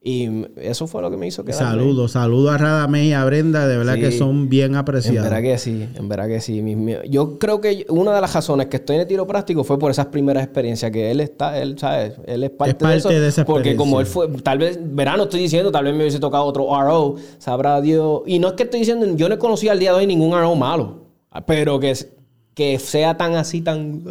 Y 0.00 0.46
eso 0.56 0.86
fue 0.86 1.02
lo 1.02 1.10
que 1.10 1.16
me 1.16 1.26
hizo 1.26 1.44
quedar. 1.44 1.58
Saludos, 1.58 2.12
saludos 2.12 2.54
a 2.54 2.58
Radamé 2.58 3.06
y 3.06 3.12
a 3.12 3.24
Brenda, 3.24 3.66
de 3.66 3.76
verdad 3.76 3.96
que 3.96 4.12
son 4.12 4.48
bien 4.48 4.76
apreciados. 4.76 5.18
En 5.18 5.24
verdad 5.24 5.42
que 5.42 5.58
sí, 5.58 5.88
en 5.92 6.08
verdad 6.08 6.28
que 6.28 6.40
sí. 6.40 6.64
Yo 7.10 7.38
creo 7.38 7.60
que 7.60 7.84
una 7.88 8.14
de 8.14 8.20
las 8.20 8.32
razones 8.32 8.68
que 8.68 8.76
estoy 8.76 8.96
en 8.96 9.02
el 9.02 9.08
tiro 9.08 9.26
práctico 9.26 9.64
fue 9.64 9.76
por 9.76 9.90
esas 9.90 10.06
primeras 10.06 10.44
experiencias, 10.44 10.92
que 10.92 11.10
él 11.10 11.18
está, 11.18 11.58
él, 11.58 11.76
¿sabes? 11.78 12.14
Él 12.26 12.44
es 12.44 12.50
parte, 12.50 12.86
de, 12.86 12.96
eso, 12.96 13.08
de 13.08 13.26
esa 13.26 13.44
Porque 13.44 13.74
como 13.74 13.98
él 14.00 14.06
fue, 14.06 14.28
tal 14.42 14.58
vez, 14.58 14.78
verano 14.80 15.24
estoy 15.24 15.40
diciendo, 15.40 15.72
tal 15.72 15.84
vez 15.84 15.92
me 15.92 16.02
hubiese 16.02 16.20
tocado 16.20 16.44
otro 16.44 16.68
RO, 16.80 17.16
sabrá 17.38 17.80
Dios. 17.80 18.22
Y 18.24 18.38
no 18.38 18.48
es 18.48 18.54
que 18.54 18.62
estoy 18.62 18.80
diciendo, 18.80 19.04
yo 19.16 19.28
no 19.28 19.34
he 19.34 19.38
conocido 19.38 19.72
al 19.72 19.80
día 19.80 19.90
de 19.90 19.98
hoy 19.98 20.06
ningún 20.06 20.30
RO 20.30 20.54
malo, 20.54 21.07
pero 21.46 21.78
que 21.80 21.94
que 22.58 22.80
sea 22.80 23.16
tan 23.16 23.36
así, 23.36 23.60
tan... 23.60 24.02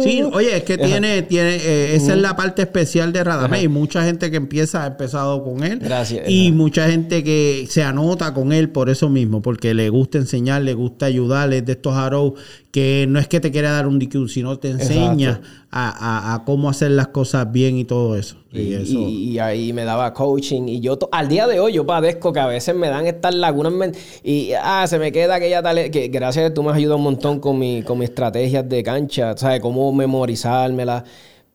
Sí, 0.00 0.22
oye, 0.22 0.58
es 0.58 0.62
que 0.62 0.78
tiene, 0.78 1.22
tiene 1.22 1.56
eh, 1.56 1.96
esa 1.96 2.14
es 2.14 2.20
la 2.20 2.36
parte 2.36 2.62
especial 2.62 3.12
de 3.12 3.24
Radamé. 3.24 3.62
Y 3.62 3.66
mucha 3.66 4.04
gente 4.04 4.30
que 4.30 4.36
empieza 4.36 4.84
ha 4.84 4.86
empezado 4.86 5.42
con 5.42 5.64
él. 5.64 5.80
Gracias. 5.80 6.30
Y 6.30 6.52
mucha 6.52 6.88
gente 6.88 7.24
que 7.24 7.66
se 7.68 7.82
anota 7.82 8.32
con 8.32 8.52
él 8.52 8.70
por 8.70 8.90
eso 8.90 9.08
mismo, 9.08 9.42
porque 9.42 9.74
le 9.74 9.88
gusta 9.88 10.18
enseñar, 10.18 10.62
le 10.62 10.74
gusta 10.74 11.06
ayudarle 11.06 11.62
de 11.62 11.72
estos 11.72 11.94
arrows 11.94 12.34
que 12.76 13.06
no 13.08 13.18
es 13.18 13.26
que 13.26 13.40
te 13.40 13.50
quiera 13.50 13.70
dar 13.70 13.86
un 13.86 13.98
DQ, 13.98 14.28
sino 14.28 14.58
te 14.58 14.68
enseña 14.68 15.40
a, 15.72 16.42
cómo 16.44 16.68
hacer 16.68 16.90
las 16.90 17.08
cosas 17.08 17.50
bien 17.50 17.78
y 17.78 17.86
todo 17.86 18.18
eso. 18.18 18.36
Y, 18.52 19.38
ahí 19.38 19.72
me 19.72 19.84
daba 19.84 20.12
coaching. 20.12 20.68
Y 20.68 20.80
yo, 20.80 20.98
al 21.10 21.26
día 21.26 21.46
de 21.46 21.58
hoy, 21.58 21.72
yo 21.72 21.86
padezco 21.86 22.34
que 22.34 22.40
a 22.40 22.46
veces 22.46 22.76
me 22.76 22.90
dan 22.90 23.06
estas 23.06 23.34
lagunas. 23.34 23.96
Y, 24.22 24.50
ah, 24.62 24.84
se 24.86 24.98
me 24.98 25.10
queda 25.10 25.36
aquella 25.36 25.62
tal. 25.62 25.90
Que 25.90 26.08
gracias 26.08 26.44
a 26.44 26.48
que 26.50 26.54
tú 26.54 26.62
me 26.62 26.70
has 26.70 26.76
ayudado 26.76 26.98
un 26.98 27.04
montón 27.04 27.40
con, 27.40 27.58
mi, 27.58 27.82
con 27.82 27.98
mis 27.98 28.10
estrategias 28.10 28.68
de 28.68 28.82
cancha, 28.82 29.34
¿sabes? 29.38 29.60
Cómo 29.60 29.90
memorizármela. 29.94 31.02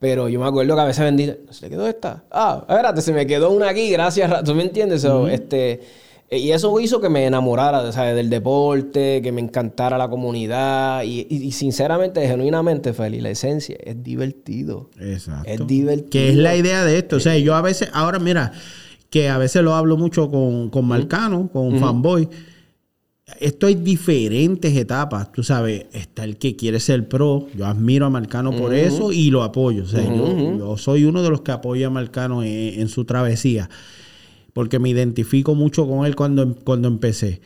Pero 0.00 0.28
yo 0.28 0.40
me 0.40 0.46
acuerdo 0.48 0.74
que 0.74 0.80
a 0.80 0.86
veces 0.86 1.04
vendí, 1.04 1.32
¿se 1.50 1.66
le 1.66 1.70
quedó 1.70 1.86
esta? 1.86 2.24
Ah, 2.32 2.64
espérate, 2.68 3.00
se 3.00 3.12
me 3.12 3.28
quedó 3.28 3.52
una 3.52 3.68
aquí, 3.68 3.90
gracias. 3.90 4.42
¿Tú 4.42 4.56
me 4.56 4.64
entiendes? 4.64 5.06
este 5.30 5.82
y 6.38 6.52
eso 6.52 6.80
hizo 6.80 6.98
que 6.98 7.10
me 7.10 7.26
enamorara 7.26 7.92
¿sabes? 7.92 8.16
del 8.16 8.30
deporte, 8.30 9.20
que 9.22 9.32
me 9.32 9.42
encantara 9.42 9.98
la 9.98 10.08
comunidad. 10.08 11.02
Y, 11.02 11.52
sinceramente, 11.52 12.26
genuinamente, 12.26 12.94
feliz. 12.94 13.22
La 13.22 13.28
esencia 13.28 13.76
es 13.78 14.02
divertido. 14.02 14.88
Exacto. 14.98 15.50
Es 15.50 15.66
divertido. 15.66 16.08
Que 16.10 16.30
es 16.30 16.36
la 16.36 16.56
idea 16.56 16.86
de 16.86 16.96
esto. 16.96 17.16
O 17.16 17.20
sea, 17.20 17.36
yo 17.36 17.54
a 17.54 17.60
veces, 17.60 17.90
ahora 17.92 18.18
mira, 18.18 18.52
que 19.10 19.28
a 19.28 19.36
veces 19.36 19.62
lo 19.62 19.74
hablo 19.74 19.98
mucho 19.98 20.30
con, 20.30 20.70
con 20.70 20.86
Marcano, 20.86 21.50
con 21.52 21.78
Fanboy. 21.78 22.30
Esto 23.38 23.66
hay 23.66 23.74
diferentes 23.74 24.74
etapas, 24.74 25.32
tú 25.32 25.42
sabes, 25.42 25.86
está 25.92 26.24
el 26.24 26.38
que 26.38 26.56
quiere 26.56 26.80
ser 26.80 27.08
pro, 27.08 27.46
yo 27.56 27.66
admiro 27.66 28.04
a 28.04 28.10
Marcano 28.10 28.52
por 28.52 28.74
eso 28.74 29.10
y 29.10 29.30
lo 29.30 29.42
apoyo, 29.42 29.84
o 29.84 29.86
sea, 29.86 30.02
yo, 30.04 30.76
soy 30.76 31.04
uno 31.04 31.22
de 31.22 31.30
los 31.30 31.40
que 31.40 31.50
apoya 31.52 31.86
a 31.86 31.90
Marcano 31.90 32.42
en 32.42 32.88
su 32.88 33.06
travesía 33.06 33.70
porque 34.52 34.78
me 34.78 34.90
identifico 34.90 35.54
mucho 35.54 35.86
con 35.86 36.06
él 36.06 36.16
cuando, 36.16 36.54
cuando 36.56 36.88
empecé. 36.88 37.40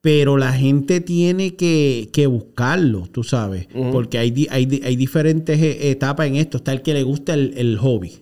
Pero 0.00 0.36
la 0.36 0.52
gente 0.52 1.00
tiene 1.00 1.56
que, 1.56 2.26
buscarlo, 2.30 3.08
tú 3.10 3.24
sabes, 3.24 3.66
porque 3.90 4.18
hay, 4.18 4.46
hay, 4.50 4.96
diferentes 4.96 5.60
eh, 5.60 5.90
etapas 5.90 6.28
en 6.28 6.36
esto. 6.36 6.58
Está 6.58 6.72
el 6.72 6.82
que 6.82 6.94
le 6.94 7.02
gusta 7.02 7.34
el, 7.34 7.76
hobby. 7.78 8.20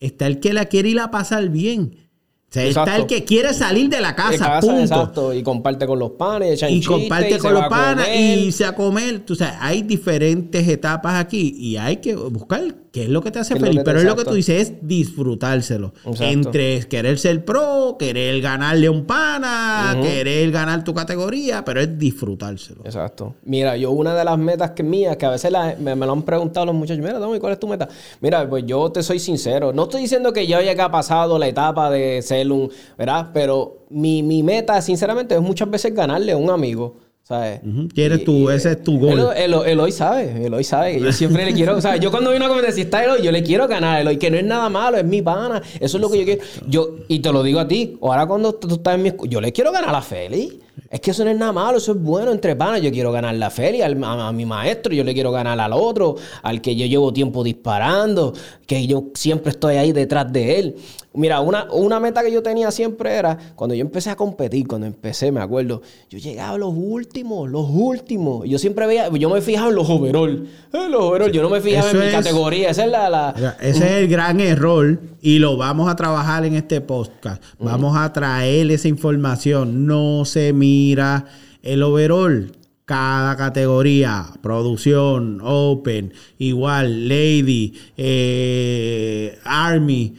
Está 0.00 0.26
el 0.26 0.40
que 0.40 0.54
la 0.54 0.66
quiere 0.66 0.88
ir 0.88 1.00
a 1.00 1.10
pasar 1.10 1.50
bien 1.50 2.05
está 2.52 2.96
el 2.96 3.06
que 3.06 3.24
quiere 3.24 3.52
salir 3.52 3.88
de 3.88 4.00
la 4.00 4.14
casa, 4.14 4.60
punto. 4.60 4.80
Exacto, 4.80 5.34
y 5.34 5.42
comparte 5.42 5.86
con 5.86 5.98
los 5.98 6.12
panes, 6.12 6.62
y 6.68 6.82
comparte 6.82 7.38
con 7.38 7.54
los 7.54 7.66
panes 7.68 8.08
y 8.18 8.52
se 8.52 8.64
a 8.64 8.74
comer. 8.74 9.20
Tú 9.20 9.34
sabes, 9.34 9.54
hay 9.60 9.82
diferentes 9.82 10.66
etapas 10.68 11.16
aquí 11.16 11.54
y 11.58 11.76
hay 11.76 11.96
que 11.96 12.14
buscar 12.14 12.62
qué 12.92 13.02
es 13.02 13.08
lo 13.08 13.22
que 13.22 13.30
te 13.30 13.38
hace 13.38 13.56
feliz. 13.56 13.82
Pero 13.84 13.98
es 13.98 14.04
lo 14.04 14.16
que 14.16 14.24
tú 14.24 14.34
dices, 14.34 14.70
es 14.70 14.74
disfrutárselo. 14.80 15.92
Entre 16.18 16.80
querer 16.88 17.18
ser 17.18 17.44
pro, 17.44 17.96
querer 17.98 18.40
ganarle 18.40 18.88
un 18.88 19.04
pana, 19.04 19.96
querer 20.00 20.50
ganar 20.50 20.84
tu 20.84 20.94
categoría, 20.94 21.64
pero 21.64 21.80
es 21.80 21.98
disfrutárselo. 21.98 22.82
Exacto. 22.84 23.34
Mira, 23.44 23.76
yo 23.76 23.90
una 23.90 24.14
de 24.14 24.24
las 24.24 24.38
metas 24.38 24.70
que 24.70 24.82
mías, 24.82 25.16
que 25.16 25.26
a 25.26 25.30
veces 25.30 25.52
me, 25.78 25.94
lo 25.94 26.12
han 26.12 26.22
preguntado 26.22 26.66
los 26.66 26.74
muchachos, 26.74 27.04
mira, 27.04 27.18
Tommy, 27.18 27.38
¿cuál 27.38 27.52
es 27.52 27.60
tu 27.60 27.68
meta? 27.68 27.88
Mira, 28.20 28.48
pues 28.48 28.64
yo 28.66 28.90
te 28.90 29.02
soy 29.02 29.18
sincero. 29.18 29.72
No 29.72 29.84
estoy 29.84 30.02
diciendo 30.02 30.32
que 30.32 30.46
ya 30.46 30.58
haya 30.58 30.90
pasado 30.90 31.38
la 31.38 31.48
etapa 31.48 31.90
de 31.90 32.22
ser 32.22 32.35
un, 32.44 32.70
¿verdad? 32.96 33.30
Pero 33.32 33.86
mi, 33.90 34.22
mi 34.22 34.42
meta, 34.42 34.80
sinceramente, 34.80 35.34
es 35.34 35.40
muchas 35.40 35.70
veces 35.70 35.94
ganarle 35.94 36.32
a 36.32 36.36
un 36.36 36.50
amigo. 36.50 36.96
¿Sabes? 37.26 37.60
¿Quieres 37.92 38.22
tú? 38.22 38.48
ese 38.50 38.70
es 38.70 38.84
tu 38.84 39.00
gol. 39.00 39.18
Hoy 39.18 39.90
sabe, 39.90 40.48
hoy 40.48 40.62
sabe 40.62 40.92
que 40.92 41.00
yo 41.00 41.12
siempre 41.12 41.44
le 41.44 41.54
quiero, 41.54 41.76
o 41.76 41.80
sea, 41.80 41.96
yo 41.96 42.12
cuando 42.12 42.30
vino 42.30 42.44
a 42.44 42.48
competencia, 42.48 42.76
si 42.76 42.82
está 42.82 43.02
hoy 43.12 43.20
yo 43.20 43.32
le 43.32 43.42
quiero 43.42 43.66
ganar 43.66 44.00
el 44.00 44.06
hoy 44.06 44.16
que 44.16 44.30
no 44.30 44.36
es 44.36 44.44
nada 44.44 44.68
malo, 44.68 44.96
es 44.96 45.04
mi 45.04 45.22
pana, 45.22 45.60
eso 45.80 45.96
es 45.96 46.00
lo 46.00 46.08
que 46.08 46.18
yo 46.18 46.24
quiero. 46.24 46.42
Yo, 46.68 46.98
y 47.08 47.18
te 47.18 47.32
lo 47.32 47.42
digo 47.42 47.58
a 47.58 47.66
ti, 47.66 47.98
ahora 48.00 48.26
cuando 48.26 48.54
tú 48.54 48.72
estás 48.76 48.94
en 48.94 49.02
mi 49.02 49.12
yo 49.24 49.40
le 49.40 49.50
quiero 49.50 49.72
ganar 49.72 49.92
a 49.92 50.02
Feli. 50.02 50.60
Es 50.90 51.00
que 51.00 51.10
eso 51.10 51.24
no 51.24 51.30
es 51.30 51.36
nada 51.36 51.52
malo, 51.52 51.78
eso 51.78 51.92
es 51.92 52.00
bueno 52.00 52.30
entre 52.30 52.54
panas. 52.54 52.80
Yo 52.80 52.92
quiero 52.92 53.10
ganar 53.10 53.34
la 53.34 53.50
feria 53.50 53.86
a, 53.86 54.32
mi 54.32 54.46
maestro, 54.46 54.94
yo 54.94 55.02
le 55.02 55.14
quiero 55.14 55.32
ganar 55.32 55.58
al 55.58 55.72
otro, 55.72 56.16
al 56.42 56.60
que 56.60 56.76
yo 56.76 56.86
llevo 56.86 57.12
tiempo 57.12 57.42
disparando, 57.42 58.32
que 58.66 58.86
yo 58.86 59.06
siempre 59.14 59.50
estoy 59.50 59.76
ahí 59.76 59.92
detrás 59.92 60.32
de 60.32 60.58
él. 60.58 60.76
Mira, 61.16 61.40
una, 61.40 61.66
una 61.72 61.98
meta 61.98 62.22
que 62.22 62.30
yo 62.30 62.42
tenía 62.42 62.70
siempre 62.70 63.14
era, 63.14 63.36
cuando 63.54 63.74
yo 63.74 63.80
empecé 63.80 64.10
a 64.10 64.16
competir, 64.16 64.68
cuando 64.68 64.86
empecé, 64.86 65.32
me 65.32 65.40
acuerdo, 65.40 65.82
yo 66.10 66.18
llegaba 66.18 66.54
a 66.54 66.58
los 66.58 66.74
últimos, 66.76 67.50
los 67.50 67.66
últimos. 67.68 68.48
Yo 68.48 68.58
siempre 68.58 68.86
veía, 68.86 69.08
yo 69.08 69.30
me 69.30 69.40
fijaba 69.40 69.70
en 69.70 69.74
los 69.74 69.88
overall. 69.88 70.46
Eh, 70.72 70.88
los 70.90 71.02
overall, 71.02 71.32
yo 71.32 71.42
no 71.42 71.50
me 71.50 71.60
fijaba 71.60 71.90
en 71.90 71.98
mi 71.98 72.10
categoría. 72.10 72.70
Esa 72.70 72.84
es 72.84 72.90
la, 72.90 73.56
Ese 73.60 73.84
es 73.84 73.92
el 73.92 74.08
gran 74.08 74.40
error 74.40 75.00
y 75.20 75.38
lo 75.38 75.56
vamos 75.56 75.90
a 75.90 75.96
trabajar 75.96 76.44
en 76.44 76.54
este 76.54 76.80
podcast. 76.80 77.42
Vamos 77.58 77.96
a 77.96 78.12
traer 78.12 78.70
esa 78.70 78.88
información. 78.88 79.86
No 79.86 80.24
se 80.24 80.52
mira 80.52 81.24
el 81.62 81.82
overall 81.82 82.52
cada 82.86 83.36
categoría, 83.36 84.26
producción, 84.40 85.40
open, 85.42 86.14
igual, 86.38 87.08
lady, 87.08 87.74
eh, 87.96 89.36
army, 89.44 90.14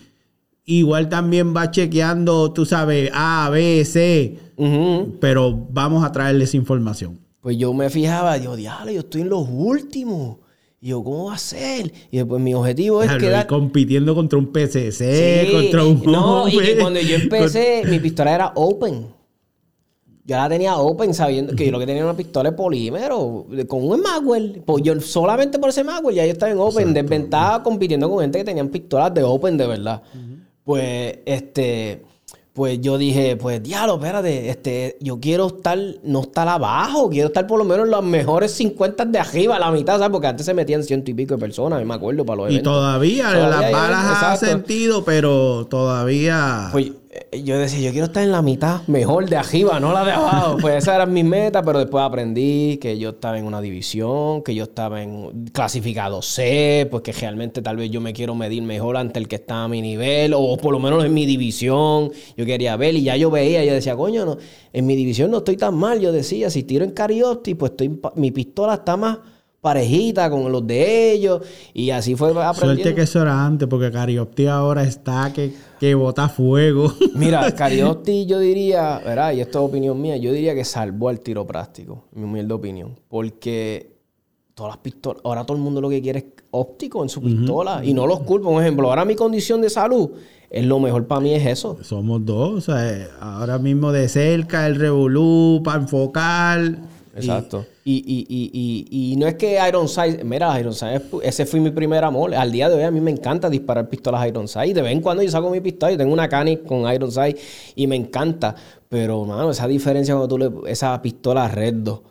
igual 0.67 1.09
también 1.09 1.55
va 1.55 1.71
chequeando, 1.71 2.51
tú 2.51 2.65
sabes, 2.65 3.09
A, 3.13 3.49
B, 3.49 3.83
C, 3.85 4.37
pero 5.19 5.67
vamos 5.71 6.03
a 6.03 6.11
traerles 6.11 6.53
información. 6.53 7.17
Pues 7.41 7.57
yo 7.57 7.73
me 7.73 7.89
fijaba, 7.89 8.37
yo, 8.37 8.55
diablo, 8.55 8.91
yo 8.91 8.99
estoy 8.99 9.21
en 9.21 9.29
los 9.29 9.47
últimos. 9.49 10.37
Y 10.79 10.89
yo, 10.89 11.03
¿cómo 11.03 11.25
va 11.25 11.35
a 11.35 11.39
ser? 11.39 11.91
Y 12.11 12.17
después 12.17 12.39
mi 12.41 12.53
objetivo 12.53 13.01
es 13.01 13.11
quedar... 13.13 13.47
compitiendo 13.47 14.13
contra 14.13 14.37
un 14.37 14.51
PCC, 14.51 15.49
contra 15.51 15.83
un... 15.85 16.03
No, 16.05 16.47
y 16.47 16.59
cuando 16.79 16.99
yo 16.99 17.15
empecé, 17.15 17.83
mi 17.89 17.99
pistola 17.99 18.35
era 18.35 18.51
open. 18.53 19.07
Yo 20.25 20.35
la 20.35 20.49
tenía 20.49 20.77
open 20.77 21.13
sabiendo 21.13 21.55
que 21.55 21.65
yo 21.65 21.71
lo 21.71 21.79
que 21.79 21.85
tenía 21.85 22.01
era 22.01 22.09
una 22.09 22.17
pistola 22.17 22.51
de 22.51 22.57
polímero 22.57 23.47
con 23.67 23.89
un 23.89 24.01
Magwell. 24.01 24.61
Pues 24.65 24.83
yo 24.83 24.99
solamente 24.99 25.57
por 25.57 25.69
ese 25.69 25.85
Magwell 25.85 26.15
ya 26.15 26.25
yo 26.25 26.33
estaba 26.33 26.51
en 26.51 26.59
open. 26.59 26.93
Desventaja 26.93 27.63
compitiendo 27.63 28.09
con 28.09 28.19
gente 28.19 28.39
que 28.39 28.43
tenían 28.43 28.67
pistolas 28.67 29.13
de 29.13 29.23
open 29.23 29.55
de 29.55 29.67
verdad. 29.67 30.03
Pues, 30.67 31.19
este, 31.25 32.01
pues 32.51 32.81
yo 32.81 32.97
dije, 32.97 33.37
pues 33.37 33.63
diablo, 33.63 33.95
espérate, 33.95 34.49
este, 34.49 34.97
yo 34.99 35.17
quiero 35.17 35.47
estar, 35.47 35.79
no 36.03 36.23
estar 36.23 36.45
abajo, 36.45 37.09
quiero 37.09 37.27
estar 37.27 37.47
por 37.47 37.57
lo 37.57 37.63
menos 37.63 37.85
en 37.85 37.91
los 37.91 38.03
mejores 38.03 38.51
50 38.51 39.05
de 39.05 39.17
arriba, 39.17 39.57
la 39.59 39.71
mitad, 39.71 39.93
¿sabes? 39.93 40.09
Porque 40.11 40.27
antes 40.27 40.45
se 40.45 40.53
metían 40.53 40.83
ciento 40.83 41.09
y 41.09 41.13
pico 41.13 41.35
de 41.35 41.39
personas, 41.39 41.85
me 41.85 41.93
acuerdo, 41.93 42.25
para 42.25 42.35
los 42.35 42.45
eventos. 42.47 42.59
Y 42.59 42.75
todavía, 42.75 43.31
las 43.31 43.71
balas 43.71 44.23
ha 44.23 44.35
sentido, 44.35 45.05
pero 45.05 45.67
todavía... 45.67 46.67
Pues, 46.73 46.91
yo 47.31 47.57
decía, 47.57 47.79
yo 47.79 47.91
quiero 47.91 48.07
estar 48.07 48.23
en 48.23 48.31
la 48.31 48.41
mitad, 48.41 48.81
mejor 48.87 49.29
de 49.29 49.37
arriba, 49.37 49.79
no 49.79 49.93
la 49.93 50.03
de 50.05 50.11
abajo. 50.11 50.57
Pues 50.61 50.75
esa 50.83 50.95
era 50.95 51.05
mi 51.05 51.23
meta, 51.23 51.61
pero 51.63 51.79
después 51.79 52.03
aprendí 52.03 52.77
que 52.77 52.97
yo 52.97 53.09
estaba 53.09 53.37
en 53.37 53.45
una 53.45 53.61
división, 53.61 54.43
que 54.43 54.55
yo 54.55 54.63
estaba 54.63 55.01
en 55.01 55.45
clasificado 55.51 56.21
C, 56.21 56.87
pues 56.89 57.03
que 57.03 57.11
realmente 57.11 57.61
tal 57.61 57.77
vez 57.77 57.89
yo 57.89 58.01
me 58.01 58.13
quiero 58.13 58.35
medir 58.35 58.63
mejor 58.63 58.97
ante 58.97 59.19
el 59.19 59.27
que 59.27 59.35
está 59.35 59.63
a 59.63 59.67
mi 59.67 59.81
nivel, 59.81 60.33
o 60.35 60.57
por 60.57 60.71
lo 60.71 60.79
menos 60.79 61.03
en 61.03 61.13
mi 61.13 61.25
división. 61.25 62.11
Yo 62.35 62.45
quería 62.45 62.75
ver, 62.77 62.95
y 62.95 63.03
ya 63.03 63.15
yo 63.15 63.29
veía, 63.29 63.63
yo 63.65 63.73
decía, 63.73 63.95
coño, 63.95 64.25
no, 64.25 64.37
en 64.73 64.85
mi 64.85 64.95
división 64.95 65.31
no 65.31 65.37
estoy 65.39 65.57
tan 65.57 65.75
mal. 65.75 65.99
Yo 65.99 66.11
decía, 66.11 66.49
si 66.49 66.63
tiro 66.63 66.83
en 66.83 66.91
Cariotti, 66.91 67.55
pues 67.55 67.71
estoy, 67.71 67.99
mi 68.15 68.31
pistola 68.31 68.75
está 68.75 68.97
más 68.97 69.17
parejita 69.61 70.29
con 70.29 70.51
los 70.51 70.65
de 70.65 71.11
ellos 71.11 71.41
y 71.73 71.89
así 71.89 72.15
fue 72.15 72.29
aprendiendo. 72.29 72.83
Suerte 72.83 72.95
que 72.95 73.01
eso 73.01 73.21
era 73.21 73.45
antes 73.45 73.67
porque 73.67 73.91
Cariopti 73.91 74.47
ahora 74.47 74.83
está 74.83 75.33
que, 75.33 75.51
que 75.79 75.95
bota 75.95 76.29
fuego. 76.29 76.93
Mira, 77.15 77.53
Cariopti 77.53 78.25
yo 78.25 78.39
diría, 78.39 78.99
¿verdad? 79.03 79.33
Y 79.33 79.41
esto 79.41 79.59
es 79.59 79.69
opinión 79.69 80.01
mía, 80.01 80.17
yo 80.17 80.31
diría 80.31 80.55
que 80.55 80.65
salvó 80.65 81.09
el 81.09 81.19
tiro 81.19 81.45
práctico, 81.45 82.05
mi 82.13 82.23
humilde 82.23 82.53
opinión, 82.53 82.95
porque 83.07 83.97
todas 84.53 84.71
las 84.71 84.77
pistolas, 84.79 85.21
ahora 85.23 85.45
todo 85.45 85.57
el 85.57 85.63
mundo 85.63 85.81
lo 85.81 85.89
que 85.89 86.01
quiere 86.01 86.19
es 86.19 86.25
óptico 86.51 87.03
en 87.03 87.09
su 87.09 87.21
pistola 87.21 87.83
y 87.83 87.93
no 87.93 88.07
los 88.07 88.21
culpo, 88.21 88.51
por 88.51 88.61
ejemplo, 88.61 88.89
ahora 88.89 89.05
mi 89.05 89.15
condición 89.15 89.61
de 89.61 89.69
salud 89.69 90.11
es 90.49 90.65
lo 90.65 90.79
mejor 90.79 91.05
para 91.07 91.21
mí 91.21 91.33
es 91.33 91.45
eso. 91.45 91.77
Somos 91.81 92.25
dos, 92.25 92.53
o 92.53 92.61
sea, 92.61 93.09
ahora 93.19 93.59
mismo 93.59 93.91
de 93.91 94.07
cerca 94.07 94.65
el 94.65 94.75
revolú 94.75 95.61
para 95.63 95.81
enfocar 95.81 96.77
Exacto. 97.17 97.65
Y, 97.73 97.76
y, 97.89 98.25
y, 98.27 98.85
y, 98.89 99.13
y 99.13 99.15
no 99.15 99.27
es 99.27 99.35
que 99.35 99.57
Iron 99.65 99.87
Sight, 99.87 100.21
mira, 100.23 100.59
Iron 100.59 100.73
Sight, 100.73 101.03
ese 101.23 101.45
fue 101.45 101.61
mi 101.61 101.71
primer 101.71 102.03
amor. 102.03 102.35
Al 102.35 102.51
día 102.51 102.67
de 102.67 102.75
hoy 102.75 102.83
a 102.83 102.91
mí 102.91 102.99
me 102.99 103.11
encanta 103.11 103.49
disparar 103.49 103.87
pistolas 103.87 104.27
Iron 104.27 104.49
Sight. 104.49 104.75
De 104.75 104.81
vez 104.81 104.91
en 104.91 104.99
cuando 104.99 105.23
yo 105.23 105.31
saco 105.31 105.49
mi 105.49 105.61
pistola, 105.61 105.93
yo 105.93 105.97
tengo 105.97 106.11
una 106.11 106.27
Canic 106.27 106.65
con 106.65 106.91
Iron 106.93 107.09
Sight 107.09 107.37
y 107.75 107.87
me 107.87 107.95
encanta. 107.95 108.53
Pero, 108.89 109.23
mano, 109.23 109.51
esa 109.51 109.69
diferencia 109.69 110.13
cuando 110.15 110.27
tú 110.27 110.37
le, 110.37 110.71
esa 110.71 111.01
pistola 111.01 111.47
Red 111.47 111.75
2. 111.75 112.01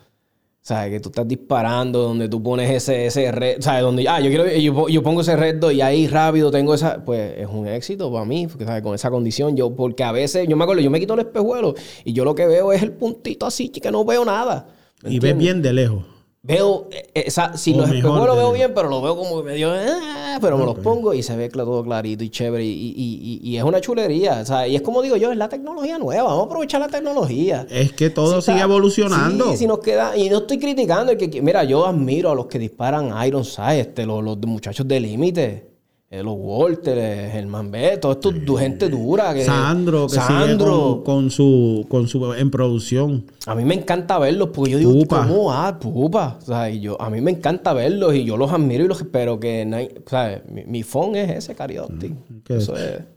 ¿Sabes? 0.61 0.93
Que 0.93 0.99
tú 0.99 1.09
estás 1.09 1.27
disparando 1.27 2.01
donde 2.01 2.27
tú 2.27 2.41
pones 2.41 2.71
ese, 2.71 3.05
ese 3.05 3.31
red, 3.31 3.61
¿sabes? 3.61 3.83
Donde, 3.83 4.09
ah, 4.09 4.19
yo 4.19 4.29
quiero, 4.29 4.47
yo, 4.47 4.89
yo 4.89 5.03
pongo 5.03 5.21
ese 5.21 5.35
red 5.35 5.57
2 5.57 5.73
y 5.73 5.81
ahí 5.81 6.07
rápido 6.07 6.49
tengo 6.49 6.73
esa, 6.73 7.05
pues 7.05 7.37
es 7.37 7.47
un 7.47 7.67
éxito 7.67 8.11
para 8.11 8.25
mí, 8.25 8.47
porque, 8.47 8.65
¿sabes? 8.65 8.81
Con 8.81 8.95
esa 8.95 9.11
condición, 9.11 9.55
yo, 9.55 9.73
porque 9.75 10.03
a 10.03 10.11
veces, 10.11 10.47
yo 10.49 10.57
me 10.57 10.63
acuerdo, 10.63 10.81
yo 10.81 10.89
me 10.89 10.99
quito 10.99 11.13
el 11.13 11.21
espejuelo 11.21 11.75
y 12.03 12.13
yo 12.13 12.25
lo 12.25 12.33
que 12.33 12.47
veo 12.47 12.73
es 12.73 12.81
el 12.81 12.91
puntito 12.93 13.45
así, 13.45 13.69
que 13.69 13.91
no 13.91 14.03
veo 14.03 14.25
nada. 14.25 14.67
Y 15.03 15.19
ves 15.19 15.37
bien 15.37 15.61
de 15.61 15.73
lejos. 15.73 16.03
Veo, 16.43 16.87
eh, 16.91 17.09
esa, 17.13 17.57
si 17.57 17.73
los 17.73 17.89
espejuelos 17.89 18.25
lo 18.25 18.35
veo 18.37 18.53
bien, 18.53 18.71
pero 18.73 18.87
lo 18.87 19.01
veo 19.01 19.17
como 19.17 19.43
medio, 19.43 19.69
ah, 19.73 20.37
pero 20.39 20.57
me 20.57 20.65
los 20.65 20.79
pongo 20.79 21.13
y 21.13 21.21
se 21.21 21.35
ve 21.35 21.49
todo 21.49 21.83
clarito 21.83 22.23
y 22.23 22.29
chévere 22.29 22.63
y, 22.63 22.69
y, 22.69 22.93
y, 22.95 23.49
y, 23.49 23.57
es 23.57 23.63
una 23.63 23.81
chulería. 23.81 24.39
O 24.43 24.45
sea, 24.45 24.65
y 24.65 24.77
es 24.77 24.81
como 24.81 25.01
digo 25.01 25.17
yo, 25.17 25.31
es 25.31 25.37
la 25.37 25.49
tecnología 25.49 25.97
nueva, 25.97 26.23
vamos 26.23 26.43
a 26.43 26.45
aprovechar 26.45 26.79
la 26.79 26.87
tecnología. 26.87 27.67
Es 27.69 27.91
que 27.91 28.09
todo 28.09 28.41
sigue 28.41 28.61
evolucionando. 28.61 29.51
Sí, 29.51 29.57
si 29.57 29.67
nos 29.67 29.79
queda, 29.79 30.15
y 30.15 30.29
no 30.29 30.37
estoy 30.37 30.57
criticando, 30.57 31.17
que, 31.17 31.41
mira, 31.41 31.65
yo 31.65 31.85
admiro 31.85 32.31
a 32.31 32.35
los 32.35 32.45
que 32.45 32.59
disparan 32.59 33.11
Iron 33.27 33.43
Sight, 33.43 33.87
este, 33.87 34.05
los, 34.05 34.23
los 34.23 34.37
muchachos 34.37 34.87
de 34.87 34.99
límite. 35.01 35.76
Eh, 36.09 36.23
los 36.23 36.35
Walter, 36.37 37.31
Germán 37.31 37.69
B, 37.69 37.97
toda 37.97 38.13
esta 38.13 38.59
gente 38.59 38.87
dura. 38.87 39.33
Que, 39.33 39.43
Sandro, 39.43 40.07
que 40.07 40.15
Sandro. 40.15 41.03
con, 41.03 41.29
su, 41.29 41.85
con 41.89 42.07
su 42.07 42.33
en 42.33 42.49
producción. 42.49 43.25
A 43.45 43.53
mí 43.55 43.65
me 43.65 43.75
encanta 43.75 44.17
verlos 44.17 44.51
porque 44.53 44.71
yo 44.71 44.77
digo, 44.77 44.93
pupa. 44.93 45.27
¿cómo 45.27 45.45
va? 45.47 45.77
Pupa. 45.77 46.37
O 46.41 46.45
sea, 46.45 46.69
y 46.69 46.79
yo, 46.79 47.01
a 47.01 47.09
mí 47.09 47.19
me 47.19 47.31
encanta 47.31 47.73
verlos 47.73 48.15
y 48.15 48.23
yo 48.23 48.37
los 48.37 48.53
admiro 48.53 48.85
y 48.85 48.87
los 48.87 49.01
espero 49.01 49.37
que 49.37 49.67
o 50.05 50.09
sea, 50.09 50.41
mi, 50.49 50.63
mi 50.63 50.83
phone 50.83 51.17
es 51.17 51.29
ese, 51.39 51.55
Cariotti. 51.55 52.07
Mm, 52.07 52.41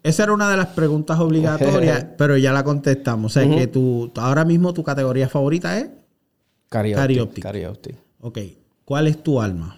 Esa 0.03 0.23
era 0.25 0.33
una 0.33 0.51
de 0.51 0.57
las 0.57 0.67
preguntas 0.69 1.21
obligatorias, 1.21 2.07
pero 2.19 2.37
ya 2.39 2.53
la 2.53 2.65
contestamos. 2.65 3.37
O 3.37 3.41
sea, 3.41 3.49
que 3.49 3.69
tú, 3.69 4.11
ahora 4.17 4.45
mismo 4.45 4.75
tu 4.75 4.83
categoría 4.83 5.29
favorita 5.29 5.79
es 5.79 5.91
Cariotti. 6.69 7.41
Cariotti. 7.41 7.91
Ok. 8.21 8.39
¿Cuál 8.85 9.07
es 9.07 9.23
tu 9.23 9.41
alma? 9.41 9.77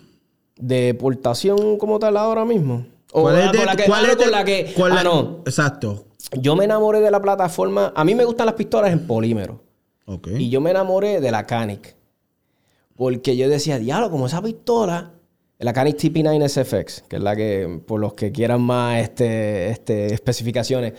¿De 0.58 0.94
portación 0.94 1.76
como 1.76 1.98
tal 1.98 2.16
ahora 2.16 2.46
mismo? 2.46 2.86
¿Cuál 3.12 3.38
es 3.38 3.46
con 3.48 3.66
la 3.66 3.76
que, 3.76 3.84
cuál 3.84 4.06
es 4.06 4.16
con 4.16 4.30
la 4.30 4.44
que 4.44 4.72
cuál 4.74 4.92
ah, 4.96 5.04
no. 5.04 5.42
Exacto. 5.44 6.06
Yo 6.40 6.56
me 6.56 6.64
enamoré 6.64 7.00
de 7.00 7.10
la 7.10 7.20
plataforma. 7.20 7.92
A 7.94 8.04
mí 8.04 8.14
me 8.14 8.24
gustan 8.24 8.46
las 8.46 8.54
pistolas 8.54 8.90
en 8.90 9.06
polímero. 9.06 9.60
Ok. 10.06 10.28
Y 10.38 10.48
yo 10.48 10.60
me 10.62 10.70
enamoré 10.70 11.20
de 11.20 11.30
la 11.30 11.46
Canic. 11.46 11.94
Porque 12.96 13.36
yo 13.36 13.48
decía, 13.48 13.78
diablo, 13.78 14.10
como 14.10 14.26
esa 14.26 14.40
pistola, 14.40 15.12
la 15.58 15.72
Canic 15.74 15.96
TP9 15.98 16.48
SFX, 16.48 17.04
que 17.08 17.16
es 17.16 17.22
la 17.22 17.36
que, 17.36 17.82
por 17.86 18.00
los 18.00 18.14
que 18.14 18.32
quieran 18.32 18.62
más 18.62 19.00
este, 19.00 19.68
este, 19.68 20.14
especificaciones. 20.14 20.94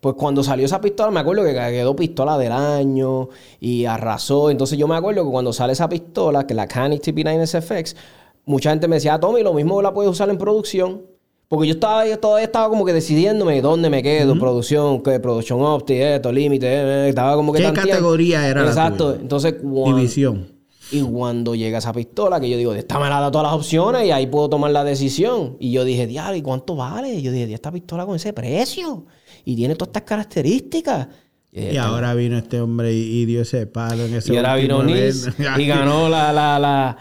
Pues 0.00 0.14
cuando 0.14 0.44
salió 0.44 0.66
esa 0.66 0.80
pistola, 0.80 1.10
me 1.10 1.18
acuerdo 1.20 1.42
que 1.42 1.52
quedó 1.52 1.96
pistola 1.96 2.38
del 2.38 2.52
año 2.52 3.28
y 3.58 3.86
arrasó. 3.86 4.50
Entonces 4.50 4.78
yo 4.78 4.86
me 4.86 4.94
acuerdo 4.94 5.24
que 5.24 5.30
cuando 5.30 5.52
sale 5.52 5.72
esa 5.72 5.88
pistola, 5.88 6.46
que 6.46 6.54
la 6.54 6.68
Canic 6.68 7.02
TP9 7.02 7.44
SFX, 7.44 7.96
mucha 8.44 8.70
gente 8.70 8.86
me 8.86 8.96
decía, 8.96 9.14
ah, 9.14 9.20
Tommy, 9.20 9.42
lo 9.42 9.52
mismo 9.52 9.82
la 9.82 9.92
puedes 9.92 10.12
usar 10.12 10.30
en 10.30 10.38
producción. 10.38 11.15
Porque 11.48 11.68
yo 11.68 11.74
estaba 11.74 12.06
yo 12.06 12.18
todavía 12.18 12.46
estaba 12.46 12.68
como 12.68 12.84
que 12.84 12.92
decidiéndome 12.92 13.62
dónde 13.62 13.88
me 13.88 14.02
quedo, 14.02 14.36
producción, 14.36 15.00
qué, 15.02 15.20
producción 15.20 15.62
opti, 15.62 15.94
esto, 15.94 16.32
límite, 16.32 16.66
eh, 16.66 17.06
eh, 17.06 17.08
estaba 17.10 17.36
como 17.36 17.52
que 17.52 17.62
¿Qué 17.62 17.72
categoría 17.72 18.48
era 18.48 18.64
Exacto. 18.64 19.14
Entonces, 19.14 19.54
división. 19.62 20.56
Y 20.90 21.02
cuando 21.02 21.54
llega 21.54 21.78
esa 21.78 21.92
pistola, 21.92 22.40
que 22.40 22.48
yo 22.48 22.56
digo, 22.56 22.74
esta 22.74 22.98
me 22.98 23.08
la 23.08 23.20
da 23.20 23.30
todas 23.30 23.46
las 23.46 23.54
opciones 23.54 24.06
y 24.06 24.10
ahí 24.12 24.26
puedo 24.26 24.48
tomar 24.48 24.70
la 24.70 24.84
decisión. 24.84 25.56
Y 25.58 25.72
yo 25.72 25.84
dije, 25.84 26.06
diablo, 26.06 26.36
¿y 26.36 26.42
cuánto 26.42 26.76
vale? 26.76 27.14
Y 27.14 27.22
yo 27.22 27.32
dije, 27.32 27.52
esta 27.52 27.72
pistola 27.72 28.06
con 28.06 28.16
ese 28.16 28.32
precio. 28.32 29.06
Y 29.44 29.56
tiene 29.56 29.74
todas 29.74 29.88
estas 29.88 30.02
características. 30.04 31.08
Y, 31.52 31.76
ahora 31.76 32.14
vino 32.14 32.36
este 32.36 32.60
hombre 32.60 32.92
y, 32.92 33.24
dio 33.24 33.42
ese 33.42 33.66
palo 33.66 34.04
en 34.04 34.14
ese 34.14 34.32
Y 34.32 34.36
ahora 34.36 34.56
vino 34.56 34.82
Nis 34.82 35.28
y 35.58 35.66
ganó 35.66 36.08
la, 36.08 36.32
la, 36.32 36.58
la 36.58 36.96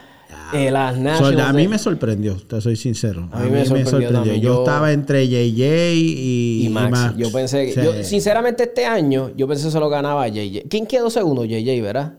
eh, 0.53 0.69
a 0.75 1.53
mí 1.53 1.67
me 1.67 1.77
sorprendió, 1.77 2.35
te 2.35 2.61
soy 2.61 2.75
sincero. 2.75 3.29
A, 3.31 3.43
mí, 3.43 3.51
me 3.51 3.65
sorprendió. 3.65 4.35
Yo, 4.35 4.59
estaba 4.59 4.91
entre 4.91 5.27
JJ 5.27 5.93
y, 5.95 6.69
Max. 6.71 7.15
Yo 7.17 7.31
pensé 7.31 7.73
que, 7.73 8.03
sinceramente, 8.03 8.63
este 8.63 8.85
año, 8.85 9.31
yo 9.35 9.47
pensé 9.47 9.65
que 9.65 9.71
se 9.71 9.79
lo 9.79 9.89
ganaba 9.89 10.27
JJ. 10.27 10.67
¿Quién 10.69 10.85
quedó 10.85 11.09
segundo? 11.09 11.45
JJ, 11.45 11.81
¿verdad? 11.81 12.13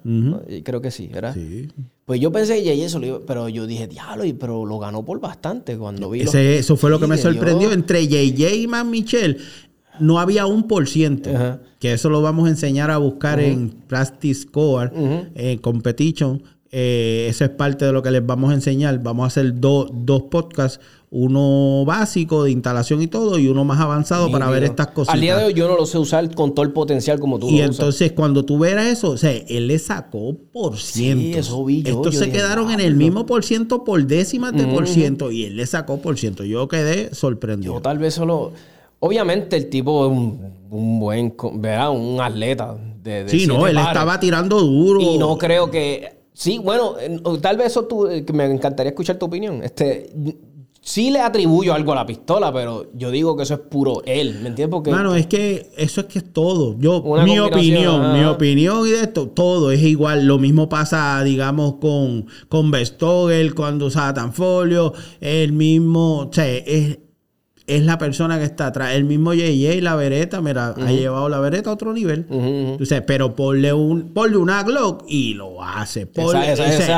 Creo 0.64 0.80
que 0.80 0.90
sí, 0.90 1.08
¿verdad? 1.08 1.34
Sí. 1.34 1.68
Pues 2.04 2.20
yo 2.20 2.30
pensé 2.30 2.62
que 2.62 2.76
JJ 2.76 2.84
eso 2.84 2.98
lo 2.98 3.06
iba, 3.06 3.20
pero 3.26 3.48
yo 3.48 3.66
dije, 3.66 3.88
diablo, 3.88 4.24
pero 4.38 4.64
lo 4.64 4.78
ganó 4.78 5.04
por 5.04 5.20
bastante 5.20 5.76
cuando 5.76 6.10
vi. 6.10 6.22
Eso 6.22 6.76
fue 6.76 6.90
lo 6.90 7.00
que 7.00 7.06
me 7.06 7.18
sorprendió. 7.18 7.72
Entre 7.72 8.06
JJ 8.06 8.54
y 8.54 8.66
Max 8.66 8.86
Michel, 8.86 9.38
no 10.00 10.18
había 10.18 10.46
un 10.46 10.66
por 10.66 10.88
ciento. 10.88 11.30
Que 11.78 11.92
eso 11.92 12.08
lo 12.08 12.22
vamos 12.22 12.46
a 12.46 12.50
enseñar 12.50 12.90
a 12.90 12.98
buscar 12.98 13.40
en 13.40 13.70
Practice 13.70 14.42
Score, 14.42 14.92
en 15.34 15.58
Competition 15.58 16.42
eh, 16.78 17.28
eso 17.30 17.42
es 17.42 17.48
parte 17.48 17.86
de 17.86 17.92
lo 17.92 18.02
que 18.02 18.10
les 18.10 18.24
vamos 18.26 18.50
a 18.50 18.54
enseñar. 18.54 19.02
Vamos 19.02 19.24
a 19.24 19.26
hacer 19.28 19.58
dos 19.58 19.88
podcasts, 20.30 20.78
uno 21.08 21.86
básico 21.86 22.44
de 22.44 22.50
instalación 22.50 23.00
y 23.00 23.06
todo, 23.06 23.38
y 23.38 23.48
uno 23.48 23.64
más 23.64 23.80
avanzado 23.80 24.30
para 24.30 24.50
ver 24.50 24.64
estas 24.64 24.88
cosas. 24.88 25.14
Al 25.14 25.22
día 25.22 25.38
de 25.38 25.46
hoy 25.46 25.54
yo 25.54 25.68
no 25.68 25.76
lo 25.78 25.86
sé 25.86 25.96
usar 25.96 26.34
con 26.34 26.54
todo 26.54 26.66
el 26.66 26.72
potencial 26.72 27.18
como 27.18 27.38
tú 27.38 27.48
y 27.48 27.62
entonces, 27.62 28.12
cuando 28.12 28.44
tú 28.44 28.58
veras 28.58 28.88
eso, 28.88 29.12
o 29.12 29.16
sea, 29.16 29.30
él 29.30 29.68
le 29.68 29.78
sacó 29.78 30.36
por 30.52 30.76
ciento. 30.76 31.22
Sí, 31.22 31.32
eso 31.32 31.64
vi 31.64 31.82
yo. 31.82 31.94
Estos 31.94 32.16
se 32.16 32.30
quedaron 32.30 32.70
en 32.70 32.80
el 32.80 32.94
mismo 32.94 33.24
por 33.24 33.42
ciento 33.42 33.82
por 33.82 34.06
décimas 34.06 34.52
de 34.52 34.66
por 34.66 34.86
ciento, 34.86 35.32
y 35.32 35.44
él 35.44 35.56
le 35.56 35.64
sacó 35.64 36.02
por 36.02 36.18
ciento. 36.18 36.44
Yo 36.44 36.68
quedé 36.68 37.14
sorprendido. 37.14 37.72
Yo 37.72 37.80
tal 37.80 37.96
vez 37.96 38.12
solo. 38.12 38.52
Obviamente 38.98 39.56
el 39.56 39.70
tipo 39.70 40.04
es 40.04 40.12
un, 40.12 41.00
buen, 41.00 41.34
¿verdad? 41.54 41.90
Un 41.90 42.20
atleta. 42.20 42.76
De, 43.02 43.26
sí, 43.30 43.46
no, 43.46 43.66
él 43.66 43.78
estaba 43.78 44.20
tirando 44.20 44.60
duro. 44.60 45.00
Y 45.00 45.16
no 45.16 45.38
creo 45.38 45.70
que 45.70 46.15
Sí, 46.36 46.58
bueno, 46.58 46.96
tal 47.40 47.56
vez 47.56 47.68
eso 47.68 47.86
tú, 47.86 48.08
eh, 48.08 48.22
me 48.34 48.44
encantaría 48.44 48.90
escuchar 48.90 49.16
tu 49.16 49.24
opinión. 49.24 49.62
Este, 49.62 50.10
sí 50.82 51.10
le 51.10 51.20
atribuyo 51.20 51.72
algo 51.72 51.92
a 51.92 51.94
la 51.94 52.04
pistola, 52.04 52.52
pero 52.52 52.90
yo 52.92 53.10
digo 53.10 53.34
que 53.38 53.44
eso 53.44 53.54
es 53.54 53.60
puro 53.60 54.02
él, 54.04 54.40
¿me 54.42 54.50
entiendes? 54.50 54.68
Porque 54.68 54.90
Mano, 54.90 55.14
es 55.14 55.26
que 55.28 55.70
eso 55.78 56.02
es 56.02 56.06
que 56.08 56.18
es 56.18 56.32
todo. 56.34 56.76
Yo, 56.78 57.02
mi 57.24 57.38
opinión, 57.38 58.12
mi 58.12 58.24
opinión 58.26 58.86
y 58.86 58.90
de 58.90 59.00
esto, 59.00 59.28
todo 59.28 59.72
es 59.72 59.80
igual. 59.80 60.26
Lo 60.26 60.38
mismo 60.38 60.68
pasa, 60.68 61.24
digamos, 61.24 61.76
con, 61.80 62.26
con 62.50 62.70
Bestogel 62.70 63.54
cuando 63.54 63.86
usaba 63.86 64.12
Tanfolio, 64.12 64.92
el 65.22 65.54
mismo, 65.54 66.18
o 66.18 66.30
sea, 66.30 66.46
es, 66.46 66.98
es 67.66 67.82
la 67.82 67.98
persona 67.98 68.38
que 68.38 68.44
está 68.44 68.68
atrás. 68.68 68.94
El 68.94 69.04
mismo 69.04 69.34
JJ, 69.34 69.80
la 69.82 69.96
vereta, 69.96 70.40
mira, 70.40 70.74
ha 70.76 70.92
llevado 70.92 71.28
la 71.28 71.40
vereta 71.40 71.70
a 71.70 71.72
otro 71.72 71.92
nivel. 71.92 72.26
pero 73.06 73.34
ponle, 73.34 73.72
un, 73.72 74.12
ponle 74.12 74.36
una 74.36 74.62
Glock 74.62 75.04
y 75.08 75.34
lo 75.34 75.62
hace. 75.62 76.08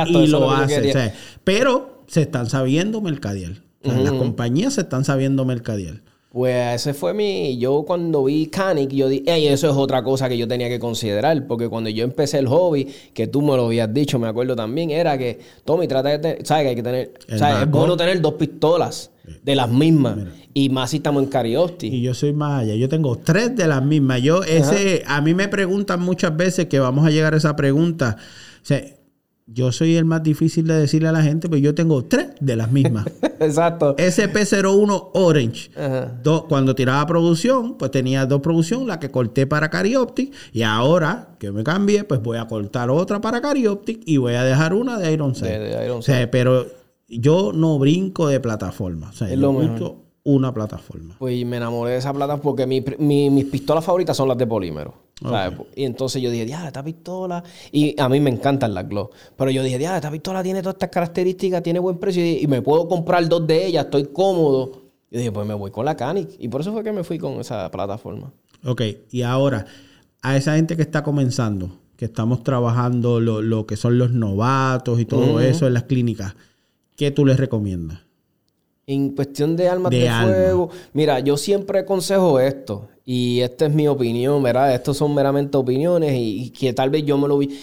y 0.06 0.26
lo 0.26 0.50
hace. 0.50 1.12
pero 1.44 2.02
se 2.06 2.22
están 2.22 2.48
sabiendo 2.48 3.00
mercadear. 3.00 3.52
Las 3.82 4.12
compañías 4.12 4.74
se 4.74 4.82
están 4.82 5.04
sabiendo 5.04 5.44
mercadear. 5.44 6.02
Pues 6.30 6.82
ese 6.82 6.92
fue 6.92 7.14
mi. 7.14 7.56
Yo 7.56 7.84
cuando 7.86 8.24
vi 8.24 8.46
Canic, 8.48 8.90
yo 8.90 9.08
dije, 9.08 9.38
y 9.40 9.46
eso 9.46 9.70
es 9.70 9.76
otra 9.76 10.02
cosa 10.02 10.28
que 10.28 10.36
yo 10.36 10.46
tenía 10.46 10.68
que 10.68 10.78
considerar, 10.78 11.46
porque 11.46 11.68
cuando 11.70 11.88
yo 11.88 12.04
empecé 12.04 12.38
el 12.38 12.46
hobby, 12.48 12.86
que 13.14 13.26
tú 13.26 13.40
me 13.40 13.56
lo 13.56 13.66
habías 13.66 13.92
dicho, 13.92 14.18
me 14.18 14.28
acuerdo 14.28 14.54
también, 14.54 14.90
era 14.90 15.16
que, 15.16 15.38
Tommy, 15.64 15.88
trata 15.88 16.10
de 16.10 16.18
tener, 16.18 16.46
¿sabes? 16.46 16.64
Que 16.64 16.68
hay 16.68 16.76
que 16.76 16.82
tener, 16.82 17.12
¿sabes? 17.34 17.62
Es 17.62 17.70
bueno 17.70 17.96
tener 17.96 18.20
dos 18.20 18.34
pistolas 18.34 19.10
de 19.42 19.56
las 19.56 19.70
mismas. 19.70 20.18
Y 20.58 20.70
más 20.70 20.90
si 20.90 20.96
estamos 20.96 21.22
en 21.22 21.28
Cariosti. 21.28 21.86
Y 21.86 22.02
yo 22.02 22.14
soy 22.14 22.32
más 22.32 22.62
allá. 22.62 22.74
Yo 22.74 22.88
tengo 22.88 23.16
tres 23.16 23.54
de 23.54 23.68
las 23.68 23.84
mismas. 23.84 24.20
Yo, 24.22 24.42
ese, 24.42 25.04
a 25.06 25.20
mí 25.20 25.32
me 25.32 25.46
preguntan 25.46 26.00
muchas 26.00 26.36
veces 26.36 26.66
que 26.66 26.80
vamos 26.80 27.06
a 27.06 27.10
llegar 27.10 27.32
a 27.32 27.36
esa 27.36 27.54
pregunta. 27.54 28.16
O 28.60 28.64
sea, 28.64 28.82
yo 29.46 29.70
soy 29.70 29.94
el 29.94 30.04
más 30.04 30.24
difícil 30.24 30.66
de 30.66 30.74
decirle 30.74 31.06
a 31.06 31.12
la 31.12 31.22
gente, 31.22 31.48
pero 31.48 31.60
yo 31.60 31.76
tengo 31.76 32.04
tres 32.06 32.30
de 32.40 32.56
las 32.56 32.72
mismas. 32.72 33.06
Exacto. 33.38 33.94
SP01 33.94 35.10
Orange. 35.14 35.70
cuando 36.48 36.74
tiraba 36.74 37.06
producción, 37.06 37.78
pues 37.78 37.92
tenía 37.92 38.26
dos 38.26 38.40
producciones, 38.40 38.88
la 38.88 38.98
que 38.98 39.12
corté 39.12 39.46
para 39.46 39.70
Carioptic. 39.70 40.34
Y 40.52 40.62
ahora 40.62 41.36
que 41.38 41.52
me 41.52 41.62
cambié, 41.62 42.02
pues 42.02 42.20
voy 42.20 42.38
a 42.38 42.48
cortar 42.48 42.90
otra 42.90 43.20
para 43.20 43.40
Carioptic 43.40 44.02
y 44.06 44.16
voy 44.16 44.34
a 44.34 44.42
dejar 44.42 44.74
una 44.74 44.98
de 44.98 45.12
Iron 45.12 45.36
Sight. 45.36 45.60
O 45.92 46.02
sea, 46.02 46.28
pero 46.32 46.66
yo 47.06 47.52
no 47.54 47.78
brinco 47.78 48.26
de 48.26 48.40
plataforma. 48.40 49.10
O 49.10 49.12
sea, 49.12 49.30
es 49.30 49.38
lo 49.38 49.52
una 50.28 50.52
plataforma. 50.52 51.16
Pues 51.18 51.44
me 51.46 51.56
enamoré 51.56 51.92
de 51.92 51.98
esa 51.98 52.12
plataforma 52.12 52.42
porque 52.42 52.66
mis 52.66 53.44
pistolas 53.46 53.82
favoritas 53.82 54.14
son 54.14 54.28
las 54.28 54.36
de 54.36 54.46
polímero. 54.46 54.94
Y 55.74 55.84
entonces 55.84 56.20
yo 56.20 56.30
dije, 56.30 56.44
diablo, 56.44 56.66
esta 56.66 56.84
pistola. 56.84 57.42
Y 57.72 57.98
a 57.98 58.10
mí 58.10 58.20
me 58.20 58.28
encantan 58.28 58.74
las 58.74 58.86
Glow. 58.86 59.08
Pero 59.36 59.50
yo 59.50 59.62
dije, 59.62 59.78
diablo, 59.78 59.96
esta 59.96 60.10
pistola 60.10 60.42
tiene 60.42 60.60
todas 60.60 60.74
estas 60.74 60.90
características, 60.90 61.62
tiene 61.62 61.78
buen 61.78 61.96
precio 61.96 62.24
y, 62.24 62.46
me 62.46 62.60
puedo 62.60 62.86
comprar 62.88 63.26
dos 63.26 63.46
de 63.46 63.66
ellas, 63.66 63.86
estoy 63.86 64.04
cómodo. 64.04 64.82
Y 65.10 65.16
dije, 65.16 65.32
pues 65.32 65.46
me 65.46 65.54
voy 65.54 65.70
con 65.70 65.86
la 65.86 65.96
Canic. 65.96 66.28
Y 66.38 66.48
por 66.48 66.60
eso 66.60 66.72
fue 66.72 66.84
que 66.84 66.92
me 66.92 67.04
fui 67.04 67.18
con 67.18 67.40
esa 67.40 67.70
plataforma. 67.70 68.30
Ok, 68.66 68.82
y 69.10 69.22
ahora, 69.22 69.64
a 70.20 70.36
esa 70.36 70.56
gente 70.56 70.76
que 70.76 70.82
está 70.82 71.02
comenzando, 71.02 71.70
que 71.96 72.04
estamos 72.04 72.42
trabajando 72.42 73.18
lo, 73.18 73.40
lo 73.40 73.66
que 73.66 73.76
son 73.76 73.96
los 73.96 74.12
novatos 74.12 75.00
y 75.00 75.06
todo 75.06 75.40
eso 75.40 75.66
en 75.66 75.72
las 75.72 75.84
clínicas, 75.84 76.34
¿qué 76.96 77.10
tú 77.10 77.24
les 77.24 77.38
recomiendas? 77.38 78.07
En 78.90 79.10
cuestión 79.10 79.54
de 79.54 79.68
armas 79.68 79.90
de, 79.90 80.10
fuego, 80.10 80.70
mira, 80.94 81.20
yo 81.20 81.36
siempre 81.36 81.80
aconsejo 81.80 82.40
esto, 82.40 82.88
y 83.04 83.40
esta 83.40 83.66
es 83.66 83.74
mi 83.74 83.86
opinión, 83.86 84.42
¿verdad? 84.42 84.74
Estos 84.74 84.96
son 84.96 85.14
meramente 85.14 85.58
opiniones 85.58 86.14
y, 86.16 86.48
que 86.48 86.72
tal 86.72 86.88
vez 86.88 87.04
yo 87.04 87.18
me 87.18 87.28
lo 87.28 87.36
vi. 87.36 87.60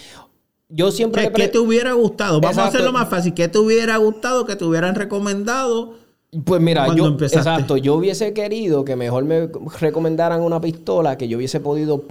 Yo 0.69 0.91
siempre... 0.91 1.31
¿Qué, 1.31 1.47
te 1.47 1.57
hubiera 1.57 1.93
gustado? 1.93 2.39
Vamos 2.39 2.59
a 2.59 2.67
hacerlo 2.67 2.91
más 2.91 3.09
fácil. 3.09 3.33
¿Qué 3.33 3.47
te 3.47 3.57
hubiera 3.57 3.97
gustado 3.97 4.45
que 4.45 4.55
te 4.55 4.65
hubieran 4.65 4.93
recomendado? 4.93 5.95
Pues 6.43 6.61
mira, 6.61 6.93
yo, 6.93 7.17
exacto, 7.19 7.77
yo 7.77 7.95
hubiese 7.95 8.31
querido 8.31 8.85
que 8.85 8.95
mejor 8.95 9.23
me 9.23 9.49
recomendaran 9.79 10.43
una 10.43 10.61
pistola 10.61 11.17
que 11.17 11.27
yo 11.27 11.37
hubiese 11.37 11.59
podido... 11.59 12.03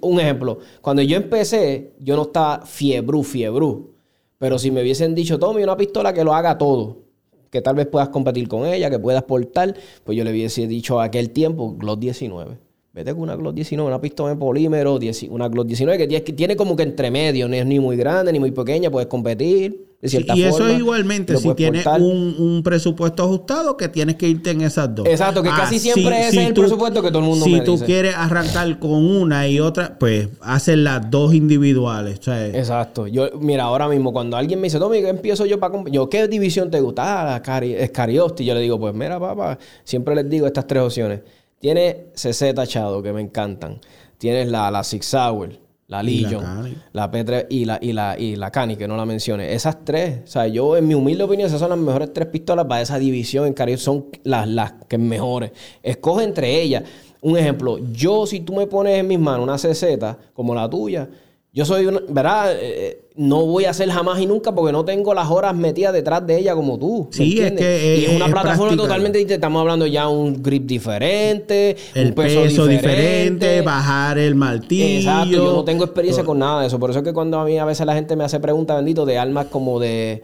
un 0.00 0.20
ejemplo, 0.20 0.60
cuando 0.80 1.02
yo 1.02 1.16
empecé, 1.16 1.94
yo 1.98 2.14
no 2.14 2.22
estaba 2.22 2.64
fiebru, 2.64 3.24
fiebru. 3.24 3.94
Pero 4.38 4.60
si 4.60 4.70
me 4.70 4.80
hubiesen 4.80 5.16
dicho, 5.16 5.40
tome 5.40 5.64
una 5.64 5.76
pistola 5.76 6.12
que 6.12 6.22
lo 6.22 6.32
haga 6.34 6.56
todo 6.56 7.09
que 7.50 7.60
tal 7.60 7.74
vez 7.74 7.86
puedas 7.86 8.08
competir 8.08 8.48
con 8.48 8.66
ella, 8.66 8.90
que 8.90 8.98
puedas 8.98 9.24
portar, 9.24 9.74
pues 10.04 10.16
yo 10.16 10.24
le 10.24 10.30
hubiese 10.30 10.66
dicho 10.66 11.00
a 11.00 11.04
aquel 11.04 11.30
tiempo, 11.30 11.74
Glock 11.76 11.98
19. 11.98 12.58
Vete 12.92 13.12
con 13.12 13.22
una 13.22 13.36
Glock 13.36 13.54
19, 13.54 13.86
una 13.86 14.00
pistola 14.00 14.32
en 14.32 14.38
polímero, 14.38 14.98
una 15.30 15.48
Glock 15.48 15.66
19 15.66 16.08
que 16.08 16.20
tiene, 16.32 16.56
como 16.56 16.76
que 16.76 16.82
entre 16.82 17.10
medio, 17.10 17.48
no 17.48 17.54
es 17.54 17.66
ni 17.66 17.78
muy 17.78 17.96
grande 17.96 18.32
ni 18.32 18.40
muy 18.40 18.50
pequeña, 18.50 18.90
puedes 18.90 19.08
competir 19.08 19.89
de 20.00 20.08
cierta 20.08 20.34
y 20.34 20.44
eso 20.44 20.66
es 20.66 20.78
igualmente, 20.78 21.36
si 21.36 21.54
tienes 21.54 21.84
un, 21.86 22.62
presupuesto 22.64 23.22
ajustado, 23.22 23.76
que 23.76 23.88
tienes 23.88 24.16
que 24.16 24.28
irte 24.28 24.50
en 24.50 24.62
esas 24.62 24.94
dos. 24.94 25.06
Exacto, 25.06 25.42
que 25.42 25.50
casi 25.50 25.76
ah, 25.76 25.78
siempre 25.78 26.28
ese 26.28 26.42
es 26.42 26.48
el 26.48 26.54
presupuesto 26.54 27.02
que 27.02 27.08
todo 27.08 27.20
el 27.20 27.28
mundo 27.28 27.44
Si 27.44 27.60
tú 27.62 27.78
quieres 27.78 28.14
arrancar 28.16 28.78
con 28.78 28.92
una 28.92 29.46
y 29.46 29.60
otra, 29.60 29.98
pues 29.98 30.28
haces 30.40 30.78
las 30.78 31.10
dos 31.10 31.34
individuales. 31.34 32.20
Exacto. 32.26 33.06
Yo, 33.06 33.28
mira, 33.40 33.64
ahora 33.64 33.88
mismo 33.88 34.12
cuando 34.12 34.36
alguien 34.36 34.60
me 34.60 34.66
dice, 34.66 34.78
Tommy, 34.78 35.00
¿qué 35.00 35.08
empiezo 35.08 35.44
yo 35.44 35.60
para 35.60 35.74
yo 35.90 36.08
¿Qué 36.08 36.28
división 36.28 36.70
te 36.70 36.80
gusta? 36.80 37.34
Ah, 37.34 37.42
Cari 37.42 37.74
Escariosti. 37.74 38.44
Yo 38.44 38.54
le 38.54 38.60
digo, 38.60 38.78
pues 38.78 38.94
mira, 38.94 39.20
papá, 39.20 39.58
siempre 39.84 40.14
les 40.14 40.28
digo 40.28 40.46
estas 40.46 40.66
tres 40.66 40.82
opciones. 40.82 41.20
Tiene 41.58 42.06
CC 42.14 42.54
tachado, 42.54 43.02
que 43.02 43.12
me 43.12 43.20
encantan. 43.20 43.80
Tienes 44.16 44.48
la, 44.48 44.70
la 44.70 44.82
Six 44.82 45.14
Hour 45.14 45.69
la 45.90 46.04
Legion, 46.04 46.72
la, 46.92 47.10
P3 47.10 47.46
y 47.50 47.64
la, 47.64 47.78
y, 47.82 47.92
la, 47.92 48.16
y 48.16 48.36
la 48.36 48.52
Cani, 48.52 48.76
que 48.76 48.86
no 48.86 48.96
la 48.96 49.04
mencioné. 49.04 49.52
Esas 49.54 49.84
tres, 49.84 50.20
o 50.22 50.26
sea, 50.28 50.46
yo 50.46 50.76
en 50.76 50.86
mi 50.86 50.94
humilde 50.94 51.24
opinión, 51.24 51.48
esas 51.48 51.58
son 51.58 51.70
las 51.70 51.78
mejores 51.80 52.12
tres 52.12 52.28
pistolas 52.28 52.66
para 52.66 52.80
esa 52.80 52.96
división 52.96 53.44
en 53.44 53.54
Caribe, 53.54 53.76
son 53.76 54.06
las, 54.22 54.46
las 54.46 54.74
que 54.88 54.98
mejores. 54.98 55.50
Escoge 55.82 56.22
entre 56.22 56.62
ellas. 56.62 56.84
Un 57.22 57.36
ejemplo, 57.36 57.78
yo 57.92 58.24
si 58.24 58.38
tú 58.38 58.54
me 58.54 58.68
pones 58.68 59.00
en 59.00 59.08
mis 59.08 59.18
manos 59.18 59.42
una 59.42 59.56
CZ 59.56 59.84
como 60.32 60.54
la 60.54 60.70
tuya, 60.70 61.08
yo 61.52 61.64
soy 61.64 61.86
una, 61.86 62.00
¿verdad? 62.08 62.52
Eh, 62.52 62.58
eh, 62.62 63.04
no 63.16 63.44
voy 63.44 63.64
a 63.64 63.70
hacer 63.70 63.90
jamás 63.90 64.20
y 64.20 64.26
nunca 64.26 64.54
porque 64.54 64.72
no 64.72 64.84
tengo 64.84 65.12
las 65.14 65.28
horas 65.28 65.54
metidas 65.54 65.92
detrás 65.92 66.24
de 66.24 66.38
ella 66.38 66.54
como 66.54 66.78
tú. 66.78 67.08
Sí, 67.10 67.40
es 67.40 67.52
que 67.52 67.98
y 67.98 68.04
es, 68.04 68.14
una 68.14 68.28
plataforma 68.28 68.76
totalmente 68.76 69.18
distinta. 69.18 69.34
Estamos 69.34 69.60
hablando 69.60 69.84
ya 69.86 70.08
un 70.08 70.40
grip 70.40 70.64
diferente, 70.64 71.76
el 71.94 72.14
peso, 72.14 72.66
diferente, 72.66 73.62
bajar 73.62 74.18
el 74.18 74.36
martillo. 74.36 74.98
Exacto, 74.98 75.30
yo 75.30 75.52
no 75.52 75.64
tengo 75.64 75.84
experiencia 75.84 76.22
con 76.22 76.38
nada 76.38 76.60
de 76.60 76.68
eso. 76.68 76.78
Por 76.78 76.90
eso 76.90 77.00
es 77.00 77.04
que 77.04 77.12
cuando 77.12 77.40
a 77.40 77.44
mí 77.44 77.58
a 77.58 77.64
veces 77.64 77.84
la 77.84 77.94
gente 77.94 78.14
me 78.14 78.22
hace 78.22 78.38
preguntas, 78.38 78.76
bendito, 78.76 79.04
de 79.04 79.18
armas 79.18 79.46
como 79.46 79.80
de 79.80 80.22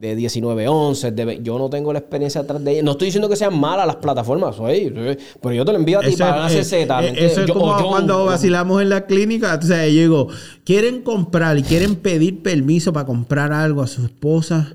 de 0.00 0.14
19, 0.14 0.68
11, 0.68 1.10
de, 1.10 1.40
yo 1.42 1.58
no 1.58 1.68
tengo 1.68 1.92
la 1.92 1.98
experiencia 1.98 2.42
atrás 2.42 2.62
de 2.62 2.72
ella. 2.72 2.82
No 2.82 2.92
estoy 2.92 3.06
diciendo 3.06 3.28
que 3.28 3.34
sean 3.34 3.58
malas 3.58 3.86
las 3.86 3.96
plataformas, 3.96 4.54
pero 4.56 5.54
yo 5.54 5.64
te 5.64 5.72
lo 5.72 5.78
envío 5.78 5.98
a 5.98 6.02
ti 6.02 6.14
para 6.16 6.38
la 6.38 6.48
CZ. 6.48 6.72
Eh, 6.72 7.14
eso 7.16 7.42
es 7.42 7.50
como 7.50 7.76
cuando 7.88 8.24
vacilamos 8.24 8.80
en 8.80 8.90
la 8.90 9.06
clínica. 9.06 9.58
O 9.60 9.66
sea, 9.66 9.86
yo 9.88 10.00
digo, 10.00 10.28
quieren 10.64 11.02
comprar 11.02 11.58
y 11.58 11.62
quieren 11.62 11.96
pedir 11.96 12.42
permiso 12.42 12.92
para 12.92 13.06
comprar 13.06 13.52
algo 13.52 13.82
a 13.82 13.88
su 13.88 14.04
esposa 14.04 14.74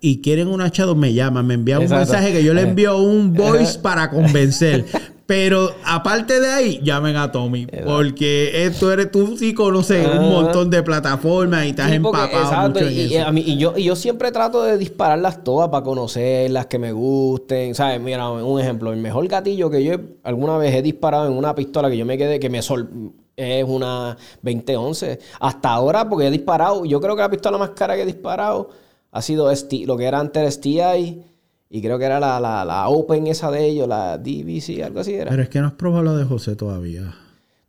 y 0.00 0.20
quieren 0.20 0.48
un 0.48 0.60
achado, 0.60 0.94
me 0.94 1.12
llaman, 1.12 1.46
me 1.46 1.54
envían 1.54 1.82
un 1.82 1.90
mensaje 1.90 2.32
que 2.32 2.44
yo 2.44 2.54
le 2.54 2.62
envío 2.62 2.96
un 2.98 3.34
voice 3.34 3.78
para 3.80 4.08
convencer. 4.08 4.84
Pero 5.26 5.70
aparte 5.84 6.38
de 6.38 6.48
ahí, 6.48 6.80
llamen 6.82 7.16
a 7.16 7.32
Tommy. 7.32 7.66
Porque 7.84 8.66
esto 8.66 8.92
eres 8.92 9.10
tú 9.10 9.36
sí 9.38 9.54
conoces 9.54 10.06
un 10.06 10.28
montón 10.28 10.68
de 10.68 10.82
plataformas 10.82 11.64
y 11.64 11.70
estás 11.70 11.92
empapado 11.92 12.68
mucho 12.68 12.86
en 12.86 12.92
y, 12.92 13.14
eso. 13.14 13.32
y, 13.34 13.56
yo, 13.56 13.72
y 13.76 13.84
yo 13.84 13.96
siempre 13.96 14.30
trato 14.32 14.62
de 14.62 14.76
dispararlas 14.76 15.42
todas 15.42 15.70
para 15.70 15.82
conocer 15.82 16.50
las 16.50 16.66
que 16.66 16.78
me 16.78 16.92
gusten. 16.92 17.74
¿Sabes? 17.74 18.00
Mira, 18.00 18.30
un 18.30 18.60
ejemplo. 18.60 18.92
El 18.92 19.00
mejor 19.00 19.26
gatillo 19.26 19.70
que 19.70 19.82
yo 19.82 19.94
alguna 20.24 20.58
vez 20.58 20.74
he 20.74 20.82
disparado 20.82 21.26
en 21.26 21.32
una 21.32 21.54
pistola 21.54 21.88
que 21.88 21.96
yo 21.96 22.04
me 22.04 22.18
quedé, 22.18 22.38
que 22.38 22.50
me 22.50 22.60
sol 22.60 23.12
es 23.36 23.64
una 23.66 24.16
2011. 24.42 25.18
Hasta 25.40 25.70
ahora, 25.70 26.08
porque 26.08 26.26
he 26.26 26.30
disparado, 26.30 26.84
yo 26.84 27.00
creo 27.00 27.16
que 27.16 27.22
la 27.22 27.30
pistola 27.30 27.56
más 27.56 27.70
cara 27.70 27.96
que 27.96 28.02
he 28.02 28.06
disparado 28.06 28.68
ha 29.10 29.22
sido 29.22 29.50
lo 29.86 29.96
que 29.96 30.04
era 30.04 30.20
antes 30.20 30.54
STI 30.54 31.22
y 31.70 31.82
creo 31.82 31.98
que 31.98 32.04
era 32.04 32.20
la, 32.20 32.38
la, 32.40 32.64
la 32.64 32.88
Open 32.88 33.26
esa 33.26 33.50
de 33.50 33.66
ellos, 33.66 33.88
la 33.88 34.18
DVC, 34.18 34.82
algo 34.84 35.00
así 35.00 35.14
era. 35.14 35.30
Pero 35.30 35.42
es 35.42 35.48
que 35.48 35.60
no 35.60 35.66
has 35.66 35.72
probado 35.74 36.04
la 36.04 36.12
de 36.14 36.24
José 36.24 36.56
todavía. 36.56 37.14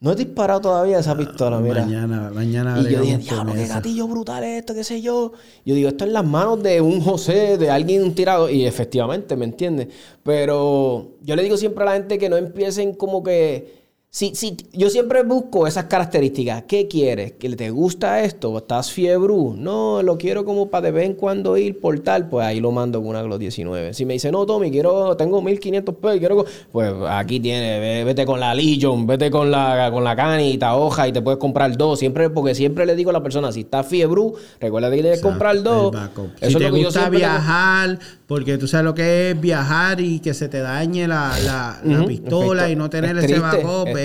No 0.01 0.11
he 0.11 0.15
disparado 0.15 0.61
todavía 0.61 0.99
esa 0.99 1.17
pistola, 1.17 1.57
mira. 1.59 1.85
Mañana, 1.85 2.29
mañana. 2.33 2.79
Y 2.79 2.91
yo 2.91 3.01
dije, 3.01 3.17
diablo, 3.17 3.53
qué 3.53 3.65
gatillo 3.65 4.07
brutal 4.07 4.43
esto, 4.43 4.75
qué 4.75 4.83
sé 4.83 5.01
yo. 5.01 5.31
Yo 5.65 5.73
digo, 5.73 5.89
esto 5.89 6.03
en 6.03 6.13
las 6.13 6.25
manos 6.25 6.61
de 6.61 6.81
un 6.81 7.01
José, 7.01 7.57
de 7.57 7.71
alguien 7.71 8.03
un 8.03 8.13
tirado. 8.13 8.49
Y 8.49 8.65
efectivamente, 8.65 9.35
¿me 9.35 9.45
entiendes? 9.45 9.87
Pero 10.21 11.13
yo 11.23 11.35
le 11.35 11.43
digo 11.43 11.57
siempre 11.57 11.83
a 11.83 11.85
la 11.85 11.93
gente 11.93 12.19
que 12.19 12.29
no 12.29 12.35
empiecen 12.37 12.93
como 12.93 13.23
que 13.23 13.84
Sí, 14.15 14.31
sí, 14.33 14.55
yo 14.71 14.89
siempre 14.89 15.23
busco 15.23 15.67
esas 15.67 15.87
características. 15.87 16.63
¿Qué 16.69 16.87
quieres? 16.87 17.33
¿Que 17.33 17.49
te 17.49 17.69
gusta 17.69 18.23
esto? 18.23 18.57
¿Estás 18.57 18.89
fiebre? 18.89 19.33
No, 19.57 20.01
lo 20.03 20.17
quiero 20.17 20.45
como 20.45 20.69
para 20.69 20.85
de 20.85 20.91
vez 20.91 21.05
en 21.07 21.15
cuando 21.15 21.57
ir 21.57 21.81
por 21.81 21.99
tal. 21.99 22.29
Pues 22.29 22.45
ahí 22.45 22.61
lo 22.61 22.71
mando 22.71 23.01
con 23.01 23.09
una 23.09 23.23
Glock 23.23 23.39
19. 23.39 23.93
Si 23.93 24.05
me 24.05 24.13
dice, 24.13 24.31
no, 24.31 24.45
Tommy, 24.45 24.71
quiero, 24.71 25.17
tengo 25.17 25.41
1500 25.41 25.95
pesos, 25.95 26.19
quiero. 26.19 26.45
Pues 26.71 26.93
aquí 27.09 27.41
tiene, 27.41 28.05
vete 28.05 28.25
con 28.25 28.39
la 28.39 28.55
Legion, 28.55 29.05
vete 29.05 29.29
con 29.29 29.51
la, 29.51 29.89
con 29.91 30.05
la 30.05 30.15
canita, 30.15 30.77
hoja 30.77 31.09
y 31.09 31.11
te 31.11 31.21
puedes 31.21 31.37
comprar 31.37 31.75
dos. 31.75 31.99
Siempre, 31.99 32.29
porque 32.29 32.55
siempre 32.55 32.85
le 32.85 32.95
digo 32.95 33.09
a 33.09 33.13
la 33.13 33.21
persona, 33.21 33.51
si 33.51 33.61
estás 33.61 33.85
fiebre, 33.85 34.21
recuerda 34.61 34.89
que 34.91 34.95
tienes 34.95 35.17
que 35.17 35.23
comprar 35.23 35.61
dos. 35.61 35.93
Eso 36.39 36.57
si 36.57 36.63
te 36.63 36.71
gusta 36.71 37.09
viajar, 37.09 37.99
porque 38.27 38.57
tú 38.57 38.65
sabes 38.65 38.85
lo 38.85 38.95
que 38.95 39.31
es 39.31 39.41
viajar 39.41 39.99
y 39.99 40.21
que 40.21 40.33
se 40.33 40.47
te 40.47 40.59
dañe 40.59 41.05
la, 41.05 41.33
la, 41.43 42.05
pistola 42.07 42.69
y 42.69 42.77
no 42.77 42.89
tener 42.89 43.17
ese 43.17 43.39
backup. 43.39 44.04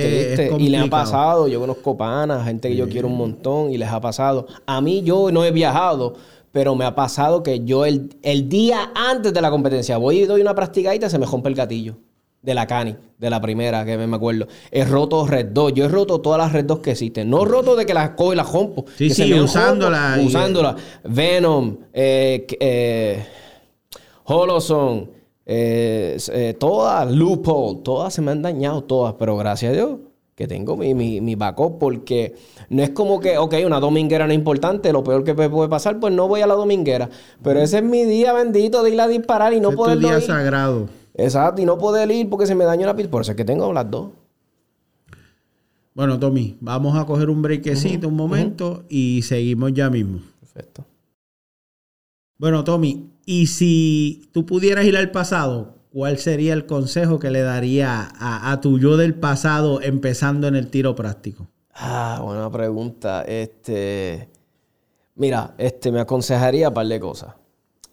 Y 0.59 0.69
le 0.69 0.79
ha 0.79 0.87
pasado, 0.87 1.49
yo 1.49 1.61
conozco 1.61 1.97
panas, 1.97 2.45
gente 2.45 2.69
que 2.69 2.77
yo 2.77 2.89
quiero 2.89 3.09
un 3.09 3.17
montón 3.17 3.73
y 3.73 3.79
les 3.79 3.89
ha 3.89 4.01
pasado. 4.01 4.47
A 4.67 4.81
mí 4.81 5.03
yo 5.03 5.31
no 5.31 5.45
he 5.45 5.51
viajado, 5.51 6.15
pero 6.53 6.75
me 6.75 6.85
ha 6.85 6.95
pasado 6.95 7.43
que 7.43 7.65
yo 7.65 7.85
el, 7.85 8.17
el 8.23 8.49
día 8.49 8.93
antes 8.95 9.33
de 9.33 9.41
la 9.41 9.51
competencia 9.51 9.97
voy 9.97 10.21
y 10.21 10.27
doy 10.27 10.41
una 10.41 10.55
practicadita 10.55 11.07
y 11.07 11.11
se 11.11 11.19
me 11.19 11.27
rompe 11.27 11.49
el 11.49 11.55
gatillo. 11.55 11.97
De 12.43 12.55
la 12.55 12.67
Cani, 12.67 12.97
de 13.19 13.29
la 13.29 13.39
primera, 13.39 13.85
que 13.85 13.99
me 13.99 14.17
acuerdo. 14.17 14.47
He 14.71 14.87
roto 14.87 15.27
Red 15.27 15.49
2. 15.49 15.75
Yo 15.75 15.85
he 15.85 15.89
roto 15.89 16.23
todas 16.23 16.39
las 16.39 16.53
Red 16.55 16.65
2 16.65 16.79
que 16.79 16.93
existen. 16.93 17.29
No 17.29 17.45
roto 17.45 17.77
de 17.77 17.85
que 17.85 17.93
las 17.93 18.11
cojo 18.11 18.33
y 18.33 18.37
las 18.37 18.51
rompo. 18.51 18.87
Sí, 18.97 19.11
sí, 19.11 19.35
usándola. 19.35 20.19
usándola. 20.25 20.75
Venom, 21.05 21.77
eh, 21.93 22.47
eh, 22.59 23.27
Holoson, 24.25 25.11
eh, 25.53 26.17
eh, 26.33 26.55
todas, 26.57 27.11
Loophole, 27.11 27.81
todas 27.83 28.15
se 28.15 28.23
me 28.23 28.31
han 28.31 28.41
dañado, 28.41 28.85
todas, 28.85 29.15
pero 29.15 29.37
gracias 29.37 29.73
a 29.73 29.75
Dios 29.75 29.99
que 30.37 30.47
tengo 30.47 30.77
mi, 30.77 30.95
mi, 30.95 31.21
mi, 31.21 31.35
backup, 31.35 31.81
porque 31.81 32.37
no 32.69 32.85
es 32.85 32.91
como 32.91 33.19
que, 33.19 33.37
ok, 33.37 33.57
una 33.67 33.81
dominguera 33.81 34.27
no 34.27 34.33
es 34.33 34.39
importante, 34.39 34.93
lo 34.93 35.03
peor 35.03 35.25
que 35.25 35.35
puede 35.35 35.69
pasar, 35.69 35.99
pues 35.99 36.15
no 36.15 36.29
voy 36.29 36.41
a 36.41 36.47
la 36.47 36.55
dominguera. 36.55 37.11
Pero 37.43 37.61
ese 37.61 37.79
es 37.79 37.85
mi 37.85 38.05
día 38.05 38.33
bendito 38.33 38.85
de 38.85 38.91
ir 38.91 39.01
a 39.01 39.09
disparar 39.09 39.53
y 39.53 39.61
no 39.61 39.73
poder 39.73 39.97
ir. 39.99 40.05
día 40.05 40.21
sagrado. 40.21 40.89
Exacto, 41.15 41.61
y 41.61 41.65
no 41.65 41.79
poder 41.79 42.09
ir 42.13 42.31
porque 42.31 42.47
se 42.47 42.55
me 42.55 42.65
dañó 42.65 42.87
la 42.87 42.95
piel. 42.95 43.09
Por 43.09 43.23
eso 43.23 43.33
es 43.33 43.37
que 43.37 43.45
tengo 43.45 43.73
las 43.73 43.91
dos. 43.91 44.11
Bueno, 45.95 46.19
Tommy, 46.21 46.57
vamos 46.61 46.97
a 46.97 47.05
coger 47.05 47.29
un 47.29 47.43
brequecito 47.43 48.07
un 48.07 48.15
momento 48.15 48.85
y 48.89 49.23
seguimos 49.23 49.73
ya 49.75 49.91
mismo. 49.91 50.21
Perfecto. 50.39 50.85
Bueno, 52.39 52.63
Tommy, 52.63 53.10
y 53.27 53.47
si 53.47 54.29
tú 54.33 54.47
pudieras 54.47 54.85
ir 54.85 54.97
al 54.97 55.11
pasado, 55.11 55.75
¿cuál 55.93 56.19
sería 56.19 56.53
el 56.53 56.67
consejo 56.67 57.19
que 57.19 57.31
le 57.31 57.43
daría 57.43 58.09
a, 58.19 58.61
tu 58.61 58.79
yo 58.79 58.97
del 58.97 59.15
pasado 59.15 59.81
empezando 59.83 60.49
en 60.49 60.57
el 60.57 60.69
tiro 60.69 60.95
práctico? 60.95 61.47
Ah, 61.75 62.21
buena 62.23 62.51
pregunta. 62.51 63.23
Este, 63.23 64.29
mira, 65.15 65.55
este, 65.59 65.93
me 65.93 66.01
aconsejaría 66.01 66.69
un 66.69 66.75
par 66.75 66.87
de 66.87 67.01
cosas. 67.01 67.35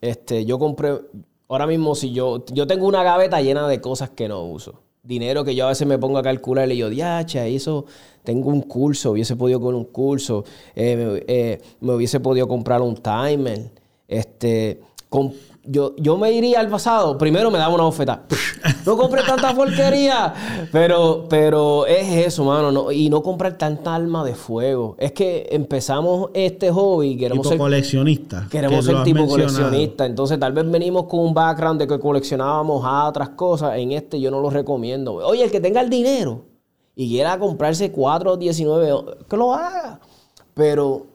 Este, 0.01 0.45
yo 0.45 0.59
compré, 0.59 0.99
ahora 1.47 1.67
mismo 1.67 1.95
si 1.95 2.11
yo, 2.11 2.45
yo 2.51 2.67
tengo 2.67 2.88
una 2.88 3.03
gaveta 3.03 3.41
llena 3.41 3.67
de 3.67 3.82
cosas 3.82 4.09
que 4.11 4.28
no 4.28 4.43
uso. 4.43 4.82
Dinero 5.03 5.45
que 5.45 5.55
yo 5.55 5.65
a 5.65 5.69
veces 5.69 5.88
me 5.88 5.97
pongo 5.97 6.17
a 6.17 6.23
calcular 6.23 6.69
y 6.71 6.78
yo, 6.78 6.89
diacha, 6.89 7.47
eso, 7.47 7.86
tengo 8.23 8.49
un 8.49 8.61
curso, 8.61 9.11
hubiese 9.11 9.38
podido 9.38 9.61
con 9.61 9.73
un 9.73 9.86
curso, 9.86 10.43
eh, 10.75 11.23
eh, 11.28 11.61
me 11.80 11.93
hubiese 11.93 12.19
podido 12.19 12.45
comprar 12.47 12.82
un 12.82 12.95
timer 12.95 13.71
este, 14.07 14.82
con- 15.10 15.34
yo, 15.70 15.93
yo 15.97 16.18
me 16.18 16.32
iría 16.32 16.62
al 16.62 16.70
pasado, 16.70 17.18
primero 17.18 17.51
me 17.51 17.58
daba 17.58 17.74
una 17.76 17.84
bofetada. 17.84 18.24
No 18.86 18.95
compré 18.95 19.22
tanta 19.24 19.53
porquería. 19.53 20.34
Pero, 20.72 21.26
pero 21.30 21.86
es 21.86 22.26
eso, 22.26 22.45
mano. 22.45 22.72
no- 22.72 22.89
y 22.91 23.10
no 23.10 23.22
comprar 23.22 23.58
tanta 23.58 23.93
alma 23.93 24.24
de 24.24 24.34
fuego. 24.34 24.95
Es 24.97 25.12
que 25.12 25.45
empezamos 25.51 26.30
este 26.34 26.72
hobby 26.72 27.10
y 27.10 27.18
queremos 27.18 27.43
Tipo 27.43 27.49
ser 27.49 27.58
coleccionista. 27.58 28.47
Queremos 28.49 28.86
que 28.86 28.93
ser 28.93 29.03
tipo 29.03 29.28
coleccionista. 29.28 30.05
Entonces, 30.05 30.39
tal 30.39 30.53
vez 30.53 30.70
venimos 30.72 31.03
con 31.05 31.20
un 31.20 31.34
background 31.34 31.82
de 31.82 31.88
que 31.88 31.99
coleccionábamos 31.99 32.82
a 32.86 33.08
otras 33.10 33.30
cosas. 33.30 33.78
En 33.78 33.91
este 33.91 34.22
yo 34.22 34.32
no 34.32 34.39
lo 34.39 34.49
recomiendo. 34.49 35.16
Oye, 35.16 35.43
el 35.43 35.51
que 35.51 35.60
tenga 35.60 35.82
el 35.82 35.89
dinero 35.89 36.45
y 36.95 37.10
quiera 37.10 37.38
comprarse 37.38 37.91
4 37.91 38.32
o 38.34 38.38
19, 38.38 38.93
que 39.30 39.36
lo 39.38 39.53
haga. 39.53 39.99
Pero 40.53 41.08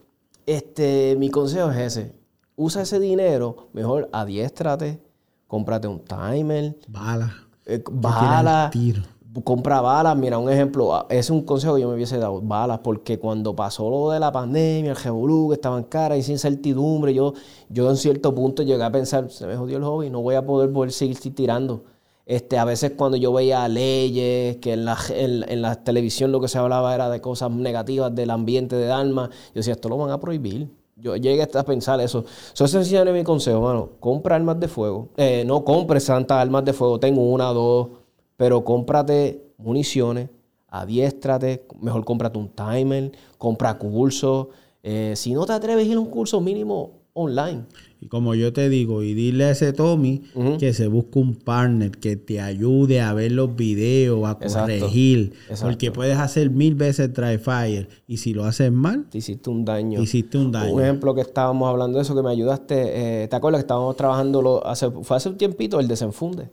este, 0.45 1.17
mi 1.19 1.31
consejo 1.31 1.71
es 1.71 1.79
ese. 1.79 2.13
Usa 2.57 2.83
ese 2.83 3.01
dinero, 3.01 3.69
mejor 3.73 4.09
adiéstrate, 4.13 5.01
cómprate 5.49 5.89
un 5.89 6.01
timer, 6.01 6.77
Bala. 6.89 7.33
eh, 7.65 7.79
tiran 7.79 8.71
tiro. 8.71 9.03
compra 9.45 9.81
balas. 9.81 10.17
Mira, 10.17 10.37
un 10.37 10.51
ejemplo, 10.51 10.95
ah, 10.95 11.07
es 11.09 11.31
un 11.31 11.43
consejo 11.43 11.77
que 11.77 11.81
yo 11.81 11.89
me 11.89 11.95
hubiese 11.95 12.19
dado, 12.19 12.41
balas, 12.43 12.81
porque 12.81 13.19
cuando 13.19 13.57
pasó 13.57 13.89
lo 13.89 14.11
de 14.11 14.21
la 14.21 14.31
pandemia, 14.31 14.91
el 14.91 14.97
revolú, 14.97 15.49
que 15.49 15.55
estaban 15.55 15.85
caras 15.85 16.19
y 16.19 16.23
sin 16.23 16.39
certidumbre, 16.39 17.15
yo, 17.15 17.33
yo 17.71 17.89
en 17.89 17.97
cierto 17.97 18.35
punto 18.35 18.63
llegué 18.63 18.83
a 18.83 18.93
pensar, 18.93 19.31
se 19.31 19.47
me 19.47 19.57
jodió 19.57 19.79
el 19.79 19.85
hobby, 19.85 20.11
no 20.11 20.21
voy 20.21 20.35
a 20.35 20.45
poder, 20.45 20.93
seguir 20.93 21.19
tirando. 21.35 21.85
Este, 22.27 22.59
a 22.59 22.65
veces 22.65 22.93
cuando 22.97 23.17
yo 23.17 23.33
veía 23.33 23.67
leyes, 23.69 24.59
que 24.59 24.75
en 24.75 24.85
la, 24.85 24.97
en, 25.11 25.49
en 25.49 25.63
la 25.63 25.83
televisión 25.83 26.31
lo 26.31 26.41
que 26.41 26.49
se 26.49 26.59
hablaba 26.59 26.95
era 26.95 27.09
de 27.11 27.21
cosas 27.21 27.51
negativas 27.51 28.15
del 28.15 28.31
ambiente 28.31 28.77
de 28.77 28.93
armas, 28.93 29.31
yo 29.31 29.55
decía, 29.55 29.73
esto 29.73 29.89
lo 29.89 29.97
van 29.97 30.11
a 30.11 30.21
prohibir. 30.21 30.69
Yo 31.03 31.17
llegué 31.17 31.43
hasta 31.43 31.61
a 31.61 31.65
pensar 31.65 32.01
eso. 32.01 32.25
Eso 32.55 32.65
es 32.65 32.71
sencillamente 32.71 33.19
mi 33.19 33.25
consejo, 33.25 33.61
mano. 33.61 33.91
Compra 33.99 34.37
armas 34.37 34.61
de 34.61 34.69
fuego. 34.69 35.09
Eh, 35.17 35.43
no 35.45 35.65
compres 35.65 36.07
tantas 36.07 36.39
armas 36.39 36.65
de 36.65 36.73
fuego. 36.73 37.01
Tengo 37.01 37.23
una, 37.23 37.47
dos. 37.47 37.89
Pero 38.37 38.65
cómprate 38.65 39.53
municiones, 39.59 40.31
adiéstrate. 40.69 41.67
Mejor 41.81 42.05
cómprate 42.05 42.39
un 42.39 42.49
timer. 42.49 43.11
Compra 43.37 43.77
cursos. 43.79 44.47
Eh, 44.85 45.15
si 45.17 45.35
no 45.35 45.45
te 45.45 45.53
atreves 45.53 45.87
a 45.87 45.91
ir 45.91 45.97
a 45.97 46.01
un 46.01 46.07
curso 46.07 46.41
mínimo 46.41 46.93
online. 47.15 47.65
Y 48.03 48.09
como 48.09 48.35
yo 48.35 48.53
te 48.53 48.69
digo, 48.69 49.05
y 49.05 49.15
dile 49.15 49.45
a 49.45 49.51
ese 49.53 49.73
Tommy 49.73 50.23
que 50.59 50.73
se 50.73 50.89
busque 50.89 51.21
un 51.21 51.37
partner 51.37 51.93
que 51.93 52.17
te 52.17 52.41
ayude 52.41 53.01
a 53.01 53.15
ver 53.15 53.31
los 53.31 53.55
videos, 53.55 54.29
a 54.29 54.39
corregir. 54.39 55.35
Exacto. 55.49 55.67
Porque 55.69 55.93
puedes 55.93 56.19
hacer 56.19 56.51
mil 56.51 56.75
veces 56.75 57.15
dry 57.15 57.39
fire. 57.39 57.89
Y 58.09 58.17
si 58.17 58.35
lo 58.35 58.45
haces 58.45 58.73
mal, 58.73 59.07
Te 59.09 59.19
hiciste 59.19 59.49
un 59.51 59.65
daño. 59.65 60.03
hiciste 60.03 60.37
un 60.37 60.51
daño. 60.51 60.75
Un 60.75 60.83
ejemplo 60.83 61.15
que 61.15 61.21
estábamos 61.21 61.69
hablando 61.69 61.99
de 61.99 62.03
eso, 62.03 62.13
que 62.17 62.23
me 62.25 62.31
ayudaste. 62.31 63.23
eh, 63.25 63.29
¿Te 63.29 63.37
acuerdas 63.37 63.61
que 63.61 63.67
estábamos 63.67 63.95
trabajando, 63.95 64.43
lo- 64.43 64.67
hace, 64.67 64.91
fue 64.91 65.17
hace 65.17 65.29
un 65.29 65.37
tiempito, 65.37 65.79
el 65.79 65.87
desenfunde? 65.87 66.49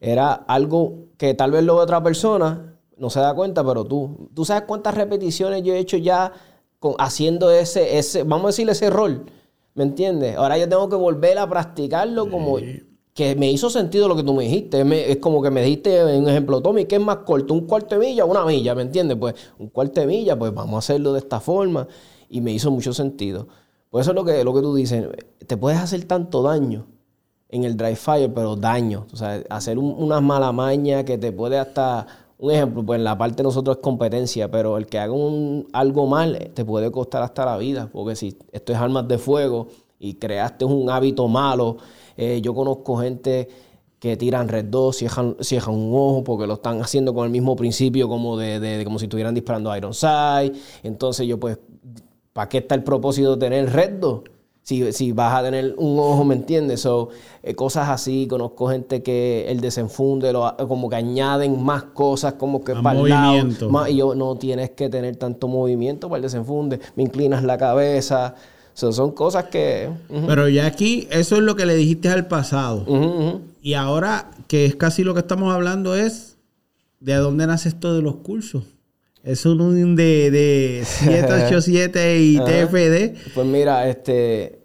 Era 0.00 0.32
algo 0.32 1.06
que 1.16 1.34
tal 1.34 1.52
vez 1.52 1.62
lo 1.62 1.76
ve 1.76 1.82
otra 1.82 2.02
persona, 2.02 2.74
no 2.98 3.08
se 3.08 3.20
da 3.20 3.32
cuenta, 3.34 3.64
pero 3.64 3.84
tú, 3.84 4.30
tú 4.34 4.44
sabes 4.44 4.64
cuántas 4.66 4.96
repeticiones 4.96 5.62
yo 5.62 5.74
he 5.74 5.78
hecho 5.78 5.96
ya 5.96 6.32
con- 6.80 6.94
haciendo 6.98 7.52
ese, 7.52 7.98
ese, 7.98 8.24
vamos 8.24 8.44
a 8.44 8.48
decirle 8.48 8.72
ese 8.72 8.90
rol, 8.90 9.26
¿me 9.74 9.84
entiendes? 9.84 10.36
Ahora 10.36 10.58
yo 10.58 10.68
tengo 10.68 10.88
que 10.88 10.96
volver 10.96 11.38
a 11.38 11.48
practicarlo 11.48 12.30
como 12.30 12.58
que 13.14 13.36
me 13.36 13.50
hizo 13.50 13.68
sentido 13.68 14.08
lo 14.08 14.16
que 14.16 14.22
tú 14.22 14.32
me 14.34 14.44
dijiste. 14.44 14.84
Me- 14.84 15.10
es 15.10 15.18
como 15.18 15.42
que 15.42 15.50
me 15.50 15.62
dijiste 15.62 16.02
un 16.16 16.28
ejemplo, 16.28 16.60
Tommy, 16.62 16.86
¿qué 16.86 16.96
es 16.96 17.02
más 17.02 17.18
corto? 17.18 17.52
¿Un 17.54 17.66
cuarto 17.66 17.98
de 17.98 18.06
milla 18.06 18.24
o 18.24 18.30
una 18.30 18.44
milla? 18.46 18.74
¿Me 18.74 18.82
entiendes? 18.82 19.16
Pues 19.18 19.34
un 19.58 19.68
cuarto 19.68 20.00
de 20.00 20.06
milla, 20.06 20.38
pues 20.38 20.52
vamos 20.54 20.74
a 20.74 20.78
hacerlo 20.78 21.12
de 21.12 21.18
esta 21.18 21.38
forma. 21.40 21.86
Y 22.30 22.40
me 22.40 22.52
hizo 22.52 22.70
mucho 22.70 22.94
sentido. 22.94 23.48
Por 23.90 24.00
eso 24.00 24.10
es 24.12 24.14
lo 24.14 24.24
que, 24.24 24.42
lo 24.44 24.54
que 24.54 24.62
tú 24.62 24.74
dices, 24.74 25.06
te 25.46 25.56
puedes 25.58 25.78
hacer 25.78 26.04
tanto 26.04 26.42
daño 26.42 26.86
en 27.50 27.64
el 27.64 27.76
dry 27.76 27.94
fire, 27.96 28.32
pero 28.32 28.56
daño. 28.56 29.06
O 29.12 29.16
sea, 29.16 29.42
hacer 29.50 29.78
un- 29.78 29.94
una 29.98 30.22
mala 30.22 30.50
maña 30.52 31.04
que 31.04 31.18
te 31.18 31.30
puede 31.32 31.58
hasta. 31.58 32.06
Un 32.42 32.50
ejemplo, 32.50 32.84
pues 32.84 32.98
en 32.98 33.04
la 33.04 33.16
parte 33.16 33.36
de 33.36 33.42
nosotros 33.44 33.76
es 33.76 33.82
competencia, 33.82 34.50
pero 34.50 34.76
el 34.76 34.86
que 34.86 34.98
haga 34.98 35.12
un, 35.12 35.68
algo 35.72 36.06
mal 36.08 36.34
eh, 36.34 36.50
te 36.52 36.64
puede 36.64 36.90
costar 36.90 37.22
hasta 37.22 37.44
la 37.44 37.56
vida. 37.56 37.88
Porque 37.92 38.16
si 38.16 38.36
esto 38.50 38.72
es 38.72 38.78
armas 38.78 39.06
de 39.06 39.16
fuego 39.18 39.68
y 40.00 40.14
creaste 40.14 40.64
un 40.64 40.90
hábito 40.90 41.28
malo, 41.28 41.76
eh, 42.16 42.40
yo 42.42 42.52
conozco 42.52 42.96
gente 42.96 43.48
que 44.00 44.16
tiran 44.16 44.48
red 44.48 44.64
2, 44.64 44.96
cierran, 44.96 45.36
cierran 45.40 45.76
un 45.76 45.92
ojo 45.94 46.24
porque 46.24 46.48
lo 46.48 46.54
están 46.54 46.82
haciendo 46.82 47.14
con 47.14 47.24
el 47.26 47.30
mismo 47.30 47.54
principio 47.54 48.08
como 48.08 48.36
de, 48.36 48.58
de- 48.58 48.78
de 48.78 48.84
como 48.84 48.98
si 48.98 49.04
estuvieran 49.04 49.34
disparando 49.34 49.74
Iron 49.76 49.94
Sight. 49.94 50.56
Entonces 50.82 51.28
yo 51.28 51.38
pues, 51.38 51.58
¿para 52.32 52.48
qué 52.48 52.58
está 52.58 52.74
el 52.74 52.82
propósito 52.82 53.36
de 53.36 53.46
tener 53.46 53.70
red 53.72 54.00
2? 54.00 54.20
Si, 54.64 54.92
si 54.92 55.10
vas 55.10 55.34
a 55.34 55.42
tener 55.42 55.74
un 55.76 55.98
ojo, 55.98 56.24
¿me 56.24 56.36
entiendes? 56.36 56.80
So, 56.82 57.08
eh, 57.42 57.54
cosas 57.54 57.88
así, 57.88 58.28
conozco 58.28 58.68
gente 58.68 59.02
que 59.02 59.46
el 59.50 59.60
desenfunde, 59.60 60.32
lo, 60.32 60.54
como 60.68 60.88
que 60.88 60.94
añaden 60.96 61.60
más 61.64 61.82
cosas, 61.82 62.34
como 62.34 62.62
que 62.62 62.72
Más 62.74 62.82
para 62.82 63.00
el 63.00 63.08
lado, 63.08 63.32
movimiento. 63.32 63.68
más- 63.70 63.90
y 63.90 63.96
yo 63.96 64.14
no 64.14 64.36
tienes 64.36 64.70
que 64.70 64.88
tener 64.88 65.16
tanto 65.16 65.48
movimiento 65.48 66.08
para 66.08 66.18
el 66.18 66.22
desenfunde, 66.22 66.78
me 66.94 67.02
inclinas 67.02 67.42
la 67.42 67.58
cabeza, 67.58 68.34
So, 68.74 68.90
son 68.90 69.10
cosas 69.10 69.44
que... 69.46 69.90
Pero 70.08 70.48
ya 70.48 70.64
aquí, 70.64 71.06
eso 71.10 71.36
es 71.36 71.42
lo 71.42 71.56
que 71.56 71.66
le 71.66 71.74
dijiste 71.74 72.08
al 72.08 72.26
pasado. 72.26 72.86
Y 73.60 73.74
ahora, 73.74 74.30
que 74.48 74.64
es 74.64 74.76
casi 74.76 75.04
lo 75.04 75.12
que 75.12 75.20
estamos 75.20 75.52
hablando, 75.52 75.94
es 75.94 76.38
de 76.98 77.14
dónde 77.16 77.46
nace 77.46 77.68
esto 77.68 77.92
de 77.94 78.00
los 78.00 78.16
cursos. 78.16 78.64
Es 79.24 79.46
un 79.46 79.94
de, 79.96 80.30
de 80.30 80.82
787 80.84 82.18
y. 82.20 82.38
TFD. 82.38 83.32
Pues 83.34 83.46
mira, 83.46 83.88
este, 83.88 84.58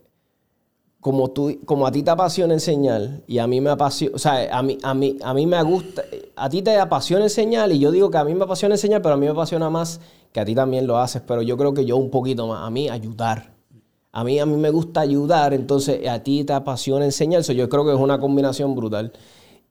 como 0.99 1.29
tú, 1.29 1.59
como 1.65 1.85
a 1.85 1.91
ti 1.91 2.01
te 2.03 2.09
apasiona 2.09 2.53
enseñar 2.53 3.21
y 3.27 3.37
a 3.37 3.47
mí 3.47 3.61
me 3.61 3.69
apasiona, 3.69 4.15
o 4.15 4.19
sea, 4.19 4.57
a 4.57 4.63
mí, 4.63 4.77
a 4.81 4.93
mí, 4.93 5.17
a 5.23 5.33
mí 5.33 5.45
me 5.45 5.61
gusta, 5.63 6.03
a 6.35 6.49
ti 6.49 6.61
te 6.61 6.75
apasiona 6.77 7.23
enseñar 7.25 7.71
y 7.71 7.79
yo 7.79 7.91
digo 7.91 8.09
que 8.09 8.17
a 8.17 8.23
mí 8.23 8.33
me 8.33 8.43
apasiona 8.45 8.75
enseñar, 8.75 9.01
pero 9.01 9.13
a 9.13 9.17
mí 9.17 9.25
me 9.25 9.31
apasiona 9.31 9.69
más 9.69 10.01
que 10.33 10.39
a 10.39 10.45
ti 10.45 10.55
también 10.55 10.87
lo 10.87 10.97
haces, 10.97 11.21
pero 11.25 11.41
yo 11.43 11.55
creo 11.55 11.73
que 11.73 11.85
yo 11.85 11.97
un 11.97 12.09
poquito 12.09 12.47
más, 12.47 12.65
a 12.65 12.69
mí 12.69 12.89
ayudar. 12.89 13.55
A 14.11 14.23
mí, 14.23 14.39
a 14.39 14.45
mí 14.47 14.57
me 14.57 14.71
gusta 14.71 15.01
ayudar, 15.01 15.53
entonces 15.53 16.07
a 16.07 16.23
ti 16.23 16.43
te 16.43 16.53
apasiona 16.53 17.05
enseñar, 17.05 17.43
so, 17.43 17.53
yo 17.53 17.69
creo 17.69 17.85
que 17.85 17.91
es 17.93 17.99
una 17.99 18.19
combinación 18.19 18.75
brutal. 18.75 19.13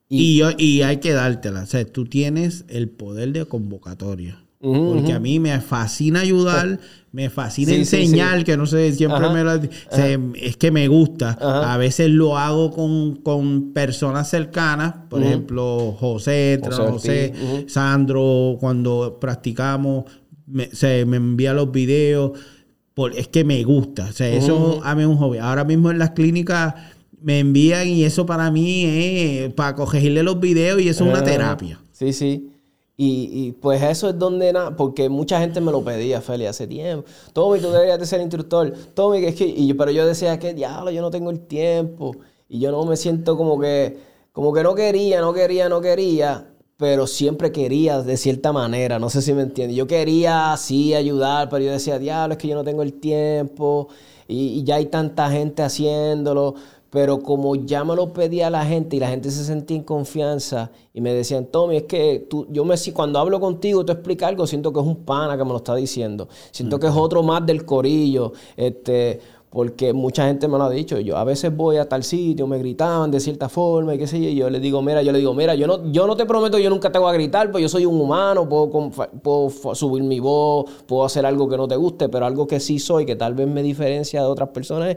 Y, 0.08 0.38
yo- 0.38 0.50
y 0.56 0.82
hay 0.82 0.98
que 0.98 1.12
dártela. 1.12 1.62
O 1.62 1.66
sea, 1.66 1.84
tú 1.84 2.04
tienes 2.04 2.64
el 2.68 2.88
poder 2.88 3.32
de 3.32 3.44
convocatoria. 3.46 4.40
Porque 4.60 5.12
a 5.12 5.20
mí 5.20 5.38
me 5.38 5.60
fascina 5.60 6.20
ayudar, 6.20 6.80
me 7.12 7.30
fascina 7.30 7.70
Sí, 7.72 7.78
enseñar, 7.78 8.38
sí. 8.38 8.44
que 8.44 8.56
no 8.56 8.66
sé, 8.66 8.92
siempre 8.94 9.24
Ajá, 9.24 9.32
me 9.32 9.44
lo... 9.44 9.52
es 10.34 10.56
que 10.56 10.70
me 10.70 10.88
gusta. 10.88 11.36
Ajá. 11.40 11.74
A 11.74 11.76
veces 11.76 12.10
lo 12.10 12.36
hago 12.36 12.72
con, 12.72 13.16
con 13.16 13.72
personas 13.72 14.28
cercanas, 14.28 14.94
por 15.08 15.22
ejemplo, 15.22 15.94
José, 15.98 16.60
José. 16.64 17.32
Sandro, 17.68 18.56
cuando 18.58 19.18
practicamos, 19.20 20.04
me, 20.46 20.70
se 20.72 21.04
me 21.04 21.16
envía 21.18 21.52
los 21.54 21.70
videos. 21.70 22.32
Por, 22.94 23.14
es 23.16 23.28
que 23.28 23.44
me 23.44 23.62
gusta. 23.62 24.06
O 24.08 24.12
sea, 24.12 24.28
eso 24.30 24.80
a 24.82 24.94
mí 24.94 25.02
es 25.02 25.08
un 25.08 25.18
hobby. 25.18 25.38
Ahora 25.38 25.64
mismo 25.64 25.90
en 25.90 25.98
las 25.98 26.10
clínicas 26.12 26.74
me 27.20 27.40
envían 27.40 27.88
y 27.88 28.04
eso 28.04 28.24
para 28.24 28.50
mí 28.50 28.84
es 28.86 29.52
para 29.52 29.74
corregirle 29.74 30.22
los 30.22 30.40
videos 30.40 30.80
y 30.80 30.88
eso 30.88 31.04
es 31.04 31.10
una 31.10 31.20
Ah, 31.20 31.24
terapia. 31.24 31.78
Sí, 31.92 32.12
sí. 32.14 32.48
Y, 32.98 33.28
y, 33.30 33.52
pues 33.52 33.82
eso 33.82 34.08
es 34.08 34.18
donde 34.18 34.50
nada, 34.54 34.74
porque 34.74 35.10
mucha 35.10 35.38
gente 35.38 35.60
me 35.60 35.70
lo 35.70 35.84
pedía, 35.84 36.22
Feli, 36.22 36.46
hace 36.46 36.66
tiempo. 36.66 37.06
Tommy, 37.34 37.60
tú 37.60 37.70
deberías 37.70 37.98
de 37.98 38.06
ser 38.06 38.22
instructor. 38.22 38.72
Tommy, 38.94 39.20
que 39.20 39.28
es 39.28 39.34
que. 39.34 39.44
Y 39.46 39.66
yo, 39.66 39.76
pero 39.76 39.90
yo 39.90 40.06
decía 40.06 40.38
que 40.38 40.54
diablo, 40.54 40.90
yo 40.90 41.02
no 41.02 41.10
tengo 41.10 41.30
el 41.30 41.40
tiempo. 41.40 42.12
Y 42.48 42.58
yo 42.60 42.70
no 42.70 42.84
me 42.84 42.96
siento 42.96 43.36
como 43.36 43.58
que. 43.60 43.98
Como 44.32 44.52
que 44.52 44.62
no 44.62 44.74
quería, 44.74 45.20
no 45.20 45.34
quería, 45.34 45.68
no 45.68 45.82
quería. 45.82 46.48
Pero 46.78 47.06
siempre 47.06 47.52
quería 47.52 48.02
de 48.02 48.16
cierta 48.16 48.52
manera. 48.52 48.98
No 48.98 49.10
sé 49.10 49.20
si 49.20 49.34
me 49.34 49.42
entiendes. 49.42 49.76
Yo 49.76 49.86
quería 49.86 50.54
sí 50.56 50.94
ayudar, 50.94 51.50
pero 51.50 51.64
yo 51.64 51.72
decía, 51.72 51.98
diablo, 51.98 52.32
es 52.32 52.38
que 52.38 52.48
yo 52.48 52.54
no 52.54 52.64
tengo 52.64 52.82
el 52.82 52.94
tiempo. 52.94 53.88
Y 54.28 54.64
ya 54.64 54.76
hay 54.76 54.86
tanta 54.86 55.30
gente 55.30 55.62
haciéndolo. 55.62 56.54
Pero 56.96 57.22
como 57.22 57.56
ya 57.56 57.84
me 57.84 57.94
lo 57.94 58.14
pedía 58.14 58.48
la 58.48 58.64
gente 58.64 58.96
y 58.96 59.00
la 59.00 59.10
gente 59.10 59.30
se 59.30 59.44
sentía 59.44 59.76
en 59.76 59.82
confianza 59.82 60.70
y 60.94 61.02
me 61.02 61.12
decían, 61.12 61.44
Tommy, 61.44 61.76
es 61.76 61.82
que 61.82 62.26
tú, 62.30 62.46
yo 62.48 62.64
me 62.64 62.78
si 62.78 62.92
cuando 62.92 63.18
hablo 63.18 63.38
contigo, 63.38 63.84
tú 63.84 63.92
explicas 63.92 64.30
algo, 64.30 64.46
siento 64.46 64.72
que 64.72 64.80
es 64.80 64.86
un 64.86 65.04
pana 65.04 65.36
que 65.36 65.44
me 65.44 65.50
lo 65.50 65.58
está 65.58 65.74
diciendo. 65.74 66.26
Siento 66.52 66.80
que 66.80 66.86
es 66.86 66.94
otro 66.96 67.22
más 67.22 67.44
del 67.44 67.66
corillo. 67.66 68.32
Este, 68.56 69.20
porque 69.50 69.92
mucha 69.92 70.26
gente 70.26 70.48
me 70.48 70.56
lo 70.56 70.64
ha 70.64 70.70
dicho. 70.70 70.98
Yo 70.98 71.18
a 71.18 71.24
veces 71.24 71.54
voy 71.54 71.76
a 71.76 71.86
tal 71.86 72.02
sitio, 72.02 72.46
me 72.46 72.56
gritaban 72.56 73.10
de 73.10 73.20
cierta 73.20 73.50
forma 73.50 73.94
y 73.94 73.98
qué 73.98 74.06
sé 74.06 74.18
yo. 74.18 74.30
Y 74.30 74.34
yo 74.34 74.48
les 74.48 74.62
digo, 74.62 74.80
mira, 74.80 75.02
yo 75.02 75.12
le 75.12 75.18
digo, 75.18 75.34
mira, 75.34 75.54
yo 75.54 75.66
no, 75.66 75.92
yo 75.92 76.06
no 76.06 76.16
te 76.16 76.24
prometo, 76.24 76.58
yo 76.58 76.70
nunca 76.70 76.90
te 76.90 76.98
voy 76.98 77.10
a 77.10 77.12
gritar, 77.12 77.50
pues 77.50 77.60
yo 77.60 77.68
soy 77.68 77.84
un 77.84 78.00
humano, 78.00 78.48
puedo, 78.48 78.90
puedo 79.22 79.50
subir 79.74 80.02
mi 80.02 80.18
voz, 80.18 80.64
puedo 80.86 81.04
hacer 81.04 81.26
algo 81.26 81.46
que 81.46 81.58
no 81.58 81.68
te 81.68 81.76
guste, 81.76 82.08
pero 82.08 82.24
algo 82.24 82.46
que 82.46 82.58
sí 82.58 82.78
soy, 82.78 83.04
que 83.04 83.16
tal 83.16 83.34
vez 83.34 83.46
me 83.48 83.62
diferencia 83.62 84.22
de 84.22 84.26
otras 84.28 84.48
personas, 84.48 84.96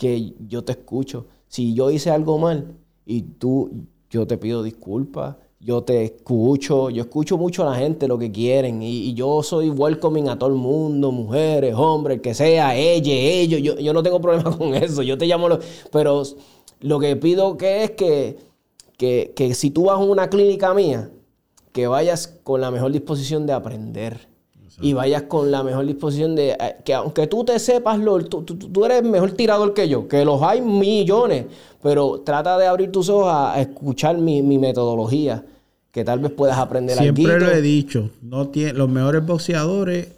que 0.00 0.32
yo 0.48 0.64
te 0.64 0.72
escucho. 0.72 1.26
Si 1.46 1.74
yo 1.74 1.90
hice 1.90 2.08
algo 2.10 2.38
mal 2.38 2.74
y 3.04 3.20
tú, 3.20 3.70
yo 4.08 4.26
te 4.26 4.38
pido 4.38 4.62
disculpas, 4.62 5.36
yo 5.60 5.82
te 5.82 6.04
escucho, 6.04 6.88
yo 6.88 7.02
escucho 7.02 7.36
mucho 7.36 7.62
a 7.62 7.72
la 7.72 7.76
gente 7.76 8.08
lo 8.08 8.18
que 8.18 8.32
quieren 8.32 8.82
y, 8.82 9.12
yo 9.12 9.42
soy 9.42 9.68
welcoming 9.68 10.30
a 10.30 10.38
todo 10.38 10.48
el 10.48 10.56
mundo, 10.56 11.12
mujeres, 11.12 11.74
hombres, 11.76 12.22
que 12.22 12.32
sea, 12.32 12.74
ella, 12.74 13.12
ellos, 13.12 13.60
yo, 13.60 13.78
yo 13.78 13.92
no 13.92 14.02
tengo 14.02 14.22
problema 14.22 14.56
con 14.56 14.74
eso, 14.74 15.02
yo 15.02 15.18
te 15.18 15.26
llamo, 15.26 15.48
pero 15.92 16.22
Lo 16.80 16.98
que 16.98 17.14
pido 17.16 17.58
que 17.58 17.84
es 17.84 17.90
que, 17.90 18.38
que, 18.96 19.34
que 19.36 19.52
si 19.52 19.70
tú 19.70 19.84
vas 19.84 19.96
a 19.96 19.98
una 19.98 20.30
clínica 20.30 20.72
mía, 20.72 21.10
que 21.72 21.88
vayas 21.88 22.26
con 22.42 22.62
la 22.62 22.70
mejor 22.70 22.90
disposición 22.90 23.44
de 23.46 23.52
aprender. 23.52 24.29
Y 24.82 24.92
vayas 24.94 25.22
con 25.24 25.50
la 25.50 25.62
mejor 25.62 25.84
disposición 25.86 26.34
de 26.34 26.50
eh, 26.52 26.76
que 26.84 26.94
aunque 26.94 27.26
tú 27.26 27.44
te 27.44 27.58
sepas, 27.58 27.98
lo, 27.98 28.18
tú, 28.24 28.42
tú- 28.42 28.56
tú 28.56 28.84
eres 28.84 29.02
mejor 29.02 29.32
tirador 29.32 29.74
que 29.74 29.88
yo, 29.88 30.08
que 30.08 30.24
los 30.24 30.40
hay 30.42 30.60
millones, 30.62 31.46
pero 31.82 32.20
trata 32.20 32.56
de 32.58 32.66
abrir 32.66 32.90
tus 32.90 33.08
ojos 33.08 33.28
a, 33.30 33.60
escuchar 33.60 34.16
mi, 34.18 34.40
mi 34.42 34.58
metodología, 34.58 35.44
que 35.92 36.04
tal 36.04 36.20
vez 36.20 36.32
puedas 36.32 36.56
aprender 36.58 36.96
Siempre 36.96 37.24
alguito. 37.24 37.46
lo 37.50 37.52
he 37.56 37.60
dicho. 37.62 38.10
No 38.22 38.48
tiene, 38.48 38.72
los 38.72 38.88
mejores 38.88 39.26
boxeadores, 39.26 40.08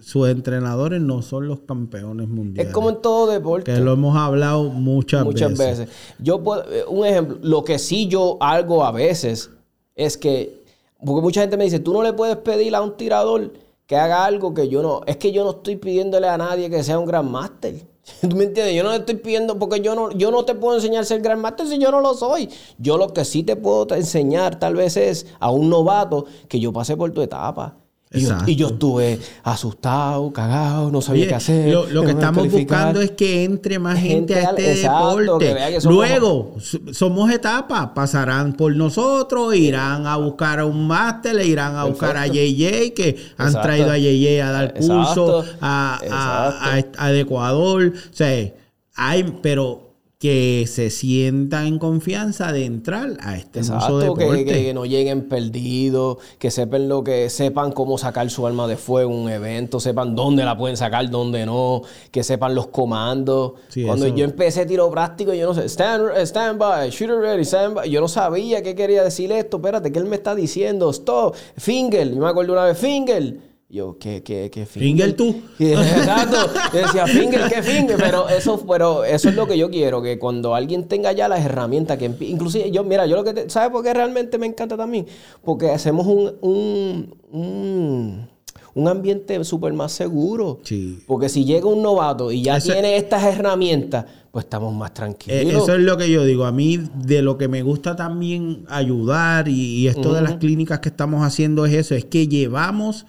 sus 0.00 0.26
entrenadores 0.30 1.02
no 1.02 1.20
son 1.20 1.46
los 1.46 1.60
campeones 1.60 2.26
mundiales. 2.28 2.68
Es 2.68 2.72
como 2.74 2.88
en 2.88 3.02
todo 3.02 3.30
deporte. 3.30 3.74
Que 3.74 3.80
lo 3.80 3.92
hemos 3.92 4.16
hablado 4.16 4.64
muchas, 4.70 5.22
Muchas 5.24 5.50
veces. 5.58 5.78
veces. 5.80 5.94
Yo 6.18 6.42
puedo, 6.42 6.62
eh, 6.72 6.84
un 6.88 7.04
ejemplo, 7.04 7.36
lo 7.42 7.62
que 7.64 7.78
sí 7.78 8.06
yo 8.06 8.38
hago 8.40 8.82
a 8.84 8.92
veces 8.92 9.50
es 9.94 10.16
que, 10.16 10.62
porque 11.04 11.20
mucha 11.20 11.42
gente 11.42 11.58
me 11.58 11.64
dice, 11.64 11.78
tú 11.80 11.92
no 11.92 12.02
le 12.02 12.14
puedes 12.14 12.36
pedir 12.38 12.74
a 12.74 12.80
un 12.80 12.96
tirador 12.96 13.52
que 13.90 13.96
haga 13.96 14.24
algo 14.24 14.54
que 14.54 14.68
yo 14.68 14.82
no, 14.82 15.00
es 15.04 15.16
que 15.16 15.32
yo 15.32 15.42
no 15.42 15.50
estoy 15.50 15.74
pidiéndole 15.74 16.28
a 16.28 16.38
nadie 16.38 16.70
que 16.70 16.84
sea 16.84 16.96
un 16.96 17.06
gran 17.06 17.28
máster. 17.28 17.74
¿Tú 18.20 18.36
me 18.36 18.44
entiendes? 18.44 18.76
Yo 18.76 18.84
no 18.84 18.92
estoy 18.92 19.16
pidiendo 19.16 19.58
porque 19.58 19.80
yo 19.80 19.96
no, 19.96 20.12
yo 20.12 20.30
no 20.30 20.44
te 20.44 20.54
puedo 20.54 20.76
enseñar 20.76 21.02
a 21.02 21.04
ser 21.04 21.20
gran 21.20 21.40
máster 21.40 21.66
si 21.66 21.76
yo 21.76 21.90
no 21.90 22.00
lo 22.00 22.14
soy. 22.14 22.48
Yo 22.78 22.96
lo 22.96 23.12
que 23.12 23.24
sí 23.24 23.42
te 23.42 23.56
puedo 23.56 23.92
enseñar 23.96 24.60
tal 24.60 24.76
vez 24.76 24.96
es 24.96 25.26
a 25.40 25.50
un 25.50 25.68
novato 25.68 26.26
que 26.46 26.60
yo 26.60 26.72
pasé 26.72 26.96
por 26.96 27.10
tu 27.10 27.20
etapa. 27.20 27.79
Y 28.12 28.22
yo, 28.22 28.28
Exacto. 28.30 28.50
y 28.50 28.56
yo 28.56 28.66
estuve 28.66 29.20
asustado, 29.44 30.32
cagado, 30.32 30.90
no 30.90 31.00
sabía 31.00 31.20
Oye, 31.22 31.28
qué 31.28 31.34
hacer. 31.36 31.72
Lo, 31.72 31.86
lo 31.86 32.02
que 32.02 32.10
estamos 32.10 32.38
calificar. 32.38 32.78
buscando 32.78 33.00
es 33.02 33.12
que 33.12 33.44
entre 33.44 33.78
más 33.78 34.00
gente, 34.00 34.34
Gente 34.34 34.46
a 34.46 34.50
este 34.50 34.72
exacto, 34.72 35.16
deporte. 35.16 35.54
que 35.70 35.80
somos- 35.80 35.94
Luego, 35.96 36.56
somos 36.92 37.30
etapas, 37.30 37.90
pasarán 37.94 38.54
por 38.54 38.74
nosotros, 38.74 39.54
irán 39.54 40.08
a 40.08 40.16
buscar 40.16 40.58
a 40.58 40.64
un 40.66 40.88
máster, 40.88 41.36
le 41.36 41.46
irán 41.46 41.76
a 41.76 41.84
buscar 41.84 42.16
a 42.16 42.26
JJ, 42.26 42.94
que 42.94 43.16
han 43.38 43.46
Exacto. 43.46 43.60
traído 43.68 43.92
a 43.92 43.96
JJ 43.98 44.42
a 44.42 44.50
dar 44.50 44.74
curso 44.74 45.44
a, 45.60 46.00
a, 46.10 46.78
a- 46.78 47.04
a 47.06 47.12
Ecuador. 47.14 47.92
O 47.94 48.12
sea, 48.16 48.52
hay, 48.96 49.38
pero 49.40 49.89
que 50.20 50.66
se 50.68 50.90
sientan 50.90 51.66
en 51.66 51.78
confianza 51.78 52.52
de 52.52 52.66
entrar 52.66 53.16
a 53.22 53.38
este 53.38 53.60
Exacto, 53.60 53.98
que, 53.98 54.04
deporte. 54.24 54.44
que- 54.44 54.64
que 54.64 54.74
no 54.74 54.84
lleguen 54.84 55.30
perdidos, 55.30 56.18
que 56.38 56.50
sepan 56.50 56.90
lo 56.90 57.02
que 57.02 57.30
sepan 57.30 57.72
cómo 57.72 57.96
sacar 57.96 58.28
su 58.28 58.46
arma 58.46 58.68
de 58.68 58.76
fuego 58.76 59.10
en 59.12 59.16
un 59.16 59.30
evento, 59.30 59.80
sepan 59.80 60.14
dónde 60.14 60.44
la 60.44 60.58
pueden 60.58 60.76
sacar, 60.76 61.08
dónde 61.08 61.46
no, 61.46 61.80
que 62.10 62.22
sepan 62.22 62.54
los 62.54 62.66
comandos. 62.66 63.52
Sí, 63.68 63.82
Cuando 63.84 64.04
eso- 64.04 64.14
yo 64.14 64.26
empecé 64.26 64.66
tiro 64.66 64.90
práctico, 64.90 65.32
yo 65.32 65.46
no 65.46 65.54
sé, 65.54 65.64
stand, 65.70 66.10
stand 66.18 66.58
by, 66.58 66.90
shooter 66.90 67.16
ready, 67.16 67.46
stand 67.46 67.76
by. 67.76 67.88
Yo 67.90 68.02
no 68.02 68.08
sabía 68.08 68.62
qué 68.62 68.74
quería 68.74 69.02
decir 69.02 69.32
esto. 69.32 69.56
Espérate, 69.56 69.90
¿qué 69.90 70.00
él 70.00 70.04
me 70.04 70.16
está 70.16 70.34
diciendo? 70.34 70.90
Stop, 70.90 71.34
finger. 71.56 72.10
Yo 72.14 72.20
me 72.20 72.28
acuerdo 72.28 72.52
una 72.52 72.66
vez, 72.66 72.76
finger. 72.76 73.49
Yo, 73.72 73.96
¿qué, 74.00 74.22
qué, 74.24 74.50
qué 74.52 74.66
Finger 74.66 75.14
tú. 75.14 75.42
Exacto. 75.60 76.36
Yo 76.72 76.78
decía, 76.80 77.06
finger, 77.06 77.48
¿qué 77.48 77.62
finger? 77.62 77.96
Pero 77.98 78.28
eso, 78.28 78.64
pero 78.68 79.04
eso 79.04 79.28
es 79.28 79.36
lo 79.36 79.46
que 79.46 79.56
yo 79.56 79.70
quiero, 79.70 80.02
que 80.02 80.18
cuando 80.18 80.56
alguien 80.56 80.88
tenga 80.88 81.12
ya 81.12 81.28
las 81.28 81.44
herramientas, 81.44 81.96
que 81.96 82.06
inclusive 82.26 82.70
yo, 82.72 82.82
mira, 82.82 83.06
yo 83.06 83.14
lo 83.14 83.22
que, 83.22 83.32
te- 83.32 83.48
¿sabes 83.50 83.70
por 83.70 83.84
qué 83.84 83.94
realmente 83.94 84.38
me 84.38 84.46
encanta 84.46 84.76
también? 84.76 85.06
Porque 85.44 85.70
hacemos 85.70 86.04
un, 86.08 86.32
un, 86.40 87.14
un, 87.30 88.28
un 88.74 88.88
ambiente 88.88 89.42
súper 89.44 89.72
más 89.72 89.92
seguro. 89.92 90.58
Sí. 90.64 90.98
Porque 91.06 91.28
si 91.28 91.44
llega 91.44 91.66
un 91.66 91.80
novato 91.80 92.32
y 92.32 92.42
ya 92.42 92.56
Eso- 92.56 92.72
tiene 92.72 92.96
estas 92.96 93.22
herramientas, 93.22 94.04
pues 94.32 94.46
estamos 94.46 94.74
más 94.74 94.90
Eh, 94.90 94.94
tranquilos. 94.94 95.62
Eso 95.62 95.74
es 95.74 95.80
lo 95.80 95.96
que 95.96 96.10
yo 96.10 96.24
digo. 96.24 96.44
A 96.44 96.50
mí, 96.52 96.78
de 97.04 97.22
lo 97.22 97.38
que 97.38 97.46
me 97.46 97.62
gusta 97.62 97.94
también 97.94 98.64
ayudar 98.68 99.46
y, 99.48 99.76
y 99.78 99.86
esto 99.88 100.12
de 100.12 100.22
las 100.22 100.36
clínicas 100.36 100.80
que 100.80 100.88
estamos 100.88 101.22
haciendo 101.24 101.66
es 101.66 101.74
eso: 101.74 101.94
es 101.94 102.04
que 102.04 102.26
llevamos, 102.28 103.06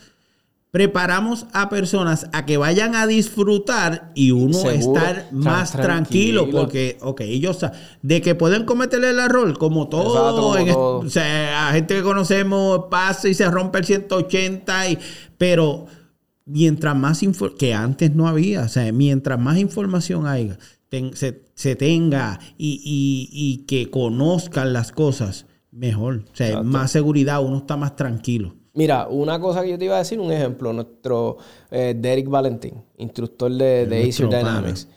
preparamos 0.72 1.46
a 1.52 1.70
personas 1.70 2.28
a 2.32 2.46
que 2.46 2.56
vayan 2.58 2.96
a 2.96 3.06
disfrutar 3.06 4.12
y 4.16 4.32
uno 4.32 4.54
Seguro, 4.54 5.02
estar 5.02 5.28
más 5.34 5.74
tranquilo, 5.74 6.42
tranquilo. 6.44 6.62
porque, 6.62 6.98
ok, 7.02 7.22
ellos 7.22 7.66
de 8.02 8.22
que 8.22 8.36
pueden 8.36 8.64
cometer 8.66 9.04
el 9.04 9.20
error, 9.20 9.58
como 9.58 9.90
todo, 9.90 10.16
Exacto, 10.18 10.42
como 10.42 10.58
en 10.58 10.74
todo. 10.74 10.98
o 11.00 11.10
sea, 11.10 11.68
a 11.70 11.74
gente 11.74 11.96
que 11.96 12.02
conocemos 12.04 12.86
pasa 12.90 13.28
y 13.28 13.34
se 13.34 13.50
rompe 13.52 13.80
el 13.80 13.86
180, 13.86 14.90
y, 14.90 14.98
pero 15.38 15.88
mientras 16.46 16.96
más 16.96 17.22
info- 17.22 17.56
que 17.58 17.74
antes 17.74 18.16
no 18.16 18.30
había, 18.30 18.62
o 18.62 18.70
sea, 18.70 18.92
mientras 18.94 19.38
más 19.40 19.58
información 19.58 20.26
haya, 20.26 20.58
ten- 20.88 21.16
se, 21.18 21.44
se 21.54 21.76
tenga 21.76 22.40
y, 22.58 22.82
y- 22.84 23.30
y 23.32 23.66
que 23.66 23.90
conozcan 23.90 24.72
las 24.72 24.94
cosas, 24.94 25.46
mejor. 25.70 26.24
O 26.32 26.36
sea, 26.36 26.48
Exacto. 26.48 26.68
más 26.70 26.92
seguridad, 26.92 27.44
uno 27.44 27.58
está 27.58 27.76
más 27.76 27.98
tranquilo. 27.98 28.56
Mira, 28.74 29.08
una 29.10 29.40
cosa 29.40 29.64
que 29.64 29.70
yo 29.72 29.78
te 29.78 29.86
iba 29.86 29.96
a 29.96 30.00
decir, 30.00 30.20
un 30.20 30.32
ejemplo, 30.32 30.72
nuestro 30.72 31.38
eh, 31.72 31.94
Derek 31.98 32.30
Valentín, 32.30 32.76
instructor 32.98 33.52
de, 33.52 33.86
de 33.86 34.08
Acer. 34.10 34.30
Dynamics. 34.30 34.88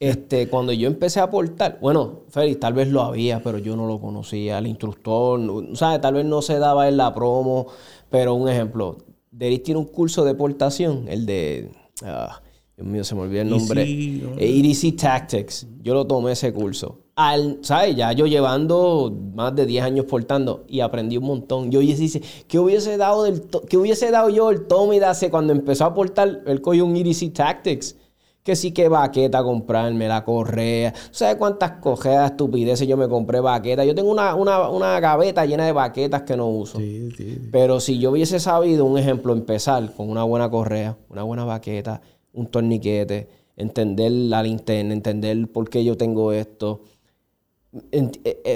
Este, 0.00 0.48
cuando 0.48 0.72
yo 0.72 0.86
empecé 0.88 1.20
a 1.20 1.24
aportar, 1.24 1.78
bueno, 1.80 2.20
Félix, 2.30 2.58
tal 2.58 2.72
vez 2.72 2.88
lo 2.88 3.02
había, 3.02 3.42
pero 3.42 3.58
yo 3.58 3.76
no 3.76 3.86
lo 3.86 4.00
conocía, 4.00 4.58
el 4.58 4.66
instructor, 4.66 5.38
no- 5.38 5.76
¿sabes? 5.76 6.00
Tal 6.00 6.14
vez 6.14 6.24
no 6.24 6.40
se 6.40 6.58
daba 6.58 6.88
en 6.88 6.96
la 6.96 7.14
promo, 7.14 7.66
pero 8.08 8.34
un 8.34 8.48
ejemplo, 8.48 8.96
Derek 9.30 9.62
tiene 9.62 9.78
un 9.78 9.86
curso 9.86 10.24
de 10.24 10.34
portación, 10.34 11.04
el 11.06 11.26
de, 11.26 11.70
ah, 12.02 12.40
Dios 12.78 12.88
mío, 12.88 13.04
se 13.04 13.14
me 13.14 13.20
olvidó 13.20 13.42
el 13.42 13.50
nombre, 13.50 13.82
Easy. 13.82 14.24
Eh, 14.38 14.58
EDC 14.90 14.96
Tactics, 14.96 15.66
yo 15.82 15.92
lo 15.92 16.06
tomé 16.06 16.32
ese 16.32 16.50
curso. 16.50 16.99
Al, 17.22 17.58
¿sabes? 17.60 17.96
Ya 17.96 18.12
yo 18.12 18.26
llevando 18.26 19.14
más 19.34 19.54
de 19.54 19.66
10 19.66 19.84
años 19.84 20.06
portando 20.06 20.64
y 20.66 20.80
aprendí 20.80 21.18
un 21.18 21.24
montón. 21.24 21.70
Yo 21.70 21.80
dice, 21.80 22.22
¿qué 22.48 22.58
hubiese 22.58 22.96
dado 22.96 23.24
del 23.24 23.42
qué 23.68 23.76
hubiese 23.76 24.10
dado 24.10 24.30
yo 24.30 24.48
el 24.50 24.66
Tommy 24.66 24.98
de 24.98 25.04
hace 25.04 25.30
cuando 25.30 25.52
empezó 25.52 25.84
a 25.84 25.92
portar? 25.92 26.40
Él 26.46 26.62
cogió 26.62 26.86
un 26.86 26.96
EDC 26.96 27.32
Tactics. 27.32 27.96
Que 28.42 28.56
sí 28.56 28.72
que 28.72 28.88
baqueta 28.88 29.42
comprarme, 29.42 30.08
la 30.08 30.24
correa. 30.24 30.94
¿Sabes 31.10 31.36
cuántas 31.36 31.72
cojeas, 31.72 32.30
estupideces 32.30 32.88
yo 32.88 32.96
me 32.96 33.06
compré 33.06 33.38
baqueta? 33.40 33.84
Yo 33.84 33.94
tengo 33.94 34.10
una, 34.10 34.34
una, 34.34 34.70
una 34.70 34.98
gaveta 34.98 35.44
llena 35.44 35.66
de 35.66 35.72
baquetas 35.72 36.22
que 36.22 36.38
no 36.38 36.48
uso. 36.48 36.78
Sí, 36.78 37.10
sí. 37.18 37.38
Pero 37.52 37.80
si 37.80 37.98
yo 37.98 38.12
hubiese 38.12 38.40
sabido, 38.40 38.86
un 38.86 38.96
ejemplo, 38.96 39.34
empezar 39.34 39.94
con 39.94 40.08
una 40.08 40.24
buena 40.24 40.48
correa, 40.48 40.96
una 41.10 41.22
buena 41.22 41.44
baqueta, 41.44 42.00
un 42.32 42.46
torniquete, 42.46 43.28
entender 43.56 44.10
la 44.10 44.42
linterna, 44.42 44.94
entender 44.94 45.46
por 45.52 45.68
qué 45.68 45.84
yo 45.84 45.98
tengo 45.98 46.32
esto, 46.32 46.80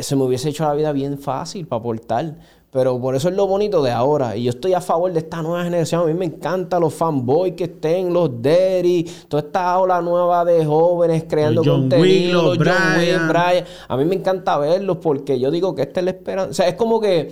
se 0.00 0.16
me 0.16 0.24
hubiese 0.24 0.48
hecho 0.48 0.64
la 0.64 0.74
vida 0.74 0.92
bien 0.92 1.18
fácil 1.18 1.66
para 1.66 1.80
aportar. 1.80 2.36
Pero 2.74 3.00
por 3.00 3.14
eso 3.14 3.28
es 3.28 3.36
lo 3.36 3.46
bonito 3.46 3.84
de 3.84 3.92
ahora. 3.92 4.36
Y 4.36 4.42
yo 4.42 4.50
estoy 4.50 4.74
a 4.74 4.80
favor 4.80 5.12
de 5.12 5.20
esta 5.20 5.40
nueva 5.42 5.62
generación. 5.62 6.02
A 6.02 6.06
mí 6.06 6.14
me 6.14 6.24
encantan 6.24 6.80
los 6.80 6.92
fanboys 6.92 7.52
que 7.54 7.64
estén, 7.64 8.12
los 8.12 8.42
daddy, 8.42 9.08
toda 9.28 9.44
esta 9.44 9.78
ola 9.78 10.02
nueva 10.02 10.44
de 10.44 10.64
jóvenes 10.64 11.24
creando 11.28 11.62
John 11.64 11.82
contenido, 11.82 12.42
los 12.42 12.58
John 12.58 12.66
Brian. 12.96 13.28
Brian. 13.28 13.64
A 13.86 13.96
mí 13.96 14.04
me 14.04 14.16
encanta 14.16 14.58
verlos 14.58 14.96
porque 14.96 15.38
yo 15.38 15.52
digo 15.52 15.72
que 15.76 15.82
esta 15.82 16.00
es 16.00 16.04
la 16.04 16.10
esperanza. 16.10 16.50
O 16.50 16.54
sea, 16.54 16.66
es 16.66 16.74
como 16.74 17.00
que 17.00 17.30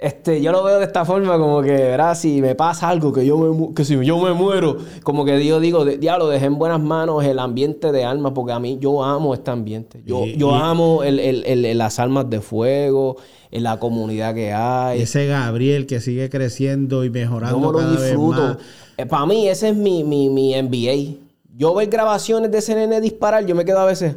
este, 0.00 0.40
yo 0.40 0.50
lo 0.52 0.64
veo 0.64 0.78
de 0.78 0.84
esta 0.86 1.04
forma, 1.04 1.36
como 1.38 1.60
que, 1.62 1.72
¿verdad? 1.72 2.14
Si 2.14 2.40
me 2.40 2.54
pasa 2.54 2.88
algo, 2.88 3.12
que 3.12 3.24
yo 3.26 3.36
me, 3.36 3.74
que 3.74 3.84
si 3.84 4.02
yo 4.04 4.18
me 4.18 4.32
muero, 4.32 4.78
como 5.02 5.24
que 5.24 5.44
yo 5.44 5.60
digo, 5.60 5.84
diablo, 5.84 6.28
dejé 6.28 6.46
en 6.46 6.58
buenas 6.58 6.80
manos 6.80 7.22
el 7.24 7.38
ambiente 7.38 7.92
de 7.92 8.04
armas, 8.04 8.32
porque 8.34 8.52
a 8.52 8.58
mí 8.58 8.78
yo 8.80 9.04
amo 9.04 9.34
este 9.34 9.50
ambiente. 9.50 10.02
Yo, 10.06 10.24
Y- 10.24 10.36
yo 10.36 10.50
y- 10.52 10.60
amo 10.60 11.02
el- 11.04 11.20
el- 11.20 11.44
el- 11.66 11.76
las 11.78 11.98
armas 11.98 12.30
de 12.30 12.40
fuego, 12.40 13.16
en 13.50 13.62
la 13.64 13.78
comunidad 13.78 14.34
que 14.34 14.52
hay. 14.52 15.02
Ese 15.02 15.26
Gabriel 15.26 15.86
que 15.86 16.00
sigue 16.00 16.30
creciendo 16.30 17.04
y 17.04 17.08
Yo 17.08 17.12
mejorando 17.12 17.58
me 17.72 17.82
lo 17.82 17.90
disfruto. 17.90 18.40
más. 18.42 19.06
Para 19.08 19.26
mí, 19.26 19.48
ese 19.48 19.70
es 19.70 19.76
mi, 19.76 20.04
mi, 20.04 20.28
mi 20.28 20.54
NBA. 20.54 21.16
Yo 21.56 21.74
ver 21.74 21.88
grabaciones 21.88 22.50
de 22.50 22.58
ese 22.58 22.74
nene 22.74 23.00
disparar, 23.00 23.44
yo 23.44 23.54
me 23.54 23.64
quedo 23.64 23.80
a 23.80 23.84
veces. 23.86 24.14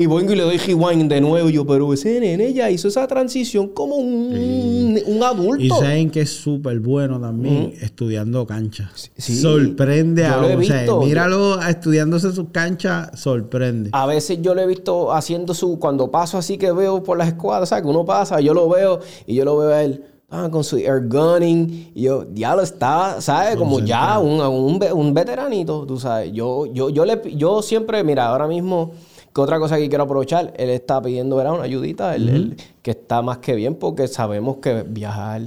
Y 0.00 0.06
vengo 0.06 0.32
y 0.32 0.36
le 0.36 0.44
doy 0.44 0.58
rewind 0.58 1.10
de 1.10 1.20
nuevo. 1.20 1.48
y 1.48 1.54
Yo, 1.54 1.66
pero 1.66 1.92
ese 1.92 2.20
nene 2.20 2.54
ya 2.54 2.70
hizo 2.70 2.86
esa 2.86 3.04
transición 3.08 3.70
como 3.70 3.96
un, 3.96 4.96
un 5.04 5.22
adulto. 5.24 5.60
Y 5.60 5.68
saben 5.70 6.08
que 6.08 6.20
es 6.20 6.30
súper 6.30 6.78
bueno 6.78 7.20
también 7.20 7.74
estudiando 7.80 8.46
cancha. 8.46 8.92
sí. 8.94 9.34
Sorprende 9.40 10.24
a 10.24 10.40
o 10.40 10.62
sea, 10.62 10.86
míralo 11.00 11.60
estudiándose 11.60 12.30
sus 12.30 12.50
canchas, 12.52 13.10
sorprende. 13.20 13.90
A 13.92 14.06
veces 14.06 14.38
yo 14.40 14.54
lo 14.54 14.60
he 14.60 14.68
visto 14.68 15.12
haciendo 15.12 15.52
su. 15.52 15.80
Cuando 15.80 16.12
paso 16.12 16.38
así 16.38 16.58
que 16.58 16.70
veo 16.70 17.02
por 17.02 17.18
las 17.18 17.26
escuadras, 17.26 17.70
¿sabes? 17.70 17.82
Que 17.82 17.90
uno 17.90 18.04
pasa, 18.04 18.40
yo 18.40 18.54
lo 18.54 18.68
veo 18.68 19.00
y 19.26 19.34
yo 19.34 19.44
lo 19.44 19.58
veo 19.58 19.70
a 19.70 19.82
él 19.82 20.04
ah, 20.30 20.48
con 20.48 20.62
su 20.62 20.76
air 20.76 21.08
gunning. 21.08 21.90
Y 21.96 22.02
yo, 22.02 22.24
ya 22.34 22.54
lo 22.54 22.62
está, 22.62 23.20
¿sabes? 23.20 23.56
Como 23.56 23.80
ya 23.80 24.20
un, 24.20 24.40
un, 24.40 24.80
un 24.92 25.12
veteranito, 25.14 25.84
tú 25.86 25.98
sabes. 25.98 26.30
Yo, 26.32 26.66
yo, 26.66 26.88
yo, 26.88 27.04
le, 27.04 27.20
yo 27.34 27.62
siempre, 27.62 28.04
mira, 28.04 28.26
ahora 28.26 28.46
mismo, 28.46 28.92
que 29.38 29.42
otra 29.42 29.58
cosa 29.58 29.78
que 29.78 29.88
quiero 29.88 30.04
aprovechar, 30.04 30.52
él 30.56 30.70
está 30.70 31.00
pidiendo, 31.00 31.36
¿verdad? 31.36 31.54
Una 31.54 31.64
ayudita, 31.64 32.14
él- 32.14 32.28
él- 32.28 32.56
que 32.82 32.90
está 32.92 33.22
más 33.22 33.38
que 33.38 33.54
bien 33.54 33.74
porque 33.76 34.08
sabemos 34.08 34.56
que 34.58 34.82
viajar, 34.86 35.42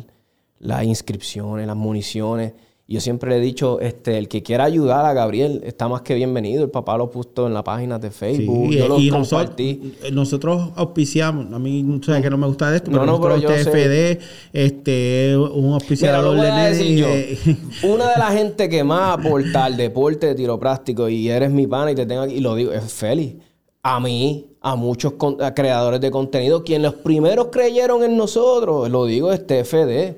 las 0.60 0.84
inscripciones, 0.84 1.68
las 1.68 1.76
municiones. 1.76 2.54
yo 2.88 3.00
siempre 3.00 3.30
le 3.30 3.38
he 3.38 3.39
dicho, 3.39 3.80
este, 3.80 4.18
el 4.18 4.28
que 4.28 4.44
quiera 4.44 4.66
ayudar 4.66 5.06
a 5.06 5.14
Gabriel 5.14 5.62
está 5.66 5.88
más 5.88 6.02
que 6.02 6.14
bienvenido. 6.14 6.62
El 6.66 6.70
papá 6.70 6.98
lo 6.98 7.10
puso 7.10 7.48
en 7.48 7.54
la 7.54 7.64
página 7.64 7.98
de 8.00 8.12
Facebook. 8.12 8.68
Sí, 8.74 8.78
yo 8.80 8.88
lo 8.89 9.00
y 9.00 9.08
compartí. 9.10 9.80
nosotros, 9.82 10.12
nosotros 10.12 10.70
auspiciamos, 10.76 11.54
a 11.54 11.58
mí 11.58 11.84
no 11.84 12.22
que 12.22 12.30
no 12.30 12.38
me 12.38 12.48
gusta 12.48 12.70
de 12.70 12.76
esto, 12.78 12.92
No, 12.92 13.00
pero 13.00 13.12
no, 13.14 13.22
pero 13.22 13.36
nosotros 13.38 13.64
yo 13.64 13.72
TFD, 13.72 14.20
este, 14.52 15.38
un 15.38 15.62
Mira, 15.64 15.74
auspiciador 15.76 16.36
voy 16.36 16.46
de 16.46 16.52
decir 16.70 16.98
yo. 16.98 17.08
de- 17.08 17.38
Una 17.88 18.10
de 18.12 18.18
las 18.20 18.34
gente 18.34 18.68
que 18.68 18.84
más 18.84 19.18
aporta 19.20 19.64
al 19.66 19.78
deporte 19.78 20.28
de 20.28 20.36
tiro 20.36 20.60
práctico 20.60 21.08
y 21.08 21.30
eres 21.30 21.50
mi 21.50 21.68
pana 21.68 21.92
y 21.92 21.96
te 21.96 22.06
tengo 22.06 22.24
aquí, 22.24 22.34
y 22.36 22.39
lo 22.42 22.56
digo, 22.56 22.74
es 22.74 22.92
Feli. 22.92 23.39
A 23.84 23.99
mí, 23.99 24.47
a 24.61 24.75
muchos 24.75 25.13
con- 25.13 25.41
a 25.41 25.53
creadores 25.55 25.99
de 26.01 26.11
contenido, 26.11 26.63
quien 26.63 26.84
los 26.84 26.93
primeros 26.95 27.47
creyeron 27.51 28.03
en 28.03 28.15
nosotros, 28.15 28.89
lo 28.89 29.05
digo, 29.05 29.32
es 29.32 29.45
TFD. 29.47 30.15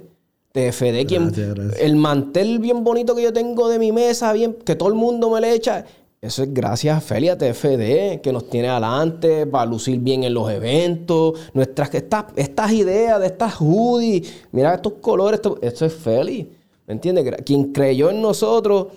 TFD, 0.52 1.06
quien, 1.08 1.28
Gracias, 1.28 1.54
gracias. 1.56 1.80
el 1.82 1.96
mantel 1.96 2.60
bien 2.60 2.84
bonito 2.84 3.16
que 3.16 3.24
yo 3.24 3.34
tengo 3.34 3.70
de 3.70 3.80
mi 3.80 3.92
mesa, 3.92 4.34
bien, 4.34 4.54
que 4.66 4.76
todo 4.76 4.90
el 4.90 4.96
mundo 4.96 5.30
me 5.32 5.42
le 5.42 5.54
echa. 5.54 5.86
Eso 6.22 6.44
es 6.44 6.54
gracias 6.54 6.98
a 6.98 7.02
Feli, 7.02 7.28
a 7.30 7.38
TFD, 7.38 8.22
que 8.22 8.32
nos 8.32 8.50
tiene 8.50 8.70
adelante 8.70 9.46
para 9.48 9.66
lucir 9.66 10.00
bien 10.00 10.24
en 10.24 10.34
los 10.34 10.50
eventos. 10.52 11.40
Nuestras, 11.54 11.94
estas, 11.96 12.26
estas 12.36 12.72
ideas 12.72 13.20
de 13.20 13.26
estas 13.28 13.56
hoodies, 13.60 14.32
mira 14.52 14.76
estos 14.76 14.94
colores, 15.02 15.40
esto, 15.40 15.58
eso 15.62 15.86
es 15.86 15.94
Feli. 15.94 16.50
¿Me 16.86 16.94
entiendes? 16.94 17.26
Quien 17.44 17.74
creyó 17.74 18.10
en 18.10 18.22
nosotros 18.22 18.88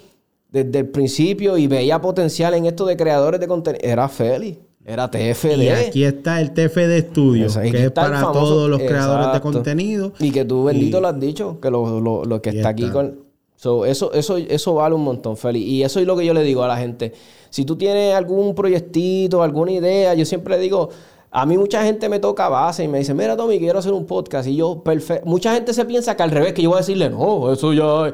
desde 0.51 0.79
el 0.81 0.89
principio 0.89 1.59
y 1.59 1.67
veía 1.67 2.01
potencial 2.01 2.55
en 2.55 2.67
esto 2.67 2.87
de 2.87 2.97
creadores 2.97 3.41
de 3.41 3.49
contenido 3.49 3.85
era 3.85 4.09
Feli, 4.09 4.59
era 4.85 5.11
TFD. 5.11 5.63
y 5.65 5.69
aquí 5.69 6.05
está 6.05 6.41
el 6.41 6.53
TFD 6.53 7.11
Studio, 7.11 7.49
aquí 7.59 7.71
que 7.73 7.85
es 7.87 7.91
para 7.91 8.21
famoso- 8.21 8.33
todos 8.33 8.71
los 8.71 8.79
creadores 8.81 9.27
de 9.27 9.31
Exacto. 9.37 9.53
contenido. 9.53 10.13
Y 10.21 10.31
que 10.31 10.45
tú 10.45 10.65
bendito 10.65 10.99
Y- 10.99 11.01
lo 11.01 11.09
has 11.09 11.19
dicho, 11.21 11.59
que 11.61 11.71
lo, 11.71 12.01
lo- 12.01 12.25
lo 12.25 12.41
que 12.43 12.51
está 12.51 12.69
aquí 12.71 12.85
está. 12.85 12.93
con... 12.95 13.27
So, 13.59 13.87
eso, 13.87 14.13
eso, 14.13 14.37
eso 14.37 14.75
vale 14.75 14.95
un 14.95 15.03
montón, 15.03 15.37
Feli. 15.37 15.63
Y 15.63 15.83
eso 15.83 15.99
es 15.99 16.07
lo 16.07 16.15
que 16.17 16.27
yo 16.27 16.35
le 16.35 16.43
digo 16.43 16.63
a 16.63 16.69
la 16.69 16.77
gente. 16.77 17.13
Si 17.49 17.65
tú 17.65 17.75
tienes 17.77 18.15
algún 18.15 18.55
proyectito, 18.55 19.43
alguna 19.43 19.73
idea, 19.73 20.15
yo 20.15 20.25
siempre 20.27 20.57
le 20.57 20.63
digo... 20.63 20.91
A 21.39 21.45
mí 21.45 21.59
mucha 21.59 21.83
gente 21.85 22.09
me 22.09 22.19
toca 22.19 22.49
base 22.49 22.83
y 22.85 22.89
me 22.89 22.97
dice, 22.99 23.13
mira 23.13 23.37
Tommy, 23.37 23.59
quiero 23.59 23.79
hacer 23.79 23.93
un 23.93 24.07
podcast. 24.07 24.49
Y 24.49 24.57
yo, 24.57 24.83
perfecto. 24.83 25.29
Mucha 25.29 25.53
gente 25.53 25.75
se 25.75 25.85
piensa 25.85 26.17
que 26.17 26.23
al 26.23 26.31
revés, 26.31 26.55
que 26.55 26.63
yo 26.63 26.71
voy 26.71 26.77
a 26.77 26.81
decirle, 26.81 27.11
no, 27.11 27.53
eso 27.53 27.75
ya... 27.75 28.11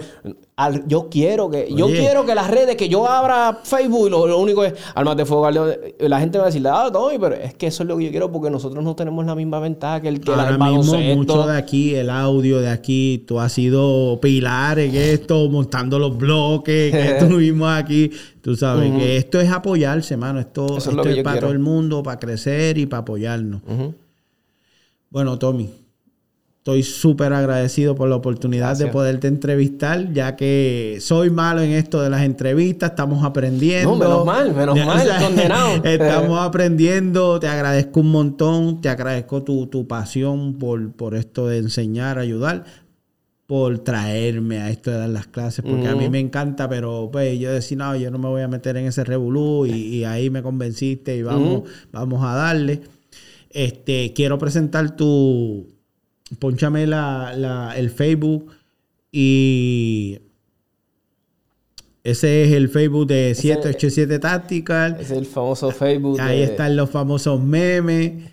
Al- 0.57 0.87
yo 0.89 1.09
quiero 1.09 1.49
que... 1.49 1.73
Yo 1.73 1.87
quiero 1.87 2.27
que 2.27 2.35
las 2.35 2.51
redes, 2.51 2.75
que 2.75 2.89
yo 2.89 3.07
abra 3.07 3.61
Facebook 3.63 4.09
y 4.09 4.11
lo, 4.11 4.27
lo 4.27 4.41
único 4.41 4.65
es 4.65 4.75
Armas 4.97 5.17
de 5.17 5.25
Fuego. 5.25 5.49
La 6.01 6.19
gente 6.19 6.39
va 6.39 6.45
a 6.45 6.47
decir, 6.49 6.67
ah, 6.67 6.91
Tommy, 6.93 7.17
pero 7.21 7.37
es 7.37 7.55
que 7.55 7.69
eso 7.69 7.85
es 7.85 7.89
lo 7.89 7.97
que 7.97 8.07
yo 8.07 8.11
quiero 8.11 8.33
porque 8.33 8.51
nosotros 8.51 8.83
no 8.83 8.97
tenemos 8.97 9.25
la 9.25 9.37
misma 9.37 9.61
ventaja 9.61 10.01
que 10.01 10.09
el 10.09 10.21
que 10.21 10.33
la 10.33 10.43
Ahora 10.49 10.55
el 10.71 10.77
mismo 10.77 10.99
mucho 11.15 11.47
de 11.47 11.57
aquí, 11.57 11.95
el 11.95 12.11
audio 12.11 12.61
de 12.61 12.71
aquí, 12.71 13.25
tú 13.27 13.39
has 13.39 13.53
sido 13.53 14.19
pilar 14.21 14.81
en 14.81 14.97
esto, 14.97 15.49
montando 15.49 16.01
los 16.01 16.17
bloques 16.19 16.91
que 16.93 17.25
tuvimos 17.27 17.71
aquí. 17.71 18.11
Tú 18.43 18.57
sabes 18.57 18.91
que 18.93 19.17
esto 19.17 19.41
es 19.41 19.51
apoyarse, 19.51 20.17
mano. 20.17 20.41
Esto, 20.41 20.79
es 20.79 20.87
esto 20.87 20.97
para 20.97 21.13
quiero. 21.13 21.41
todo 21.41 21.53
el 21.53 21.61
mundo, 21.61 22.03
para 22.03 22.19
crecer 22.19 22.77
y 22.77 22.87
para 22.87 23.03
apoyarnos. 23.03 23.63
Bueno, 25.11 25.39
Tommy, 25.39 25.71
estoy 26.59 26.83
súper 26.83 27.33
agradecido 27.33 27.95
por 27.95 28.09
la 28.09 28.17
oportunidad 28.17 28.69
Gracias. 28.69 28.89
de 28.89 28.93
poderte 28.93 29.29
entrevistar, 29.29 30.13
ya 30.13 30.35
que 30.35 30.99
soy 31.01 31.31
malo 31.31 31.61
en 31.61 31.71
esto 31.71 32.01
de 32.03 32.11
las 32.11 32.23
entrevistas, 32.23 32.91
estamos 32.91 33.25
aprendiendo. 33.25 33.91
No, 33.91 33.97
menos 33.97 34.25
mal, 34.25 34.55
menos 34.55 34.77
mal, 34.77 35.09
condenado. 35.23 35.85
Estamos 35.85 36.41
aprendiendo, 36.41 37.39
te 37.39 37.47
agradezco 37.47 38.01
un 38.01 38.11
montón, 38.11 38.81
te 38.81 38.89
agradezco 38.89 39.43
tu, 39.43 39.67
tu 39.67 39.87
pasión 39.87 40.55
por, 40.55 40.93
por 40.93 41.15
esto 41.15 41.47
de 41.47 41.59
enseñar, 41.59 42.19
ayudar, 42.19 42.65
por 43.53 43.81
traerme 43.81 44.61
a 44.63 44.71
esto 44.71 44.91
de 44.91 44.97
dar 44.97 45.11
las 45.11 45.27
clases, 45.27 45.63
porque 45.63 45.87
a 45.87 45.95
mí 45.95 46.09
me 46.09 46.19
encanta, 46.21 46.71
pero 46.71 47.11
pues 47.13 47.39
yo 47.39 47.53
decía, 47.53 47.77
no, 47.77 47.95
yo 47.97 48.11
no 48.11 48.17
me 48.17 48.29
voy 48.29 48.41
a 48.41 48.49
meter 48.49 48.79
en 48.79 48.87
ese 48.87 49.05
revolú 49.05 49.67
y, 49.67 49.73
y 49.73 50.05
ahí 50.05 50.31
me 50.31 50.43
convenciste 50.43 51.15
y 51.19 51.23
vamos, 51.23 51.65
vamos 51.93 52.25
a 52.25 52.35
darle. 52.35 52.81
Este, 53.51 54.15
quiero 54.15 54.39
presentar 54.39 54.97
tu, 54.97 55.67
ponchame 56.39 56.87
la, 56.87 57.35
la- 57.37 57.77
el 57.77 57.91
Facebook 57.91 58.51
y 59.11 60.19
ese 62.05 62.45
es 62.45 62.53
el 62.53 62.71
Facebook 62.71 63.07
de 63.07 63.35
787 63.35 64.19
Tactical. 64.19 64.97
Es 64.99 65.11
el 65.11 65.27
famoso 65.27 65.71
Facebook. 65.73 66.19
Ahí 66.23 66.39
de- 66.39 66.45
están 66.45 66.75
los 66.75 66.89
famosos 66.89 67.39
memes. 67.43 68.32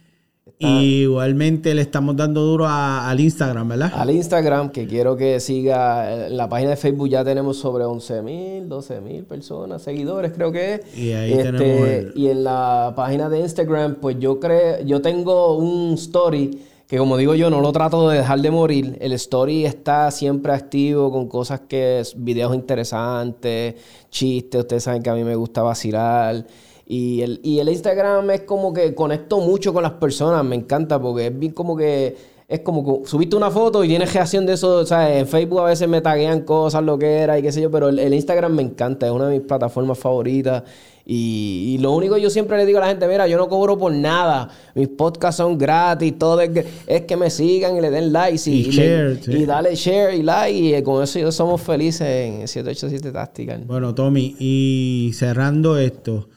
Y 0.61 1.03
igualmente 1.03 1.73
le 1.73 1.81
estamos 1.81 2.17
dando 2.17 2.41
duro 2.41 2.65
a- 2.67 3.09
al 3.09 3.21
Instagram, 3.21 3.69
¿verdad? 3.69 3.93
Al 3.95 4.09
Instagram, 4.09 4.71
que 4.71 4.87
quiero 4.87 5.15
que 5.15 5.39
siga. 5.39 6.27
En 6.27 6.35
la 6.35 6.49
página 6.49 6.71
de 6.71 6.75
Facebook 6.75 7.07
ya 7.07 7.23
tenemos 7.23 7.55
sobre 7.57 7.85
11 7.85 8.21
mil, 8.21 8.67
12 8.67 8.99
mil 8.99 9.23
personas, 9.23 9.81
seguidores, 9.81 10.33
creo 10.33 10.51
que 10.51 10.73
es. 10.73 10.97
Y 10.97 11.13
ahí 11.13 11.31
tenemos 11.37 11.87
el- 11.87 12.11
Y 12.13 12.27
en 12.27 12.43
la 12.43 12.91
página 12.93 13.29
de 13.29 13.39
Instagram, 13.39 13.95
pues 14.01 14.17
yo 14.19 14.41
creo. 14.41 14.81
Yo 14.83 15.01
tengo 15.01 15.55
un 15.55 15.93
story 15.93 16.59
que, 16.87 16.97
como 16.97 17.15
digo 17.15 17.35
yo, 17.35 17.49
no 17.49 17.61
lo 17.61 17.71
trato 17.71 18.09
de 18.09 18.17
dejar 18.17 18.41
de 18.41 18.51
morir. 18.51 18.97
El 18.99 19.13
story 19.13 19.63
está 19.65 20.11
siempre 20.11 20.51
activo 20.51 21.09
con 21.09 21.29
cosas 21.29 21.61
que. 21.69 22.03
videos 22.17 22.53
interesantes, 22.53 23.75
chistes. 24.09 24.59
Ustedes 24.59 24.83
saben 24.83 25.03
que 25.03 25.09
a 25.09 25.13
mí 25.15 25.23
me 25.23 25.35
gusta 25.35 25.61
vacilar. 25.61 26.45
Y 26.91 27.21
el, 27.21 27.39
y 27.43 27.59
el 27.59 27.69
Instagram 27.69 28.31
es 28.31 28.41
como 28.41 28.73
que 28.73 28.95
conecto 28.95 29.39
mucho 29.39 29.71
con 29.73 29.83
las 29.83 29.91
personas, 29.93 30.43
me 30.43 30.55
encanta 30.55 30.99
porque 30.99 31.27
es 31.27 31.37
bien 31.39 31.53
como 31.53 31.77
que 31.77 32.15
es 32.47 32.61
como 32.61 32.83
que 33.03 33.07
subiste 33.07 33.35
una 33.35 33.51
foto 33.51 33.83
y 33.83 33.87
tienes 33.89 34.11
reacción 34.11 34.43
de 34.47 34.53
eso, 34.53 34.77
o 34.77 34.85
sea, 34.85 35.19
en 35.19 35.27
Facebook 35.27 35.59
a 35.59 35.65
veces 35.65 35.87
me 35.87 36.01
taguean 36.01 36.41
cosas, 36.41 36.83
lo 36.83 36.97
que 36.97 37.17
era 37.19 37.37
y 37.37 37.43
qué 37.43 37.51
sé 37.51 37.61
yo, 37.61 37.69
pero 37.69 37.89
el, 37.89 37.99
el 37.99 38.11
Instagram 38.15 38.55
me 38.55 38.63
encanta, 38.63 39.05
es 39.05 39.11
una 39.11 39.27
de 39.27 39.37
mis 39.37 39.47
plataformas 39.47 39.99
favoritas. 39.99 40.63
Y, 41.05 41.75
y 41.75 41.77
lo 41.77 41.91
único 41.91 42.15
que 42.15 42.21
yo 42.21 42.31
siempre 42.31 42.57
le 42.57 42.65
digo 42.65 42.79
a 42.79 42.81
la 42.81 42.87
gente, 42.87 43.07
mira, 43.07 43.27
yo 43.27 43.37
no 43.37 43.47
cobro 43.49 43.77
por 43.77 43.91
nada, 43.91 44.49
mis 44.73 44.87
podcasts 44.87 45.37
son 45.37 45.59
gratis, 45.59 46.17
todo 46.17 46.41
es, 46.41 46.49
es 46.87 47.01
que 47.03 47.15
me 47.17 47.29
sigan 47.29 47.77
y 47.77 47.81
le 47.81 47.91
den 47.91 48.11
like 48.11 48.39
y, 48.49 48.51
Y 48.51 48.59
y 48.61 48.63
le- 48.63 48.71
share, 48.71 49.19
sí. 49.23 49.31
y 49.31 49.45
dale 49.45 49.75
share 49.75 50.15
y 50.15 50.23
like 50.23 50.57
y 50.59 50.73
eh, 50.73 50.81
con 50.81 51.03
eso 51.03 51.19
yo 51.19 51.31
somos 51.31 51.61
felices 51.61 52.01
en 52.07 52.47
787 52.47 53.11
Tactical. 53.11 53.63
Bueno, 53.67 53.93
Tommy, 53.93 54.35
y 54.39 55.11
cerrando 55.13 55.77
esto 55.77 56.27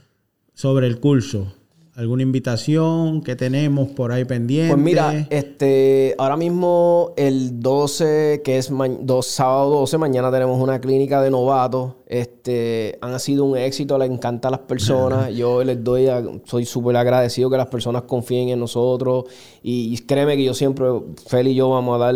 sobre 0.54 0.86
el 0.86 1.00
curso, 1.00 1.52
¿alguna 1.94 2.22
invitación 2.22 3.22
que 3.22 3.36
tenemos 3.36 3.88
por 3.90 4.12
ahí 4.12 4.24
pendiente? 4.24 4.72
Pues 4.72 4.82
mira, 4.82 5.26
este, 5.30 6.14
ahora 6.18 6.36
mismo 6.36 7.12
el 7.16 7.60
12, 7.60 8.42
que 8.44 8.58
es 8.58 8.70
dos, 9.00 9.26
sábado 9.26 9.70
12, 9.80 9.98
mañana 9.98 10.30
tenemos 10.30 10.60
una 10.60 10.80
clínica 10.80 11.20
de 11.22 11.30
novatos. 11.30 11.94
Este, 12.06 12.98
han 13.00 13.18
sido 13.20 13.44
un 13.44 13.56
éxito, 13.56 13.96
les 13.98 14.10
encanta 14.10 14.48
a 14.48 14.50
las 14.52 14.60
personas. 14.60 15.34
Yo 15.34 15.64
les 15.64 15.82
doy, 15.82 16.06
a- 16.08 16.22
soy 16.44 16.64
súper 16.66 16.96
agradecido 16.96 17.48
que 17.50 17.56
las 17.56 17.68
personas 17.68 18.02
confíen 18.02 18.50
en 18.50 18.60
nosotros. 18.60 19.24
Y, 19.62 19.94
y 19.94 19.98
créeme 19.98 20.36
que 20.36 20.44
yo 20.44 20.54
siempre, 20.54 20.86
Feli 21.26 21.50
y 21.50 21.54
yo 21.56 21.70
vamos 21.70 21.96
a 21.96 22.04
dar, 22.04 22.14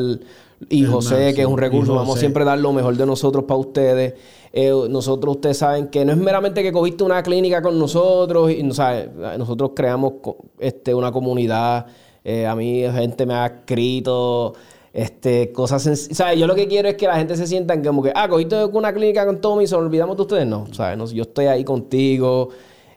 y 0.69 0.85
José, 0.85 1.35
que 1.35 1.43
es 1.43 1.47
un 1.47 1.59
recurso, 1.59 1.93
vamos 1.95 2.09
José. 2.11 2.21
siempre 2.21 2.43
a 2.43 2.47
dar 2.47 2.59
lo 2.59 2.73
mejor 2.73 2.97
de 2.97 3.07
nosotros 3.07 3.45
para 3.45 3.59
ustedes. 3.59 4.15
Eh, 4.53 4.73
nosotros, 4.89 5.37
ustedes 5.37 5.59
saben 5.59 5.89
que 5.89 6.05
no 6.05 6.13
es 6.13 6.19
meramente 6.19 6.63
que 6.63 6.73
cogiste 6.73 7.05
una 7.05 7.23
clínica 7.23 7.61
con 7.61 7.79
nosotros, 7.79 8.51
y, 8.51 8.67
o 8.67 8.73
sea, 8.73 9.07
nosotros 9.39 9.73
creamos 9.75 10.15
este, 10.59 10.95
una 10.95 11.13
comunidad. 11.13 11.87
Eh, 12.25 12.47
a 12.47 12.57
mí 12.57 12.83
gente 12.93 13.27
me 13.27 13.35
ha 13.35 13.47
escrito 13.47 14.55
este, 14.93 15.53
cosas 15.53 15.87
senc- 15.87 16.11
o 16.11 16.15
sea, 16.15 16.33
yo 16.33 16.47
lo 16.47 16.55
que 16.55 16.67
quiero 16.67 16.89
es 16.89 16.95
que 16.97 17.07
la 17.07 17.17
gente 17.19 17.37
se 17.37 17.47
sienta 17.47 17.75
en 17.75 17.85
como 17.85 18.03
que, 18.03 18.13
ah, 18.15 18.29
cogiste 18.29 18.65
una 18.65 18.93
clínica 18.95 19.27
con 19.27 19.41
Tommy 19.43 19.67
se 19.67 19.75
olvidamos 19.75 20.17
de 20.17 20.23
ustedes. 20.23 20.47
No, 20.47 20.67
sea, 20.73 20.97
no, 20.97 21.07
yo 21.07 21.23
estoy 21.23 21.47
ahí 21.47 21.63
contigo. 21.63 22.49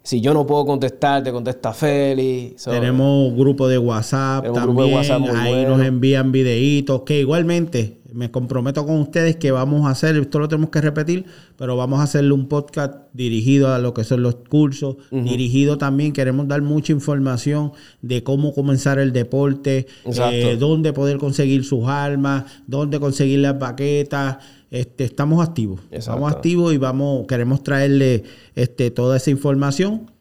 Si 0.04 0.22
yo 0.22 0.34
no 0.34 0.46
puedo 0.46 0.66
contestar, 0.66 1.24
te 1.24 1.32
contesta 1.32 1.74
Feli. 1.74 2.54
So, 2.58 2.72
Tenemos 2.72 3.36
grupo 3.36 3.68
de 3.68 3.78
WhatsApp 3.78 4.44
también. 4.46 4.64
grupo 4.66 4.86
de 4.86 4.94
WhatsApp 4.94 5.22
Ahí 5.36 5.54
bueno. 5.54 5.78
nos 5.78 5.86
envían 5.86 6.32
videitos 6.32 7.02
que 7.02 7.20
igualmente 7.20 8.00
me 8.14 8.32
comprometo 8.32 8.86
con 8.86 8.98
ustedes 8.98 9.36
que 9.36 9.52
vamos 9.52 9.86
a 9.86 9.92
hacer, 9.92 10.16
esto 10.18 10.40
lo 10.40 10.48
tenemos 10.48 10.70
que 10.70 10.82
repetir, 10.82 11.26
pero 11.58 11.76
vamos 11.78 12.00
a 12.00 12.04
hacerle 12.04 12.34
un 12.34 12.48
podcast 12.48 12.96
dirigido 13.14 13.74
a 13.74 13.80
lo 13.80 13.94
que 13.94 14.04
son 14.04 14.24
los 14.24 14.36
cursos, 14.36 14.98
dirigido 15.12 15.78
también, 15.78 16.14
queremos 16.14 16.48
dar 16.48 16.62
mucha 16.62 16.92
información 16.92 17.72
de 18.02 18.24
cómo 18.24 18.54
comenzar 18.54 19.00
el 19.00 19.14
deporte, 19.14 19.88
eh, 20.32 20.58
dónde 20.60 20.94
poder 20.94 21.18
conseguir 21.18 21.64
sus 21.64 21.88
armas, 21.88 22.46
dónde 22.68 23.00
conseguir 23.00 23.40
las 23.40 23.60
baquetas. 23.60 24.38
Este, 24.72 25.04
estamos 25.04 25.46
activos. 25.48 25.80
Exacto. 25.86 25.98
Estamos 25.98 26.32
activos 26.32 26.74
y 26.74 26.78
vamos, 26.78 27.26
queremos 27.28 27.64
traerle 27.64 28.24
este, 28.56 28.92
toda 28.92 29.18
esa 29.18 29.32
información. 29.32 30.12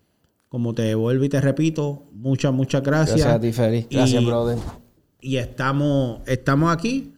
Como 0.49 0.75
te 0.75 0.95
vuelvo 0.95 1.25
y 1.25 1.29
te 1.29 1.41
repito, 1.41 2.05
muchas, 2.13 2.53
muchas 2.55 2.83
gracias. 2.83 3.19
Gracias 3.19 3.35
a 3.35 3.41
ti, 3.41 3.53
Feli. 3.53 3.87
Gracias, 3.91 4.23
Y- 4.23 4.27
brother. 4.27 4.59
Y 5.21 5.37
estamos, 5.37 6.21
estamos 6.27 6.73
aquí. 6.73 7.13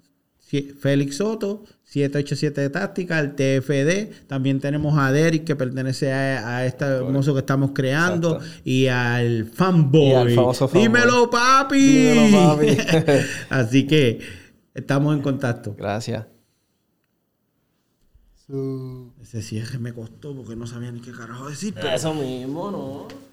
Félix 0.80 1.18
Soto, 1.18 1.62
787 1.84 2.60
de 2.62 2.70
Táctica, 2.70 3.20
el 3.20 3.36
TFD. 3.36 4.26
También 4.26 4.58
tenemos 4.58 4.98
a 4.98 5.12
Derek, 5.12 5.44
que 5.44 5.54
pertenece 5.54 6.12
a, 6.12 6.56
a 6.56 6.66
este 6.66 6.84
hermoso 6.86 7.34
que 7.34 7.38
estamos 7.40 7.70
creando. 7.72 8.36
Exacto. 8.36 8.60
Y 8.64 8.88
al 8.88 9.44
fanboy. 9.44 10.08
Y 10.08 10.12
al 10.14 10.30
famoso 10.34 10.66
fanboy. 10.66 11.28
Papi. 11.30 11.78
Dímelo, 11.78 12.30
papi. 12.32 12.76
Así 13.50 13.86
que 13.86 14.18
estamos 14.74 15.14
en 15.14 15.22
contacto. 15.22 15.76
Gracias. 15.78 16.26
Ese 19.22 19.42
cierre 19.42 19.78
me 19.78 19.92
costó 19.92 20.34
porque 20.34 20.57
no 20.57 20.66
sabía 20.66 20.90
ni 20.90 21.01
qué 21.01 21.12
carajo 21.12 21.48
decir. 21.48 21.74
Pero 21.74 21.90
Eso 21.90 22.14
mismo, 22.14 22.70
¿no? 22.70 23.29